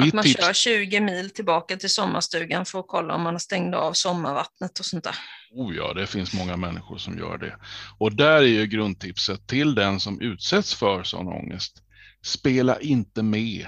Att 0.00 0.14
man 0.14 0.24
tips... 0.24 0.40
kör 0.40 0.52
20 0.52 1.00
mil 1.00 1.30
tillbaka 1.30 1.76
till 1.76 1.90
sommarstugan 1.90 2.64
för 2.64 2.80
att 2.80 2.88
kolla 2.88 3.14
om 3.14 3.22
man 3.22 3.40
stängde 3.40 3.76
av 3.76 3.92
sommarvattnet 3.92 4.78
och 4.78 4.84
sånt 4.84 5.04
där. 5.04 5.14
Oh 5.50 5.76
ja, 5.76 5.94
det 5.94 6.06
finns 6.06 6.34
många 6.34 6.56
människor 6.56 6.98
som 6.98 7.18
gör 7.18 7.38
det. 7.38 7.56
Och 7.98 8.12
där 8.12 8.36
är 8.36 8.42
ju 8.42 8.66
grundtipset 8.66 9.46
till 9.46 9.74
den 9.74 10.00
som 10.00 10.20
utsätts 10.20 10.74
för 10.74 11.02
sån 11.02 11.28
ångest. 11.28 11.82
Spela 12.24 12.80
inte 12.80 13.22
med. 13.22 13.66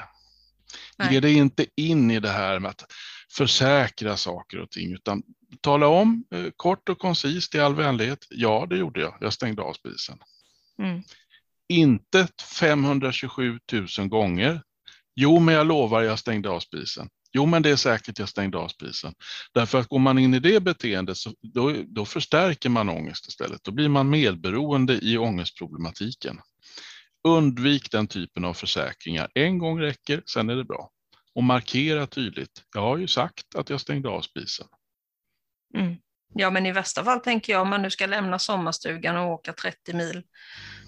Nej. 0.98 1.14
Ge 1.14 1.20
dig 1.20 1.34
inte 1.34 1.66
in 1.76 2.10
i 2.10 2.20
det 2.20 2.28
här 2.28 2.58
med 2.58 2.70
att 2.70 2.84
försäkra 3.32 4.16
saker 4.16 4.60
och 4.60 4.70
ting, 4.70 4.92
utan 4.92 5.22
tala 5.60 5.86
om 5.86 6.24
eh, 6.34 6.46
kort 6.56 6.88
och 6.88 6.98
koncist 6.98 7.54
i 7.54 7.60
all 7.60 7.74
vänlighet. 7.74 8.26
Ja, 8.30 8.66
det 8.70 8.76
gjorde 8.76 9.00
jag. 9.00 9.16
Jag 9.20 9.32
stängde 9.32 9.62
av 9.62 9.72
spisen. 9.72 10.18
Mm. 10.82 11.02
Inte 11.68 12.28
527 12.58 13.58
000 13.98 14.08
gånger. 14.08 14.62
Jo, 15.14 15.38
men 15.38 15.54
jag 15.54 15.66
lovar, 15.66 16.02
jag 16.02 16.18
stängde 16.18 16.50
av 16.50 16.60
spisen. 16.60 17.08
Jo, 17.32 17.46
men 17.46 17.62
det 17.62 17.70
är 17.70 17.76
säkert 17.76 18.18
jag 18.18 18.28
stängde 18.28 18.58
av 18.58 18.68
spisen. 18.68 19.14
Därför 19.52 19.80
att 19.80 19.88
går 19.88 19.98
man 19.98 20.18
in 20.18 20.34
i 20.34 20.40
det 20.40 20.60
beteendet 20.60 21.16
så 21.16 21.32
då, 21.42 21.74
då 21.86 22.04
förstärker 22.04 22.68
man 22.68 22.88
ångest 22.88 23.28
istället. 23.28 23.64
Då 23.64 23.70
blir 23.70 23.88
man 23.88 24.10
medberoende 24.10 24.98
i 25.02 25.18
ångestproblematiken. 25.18 26.40
Undvik 27.26 27.90
den 27.90 28.06
typen 28.06 28.44
av 28.44 28.54
försäkringar. 28.54 29.30
En 29.34 29.58
gång 29.58 29.80
räcker, 29.80 30.22
sen 30.26 30.50
är 30.50 30.56
det 30.56 30.64
bra. 30.64 30.90
Och 31.34 31.44
markera 31.44 32.06
tydligt. 32.06 32.62
Jag 32.74 32.80
har 32.80 32.96
ju 32.96 33.06
sagt 33.08 33.54
att 33.54 33.70
jag 33.70 33.80
stängde 33.80 34.08
av 34.08 34.20
spisen. 34.20 34.66
Mm. 35.74 35.96
Ja, 36.34 36.50
men 36.50 36.66
i 36.66 36.72
värsta 36.72 37.04
fall 37.04 37.20
tänker 37.20 37.52
jag 37.52 37.62
om 37.62 37.68
man 37.68 37.82
nu 37.82 37.90
ska 37.90 38.06
lämna 38.06 38.38
sommarstugan 38.38 39.16
och 39.16 39.30
åka 39.30 39.52
30 39.52 39.94
mil 39.94 40.22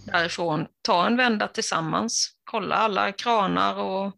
därifrån, 0.06 0.66
ta 0.82 1.06
en 1.06 1.16
vända 1.16 1.48
tillsammans, 1.48 2.30
kolla 2.44 2.74
alla 2.74 3.12
kranar 3.12 3.76
och 3.76 4.12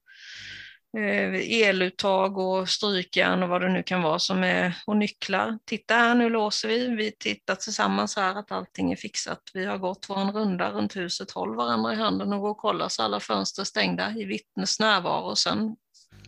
Eh, 0.98 1.60
eluttag 1.60 2.38
och 2.38 2.68
strykjärn 2.68 3.42
och 3.42 3.48
vad 3.48 3.60
det 3.60 3.68
nu 3.68 3.82
kan 3.82 4.02
vara 4.02 4.18
som 4.18 4.44
är, 4.44 4.74
och 4.86 4.96
nycklar. 4.96 5.58
Titta 5.64 5.94
här, 5.94 6.14
nu 6.14 6.28
låser 6.30 6.68
vi. 6.68 6.88
Vi 6.88 7.12
tittar 7.12 7.54
tillsammans 7.54 8.16
här 8.16 8.34
att 8.38 8.52
allting 8.52 8.92
är 8.92 8.96
fixat. 8.96 9.42
Vi 9.54 9.64
har 9.64 9.78
gått 9.78 10.06
vår 10.08 10.32
runda 10.32 10.70
runt 10.70 10.96
huset, 10.96 11.30
håll 11.30 11.56
varandra 11.56 11.92
i 11.92 11.96
handen 11.96 12.32
och 12.32 12.40
gå 12.40 12.48
och 12.50 12.56
kolla 12.56 12.88
så 12.88 13.02
alla 13.02 13.20
fönster 13.20 13.62
är 13.62 13.66
stängda 13.66 14.14
i 14.16 14.24
vittnes 14.24 14.80
närvaro. 14.80 15.36
Sen 15.36 15.76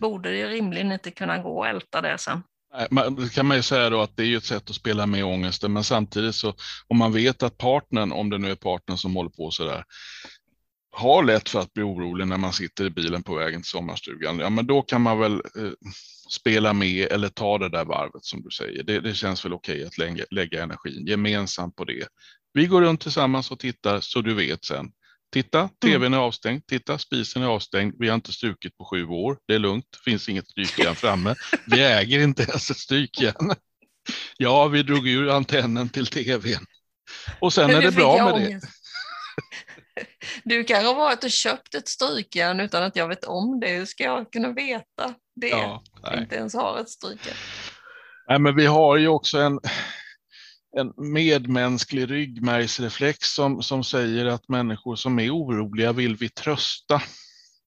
borde 0.00 0.30
det 0.30 0.48
rimligen 0.48 0.92
inte 0.92 1.10
kunna 1.10 1.38
gå 1.38 1.58
och 1.58 1.66
älta 1.66 2.00
det 2.00 2.18
sen. 2.18 2.42
Det 3.18 3.34
kan 3.34 3.46
man 3.46 3.56
ju 3.56 3.62
säga 3.62 3.90
då 3.90 4.00
att 4.00 4.16
det 4.16 4.24
är 4.24 4.36
ett 4.36 4.44
sätt 4.44 4.70
att 4.70 4.76
spela 4.76 5.06
med 5.06 5.24
ångesten, 5.24 5.72
men 5.72 5.84
samtidigt 5.84 6.34
så 6.34 6.54
om 6.88 6.98
man 6.98 7.12
vet 7.12 7.42
att 7.42 7.58
partnern, 7.58 8.12
om 8.12 8.30
det 8.30 8.38
nu 8.38 8.50
är 8.50 8.54
partnern 8.54 8.98
som 8.98 9.16
håller 9.16 9.30
på 9.30 9.50
så 9.50 9.64
där, 9.64 9.84
har 10.93 11.24
lätt 11.24 11.49
för 11.49 11.61
att 11.61 11.72
bli 11.72 11.82
orolig 11.82 12.26
när 12.26 12.36
man 12.36 12.53
sitter 12.53 12.84
i 12.84 12.90
bilen 12.90 13.22
på 13.22 13.34
vägen 13.34 13.62
till 13.62 13.70
sommarstugan, 13.70 14.38
ja 14.38 14.51
men 14.51 14.66
då 14.66 14.82
kan 14.82 15.01
man 15.01 15.18
väl 15.18 15.32
eh, 15.32 15.72
spela 16.30 16.72
med 16.72 17.12
eller 17.12 17.28
ta 17.28 17.59
det 17.59 17.68
där 17.68 17.84
varvet 17.84 18.24
som 18.24 18.43
du 18.43 18.51
säger. 18.51 18.82
Det, 18.82 19.01
det 19.01 19.14
känns 19.14 19.45
väl 19.45 19.53
okej 19.53 19.84
att 19.84 19.99
lägga, 19.99 20.24
lägga 20.30 20.62
energin 20.62 21.07
gemensamt 21.07 21.76
på 21.76 21.84
det. 21.84 22.07
Vi 22.53 22.66
går 22.66 22.82
runt 22.82 23.01
tillsammans 23.01 23.51
och 23.51 23.59
tittar 23.59 24.01
så 24.01 24.20
du 24.20 24.34
vet 24.34 24.64
sen. 24.64 24.90
Titta, 25.32 25.59
mm. 25.59 25.70
tvn 25.80 26.14
är 26.14 26.18
avstängd. 26.18 26.66
Titta, 26.66 26.99
spisen 26.99 27.43
är 27.43 27.47
avstängd. 27.47 27.95
Vi 27.99 28.09
har 28.09 28.14
inte 28.14 28.32
strukit 28.32 28.76
på 28.76 28.84
sju 28.84 29.07
år. 29.07 29.38
Det 29.47 29.55
är 29.55 29.59
lugnt. 29.59 29.86
Finns 30.05 30.28
inget 30.28 30.49
strykjärn 30.49 30.95
framme. 30.95 31.34
Vi 31.66 31.82
äger 31.82 32.20
inte 32.20 32.43
ens 32.43 32.70
ett 32.70 32.76
strykjärn. 32.76 33.55
Ja, 34.36 34.68
vi 34.68 34.82
drog 34.82 35.09
ur 35.09 35.30
antennen 35.30 35.88
till 35.88 36.07
tvn. 36.07 36.66
Och 37.40 37.53
sen 37.53 37.70
är 37.70 37.82
det 37.82 37.93
bra 37.93 38.24
med 38.24 38.43
det. 38.43 38.61
Du 40.45 40.64
kan 40.64 40.84
ha 40.84 40.95
varit 40.95 41.24
och 41.24 41.30
köpt 41.30 41.74
ett 41.74 41.88
strykjärn 41.88 42.61
utan 42.61 42.82
att 42.82 42.97
jag 42.97 43.09
vet 43.09 43.24
om 43.24 43.61
det. 43.61 43.68
Hur 43.68 43.86
ska 43.86 44.05
jag 44.05 44.32
kunna 44.32 44.53
veta 44.53 45.14
det? 45.36 45.49
Ja, 45.49 45.82
inte 46.18 46.36
ens 46.36 46.55
har 46.55 46.78
ett 46.78 46.90
strykjärn. 46.90 47.36
Nej, 48.28 48.38
men 48.38 48.57
vi 48.57 48.66
har 48.66 48.97
ju 48.97 49.09
också 49.09 49.38
en, 49.38 49.61
en 50.76 51.12
medmänsklig 51.12 52.11
ryggmärgsreflex 52.11 53.18
som, 53.18 53.62
som 53.62 53.84
säger 53.84 54.26
att 54.26 54.49
människor 54.49 54.97
som 54.97 55.18
är 55.18 55.30
oroliga 55.30 55.93
vill 55.93 56.16
vi 56.16 56.28
trösta. 56.28 57.03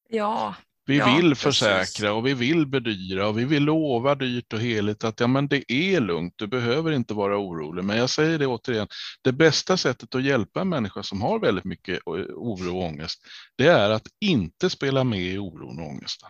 Ja, 0.09 0.55
vi 0.85 0.97
ja, 0.97 1.15
vill 1.15 1.35
försäkra 1.35 1.77
precis. 1.77 2.03
och 2.03 2.27
vi 2.27 2.33
vill 2.33 2.67
bedyra 2.67 3.27
och 3.27 3.39
vi 3.39 3.45
vill 3.45 3.63
lova 3.63 4.15
dyrt 4.15 4.53
och 4.53 4.59
heligt 4.59 5.03
att 5.03 5.19
ja, 5.19 5.27
men 5.27 5.47
det 5.47 5.71
är 5.71 5.99
lugnt, 5.99 6.33
du 6.35 6.47
behöver 6.47 6.91
inte 6.91 7.13
vara 7.13 7.37
orolig. 7.37 7.83
Men 7.83 7.97
jag 7.97 8.09
säger 8.09 8.39
det 8.39 8.47
återigen, 8.47 8.87
det 9.21 9.31
bästa 9.31 9.77
sättet 9.77 10.15
att 10.15 10.23
hjälpa 10.23 10.61
en 10.61 10.69
människa 10.69 11.03
som 11.03 11.21
har 11.21 11.39
väldigt 11.39 11.65
mycket 11.65 11.99
oro 12.05 12.77
och 12.77 12.83
ångest, 12.83 13.25
det 13.55 13.67
är 13.67 13.89
att 13.89 14.07
inte 14.21 14.69
spela 14.69 15.03
med 15.03 15.19
i 15.19 15.37
oron 15.37 15.79
och 15.79 15.87
ångesten. 15.87 16.29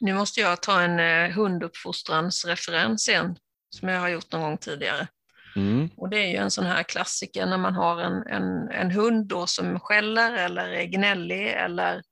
Nu 0.00 0.14
måste 0.14 0.40
jag 0.40 0.62
ta 0.62 0.80
en 0.80 1.00
eh, 1.00 1.36
hunduppfostransreferens 1.36 3.08
igen, 3.08 3.36
som 3.70 3.88
jag 3.88 4.00
har 4.00 4.08
gjort 4.08 4.32
någon 4.32 4.42
gång 4.42 4.58
tidigare. 4.58 5.08
Mm. 5.56 5.90
Och 5.96 6.08
det 6.08 6.18
är 6.18 6.28
ju 6.28 6.36
en 6.36 6.50
sån 6.50 6.66
här 6.66 6.82
klassiker 6.82 7.46
när 7.46 7.58
man 7.58 7.74
har 7.74 8.00
en, 8.00 8.26
en, 8.26 8.68
en 8.68 8.90
hund 8.90 9.26
då 9.26 9.46
som 9.46 9.80
skäller 9.80 10.34
eller 10.34 10.68
är 10.68 10.84
gnällig 10.84 11.48
eller 11.48 12.02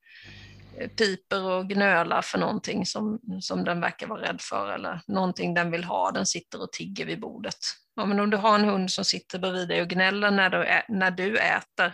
piper 0.95 1.43
och 1.43 1.69
gnölar 1.69 2.21
för 2.21 2.37
någonting 2.37 2.85
som, 2.85 3.19
som 3.41 3.63
den 3.63 3.81
verkar 3.81 4.07
vara 4.07 4.21
rädd 4.21 4.41
för 4.41 4.71
eller 4.71 5.01
någonting 5.07 5.53
den 5.53 5.71
vill 5.71 5.83
ha, 5.83 6.11
den 6.11 6.25
sitter 6.25 6.61
och 6.61 6.71
tigger 6.71 7.05
vid 7.05 7.19
bordet. 7.19 7.57
Ja, 7.95 8.05
men 8.05 8.19
om 8.19 8.29
du 8.29 8.37
har 8.37 8.55
en 8.55 8.65
hund 8.65 8.91
som 8.91 9.05
sitter 9.05 9.39
bredvid 9.39 9.67
dig 9.67 9.81
och 9.81 9.87
gnäller 9.87 10.31
när 10.31 10.49
du, 10.49 10.65
ä, 10.65 10.85
när 10.89 11.11
du 11.11 11.37
äter, 11.37 11.93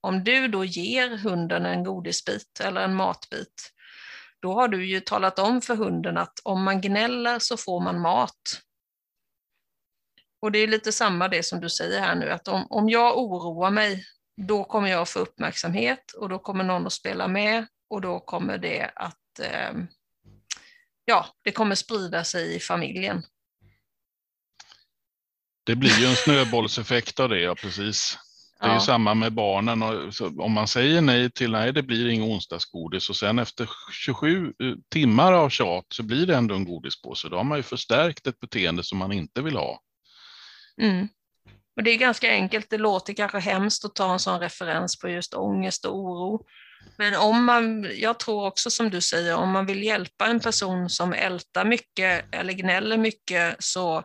om 0.00 0.24
du 0.24 0.48
då 0.48 0.64
ger 0.64 1.16
hunden 1.16 1.66
en 1.66 1.84
godisbit 1.84 2.60
eller 2.64 2.80
en 2.80 2.94
matbit, 2.94 3.70
då 4.40 4.52
har 4.54 4.68
du 4.68 4.86
ju 4.86 5.00
talat 5.00 5.38
om 5.38 5.60
för 5.60 5.76
hunden 5.76 6.16
att 6.16 6.40
om 6.42 6.62
man 6.62 6.80
gnäller 6.80 7.38
så 7.38 7.56
får 7.56 7.80
man 7.80 8.00
mat. 8.00 8.60
Och 10.42 10.52
det 10.52 10.58
är 10.58 10.66
lite 10.66 10.92
samma 10.92 11.28
det 11.28 11.42
som 11.42 11.60
du 11.60 11.70
säger 11.70 12.00
här 12.00 12.14
nu, 12.14 12.30
att 12.30 12.48
om, 12.48 12.66
om 12.70 12.88
jag 12.88 13.18
oroar 13.18 13.70
mig, 13.70 14.04
då 14.36 14.64
kommer 14.64 14.88
jag 14.88 15.08
få 15.08 15.18
uppmärksamhet 15.18 16.12
och 16.12 16.28
då 16.28 16.38
kommer 16.38 16.64
någon 16.64 16.86
att 16.86 16.92
spela 16.92 17.28
med 17.28 17.66
och 17.90 18.00
då 18.00 18.20
kommer 18.20 18.58
det 18.58 18.90
att 18.96 19.40
eh, 19.40 19.72
ja, 21.04 21.26
det 21.42 21.52
kommer 21.52 21.74
sprida 21.74 22.24
sig 22.24 22.54
i 22.54 22.60
familjen. 22.60 23.22
Det 25.66 25.76
blir 25.76 26.00
ju 26.00 26.06
en 26.06 26.16
snöbollseffekt 26.16 27.20
av 27.20 27.28
det, 27.28 27.40
ja 27.40 27.54
precis. 27.54 28.18
Det 28.60 28.66
är 28.66 28.70
ja. 28.70 28.74
ju 28.74 28.80
samma 28.80 29.14
med 29.14 29.32
barnen. 29.32 29.82
om 30.40 30.52
man 30.52 30.68
säger 30.68 31.00
nej 31.00 31.30
till 31.30 31.50
nej, 31.50 31.72
det 31.72 31.82
blir 31.82 32.08
ingen 32.08 32.32
onsdagsgodis 32.32 33.10
och 33.10 33.16
sen 33.16 33.38
efter 33.38 33.68
27 33.92 34.46
eh, 34.46 34.74
timmar 34.88 35.32
av 35.32 35.48
tjat 35.50 35.84
så 35.88 36.02
blir 36.02 36.26
det 36.26 36.36
ändå 36.36 36.54
en 36.54 36.64
godispåse. 36.64 37.28
Då 37.28 37.36
har 37.36 37.44
man 37.44 37.58
ju 37.58 37.62
förstärkt 37.62 38.26
ett 38.26 38.40
beteende 38.40 38.82
som 38.82 38.98
man 38.98 39.12
inte 39.12 39.42
vill 39.42 39.56
ha. 39.56 39.80
Mm. 40.80 41.08
Och 41.76 41.82
det 41.82 41.90
är 41.90 41.98
ganska 41.98 42.30
enkelt, 42.30 42.70
det 42.70 42.78
låter 42.78 43.12
kanske 43.12 43.38
hemskt 43.38 43.84
att 43.84 43.94
ta 43.94 44.12
en 44.12 44.18
sån 44.18 44.40
referens 44.40 44.98
på 44.98 45.08
just 45.08 45.34
ångest 45.34 45.84
och 45.84 45.96
oro. 45.96 46.46
Men 46.96 47.14
om 47.14 47.44
man, 47.44 47.90
jag 47.94 48.18
tror 48.18 48.46
också 48.46 48.70
som 48.70 48.90
du 48.90 49.00
säger, 49.00 49.36
om 49.36 49.50
man 49.50 49.66
vill 49.66 49.82
hjälpa 49.82 50.26
en 50.26 50.40
person 50.40 50.90
som 50.90 51.12
ältar 51.12 51.64
mycket 51.64 52.24
eller 52.30 52.52
gnäller 52.52 52.96
mycket 52.96 53.56
så 53.58 53.98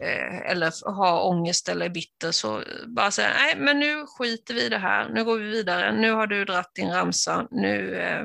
eh, 0.00 0.50
eller 0.50 0.94
har 0.94 1.26
ångest 1.26 1.68
eller 1.68 1.86
är 1.86 1.90
bitter 1.90 2.32
så 2.32 2.62
bara 2.86 3.10
säga 3.10 3.30
nej 3.34 3.54
men 3.58 3.80
nu 3.80 4.06
skiter 4.06 4.54
vi 4.54 4.64
i 4.64 4.68
det 4.68 4.78
här, 4.78 5.08
nu 5.08 5.24
går 5.24 5.38
vi 5.38 5.48
vidare, 5.48 5.92
nu 5.92 6.12
har 6.12 6.26
du 6.26 6.44
dratt 6.44 6.74
din 6.74 6.90
ramsa, 6.90 7.48
nu, 7.50 7.96
eh, 7.96 8.24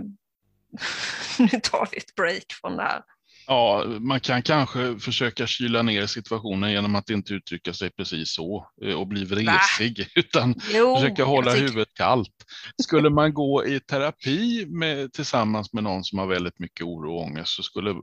nu 1.40 1.60
tar 1.60 1.88
vi 1.92 1.98
ett 1.98 2.16
break 2.16 2.46
från 2.62 2.78
det 2.78 2.84
här. 2.84 3.02
Ja, 3.48 3.86
man 4.00 4.20
kan 4.20 4.42
kanske 4.42 5.00
försöka 5.00 5.48
kyla 5.48 5.82
ner 5.82 6.08
situationen 6.08 6.72
genom 6.72 6.96
att 6.96 7.10
inte 7.10 7.34
uttrycka 7.34 7.74
sig 7.74 7.90
precis 7.92 8.34
så 8.34 8.68
eh, 8.86 8.94
och 8.94 9.08
bli 9.08 9.26
vresig, 9.26 10.00
Va? 10.00 10.06
utan 10.16 10.56
jo, 10.74 10.96
försöka 10.96 11.24
hålla 11.24 11.52
tycker... 11.52 11.68
huvudet 11.68 11.94
kallt. 11.94 12.46
Skulle 12.84 13.10
man 13.10 13.34
gå 13.34 13.66
i 13.66 13.80
terapi 13.80 14.66
med, 14.66 15.14
tillsammans 15.14 15.74
med 15.74 15.84
någon 15.84 16.04
som 16.04 16.20
har 16.20 16.28
väldigt 16.28 16.60
mycket 16.60 16.86
oro 16.86 17.16
och 17.16 17.22
ångest 17.22 17.56
så 17.56 17.64
skulle 17.64 17.96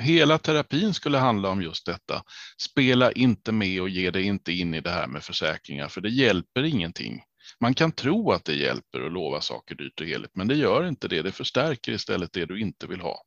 hela 0.00 0.38
terapin 0.38 0.94
skulle 0.94 1.18
handla 1.18 1.48
om 1.48 1.62
just 1.62 1.86
detta. 1.86 2.22
Spela 2.62 3.12
inte 3.12 3.52
med 3.52 3.80
och 3.80 3.88
ge 3.88 4.10
dig 4.10 4.22
inte 4.22 4.52
in 4.52 4.74
i 4.74 4.80
det 4.80 4.90
här 4.90 5.06
med 5.06 5.22
försäkringar, 5.22 5.88
för 5.88 6.00
det 6.00 6.10
hjälper 6.10 6.62
ingenting. 6.62 7.22
Man 7.60 7.74
kan 7.74 7.92
tro 7.92 8.32
att 8.32 8.44
det 8.44 8.54
hjälper 8.54 9.00
och 9.00 9.10
lova 9.10 9.40
saker 9.40 9.74
dyrt 9.74 10.00
och 10.00 10.06
heligt, 10.06 10.36
men 10.36 10.48
det 10.48 10.54
gör 10.54 10.88
inte 10.88 11.08
det. 11.08 11.22
Det 11.22 11.32
förstärker 11.32 11.92
istället 11.92 12.32
det 12.32 12.46
du 12.46 12.60
inte 12.60 12.86
vill 12.86 13.00
ha. 13.00 13.22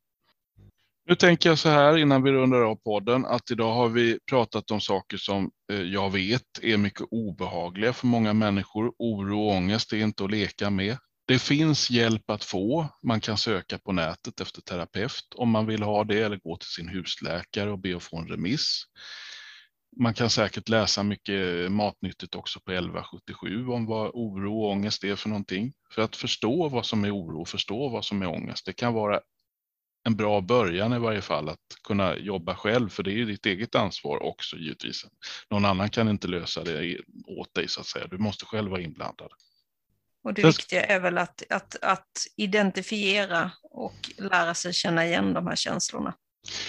Nu 1.08 1.14
tänker 1.14 1.48
jag 1.48 1.58
så 1.58 1.68
här 1.68 1.96
innan 1.96 2.22
vi 2.22 2.32
rundar 2.32 2.60
av 2.60 2.76
podden 2.76 3.26
att 3.26 3.50
idag 3.50 3.74
har 3.74 3.88
vi 3.88 4.18
pratat 4.30 4.70
om 4.70 4.80
saker 4.80 5.16
som 5.16 5.50
eh, 5.72 5.80
jag 5.82 6.10
vet 6.10 6.42
är 6.62 6.76
mycket 6.76 7.06
obehagliga 7.10 7.92
för 7.92 8.06
många 8.06 8.32
människor. 8.32 8.92
Oro 8.98 9.40
och 9.40 9.52
ångest 9.52 9.92
är 9.92 9.96
inte 9.96 10.24
att 10.24 10.30
leka 10.30 10.70
med. 10.70 10.96
Det 11.26 11.38
finns 11.38 11.90
hjälp 11.90 12.30
att 12.30 12.44
få. 12.44 12.88
Man 13.02 13.20
kan 13.20 13.36
söka 13.36 13.78
på 13.78 13.92
nätet 13.92 14.40
efter 14.40 14.60
terapeut 14.60 15.34
om 15.36 15.50
man 15.50 15.66
vill 15.66 15.82
ha 15.82 16.04
det 16.04 16.22
eller 16.22 16.36
gå 16.36 16.56
till 16.56 16.68
sin 16.68 16.88
husläkare 16.88 17.70
och 17.70 17.78
be 17.78 17.96
att 17.96 18.02
få 18.02 18.18
en 18.18 18.28
remiss. 18.28 18.82
Man 20.00 20.14
kan 20.14 20.30
säkert 20.30 20.68
läsa 20.68 21.02
mycket 21.02 21.72
matnyttigt 21.72 22.34
också 22.34 22.60
på 22.60 22.72
1177 22.72 23.68
om 23.68 23.86
vad 23.86 24.10
oro 24.14 24.60
och 24.60 24.70
ångest 24.70 25.04
är 25.04 25.16
för 25.16 25.28
någonting. 25.28 25.72
För 25.94 26.02
att 26.02 26.16
förstå 26.16 26.68
vad 26.68 26.86
som 26.86 27.04
är 27.04 27.16
oro 27.16 27.40
och 27.40 27.48
förstå 27.48 27.88
vad 27.88 28.04
som 28.04 28.22
är 28.22 28.28
ångest. 28.28 28.66
Det 28.66 28.72
kan 28.72 28.94
vara 28.94 29.20
en 30.08 30.16
bra 30.16 30.40
början 30.40 30.92
i 30.92 30.98
varje 30.98 31.22
fall 31.22 31.48
att 31.48 31.58
kunna 31.84 32.16
jobba 32.16 32.54
själv, 32.54 32.88
för 32.88 33.02
det 33.02 33.10
är 33.10 33.14
ju 33.14 33.24
ditt 33.24 33.46
eget 33.46 33.74
ansvar 33.74 34.22
också 34.22 34.56
givetvis. 34.56 35.04
Någon 35.50 35.64
annan 35.64 35.90
kan 35.90 36.08
inte 36.08 36.28
lösa 36.28 36.64
det 36.64 36.98
åt 37.26 37.54
dig 37.54 37.68
så 37.68 37.80
att 37.80 37.86
säga. 37.86 38.06
Du 38.06 38.18
måste 38.18 38.44
själv 38.44 38.70
vara 38.70 38.80
inblandad. 38.80 39.28
Och 40.24 40.34
det 40.34 40.44
viktiga 40.44 40.84
är 40.84 41.00
väl 41.00 41.18
att, 41.18 41.42
att, 41.50 41.76
att 41.82 42.26
identifiera 42.36 43.50
och 43.62 44.10
lära 44.18 44.54
sig 44.54 44.72
känna 44.72 45.06
igen 45.06 45.32
de 45.32 45.46
här 45.46 45.56
känslorna. 45.56 46.14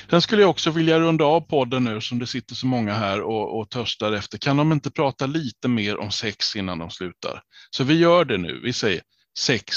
Sen 0.09 0.21
skulle 0.21 0.41
jag 0.41 0.49
också 0.49 0.71
vilja 0.71 0.99
runda 0.99 1.25
av 1.25 1.41
podden 1.41 1.83
nu 1.83 2.01
som 2.01 2.19
det 2.19 2.27
sitter 2.27 2.55
så 2.55 2.67
många 2.67 2.93
här 2.93 3.21
och, 3.21 3.59
och 3.59 3.69
törstar 3.69 4.11
efter. 4.11 4.37
Kan 4.37 4.57
de 4.57 4.71
inte 4.71 4.91
prata 4.91 5.25
lite 5.25 5.67
mer 5.67 5.97
om 5.97 6.11
sex 6.11 6.55
innan 6.55 6.79
de 6.79 6.89
slutar? 6.89 7.41
Så 7.69 7.83
vi 7.83 7.99
gör 7.99 8.25
det 8.25 8.37
nu. 8.37 8.59
Vi 8.63 8.73
säger 8.73 9.01
sex, 9.39 9.75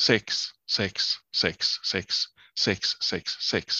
sex, 0.00 0.34
sex, 0.70 1.04
sex, 1.36 1.66
sex. 1.92 2.14
666. 2.58 3.74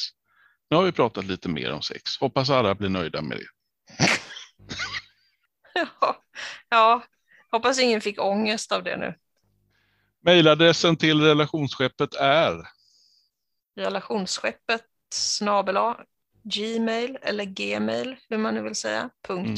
Nu 0.71 0.77
har 0.77 0.85
vi 0.85 0.93
pratat 0.93 1.25
lite 1.25 1.49
mer 1.49 1.73
om 1.73 1.83
sex. 1.83 2.19
Hoppas 2.21 2.51
alla 2.51 2.75
blir 2.75 2.89
nöjda 2.89 3.23
med 3.23 3.39
det. 3.39 3.47
ja, 5.75 6.23
ja, 6.69 7.03
hoppas 7.51 7.79
ingen 7.79 8.01
fick 8.01 8.21
ångest 8.21 8.73
av 8.73 8.85
det 8.85 8.97
nu. 8.97 9.15
Mailadressen 10.25 10.97
till 10.97 11.21
relationsskeppet 11.21 12.15
är? 12.15 12.69
Relationsskeppet 13.77 14.85
snabel 15.15 15.77
gmail 16.45 17.19
eller 17.23 17.45
gmail, 17.45 18.17
hur 18.29 18.39
man 18.39 18.55
nu 18.55 18.63
vill 18.63 18.75
säga, 18.75 19.11
mm. 19.29 19.57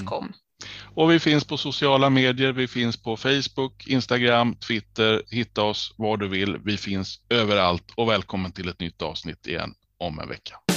Och 0.96 1.10
vi 1.10 1.20
finns 1.20 1.44
på 1.44 1.56
sociala 1.56 2.10
medier, 2.10 2.52
vi 2.52 2.68
finns 2.68 2.96
på 2.96 3.16
Facebook, 3.16 3.86
Instagram, 3.86 4.54
Twitter, 4.54 5.22
hitta 5.30 5.62
oss 5.62 5.94
var 5.96 6.16
du 6.16 6.28
vill. 6.28 6.58
Vi 6.64 6.76
finns 6.76 7.20
överallt 7.30 7.92
och 7.94 8.08
välkommen 8.08 8.52
till 8.52 8.68
ett 8.68 8.80
nytt 8.80 9.02
avsnitt 9.02 9.46
igen 9.46 9.74
om 9.98 10.18
en 10.18 10.28
vecka. 10.28 10.75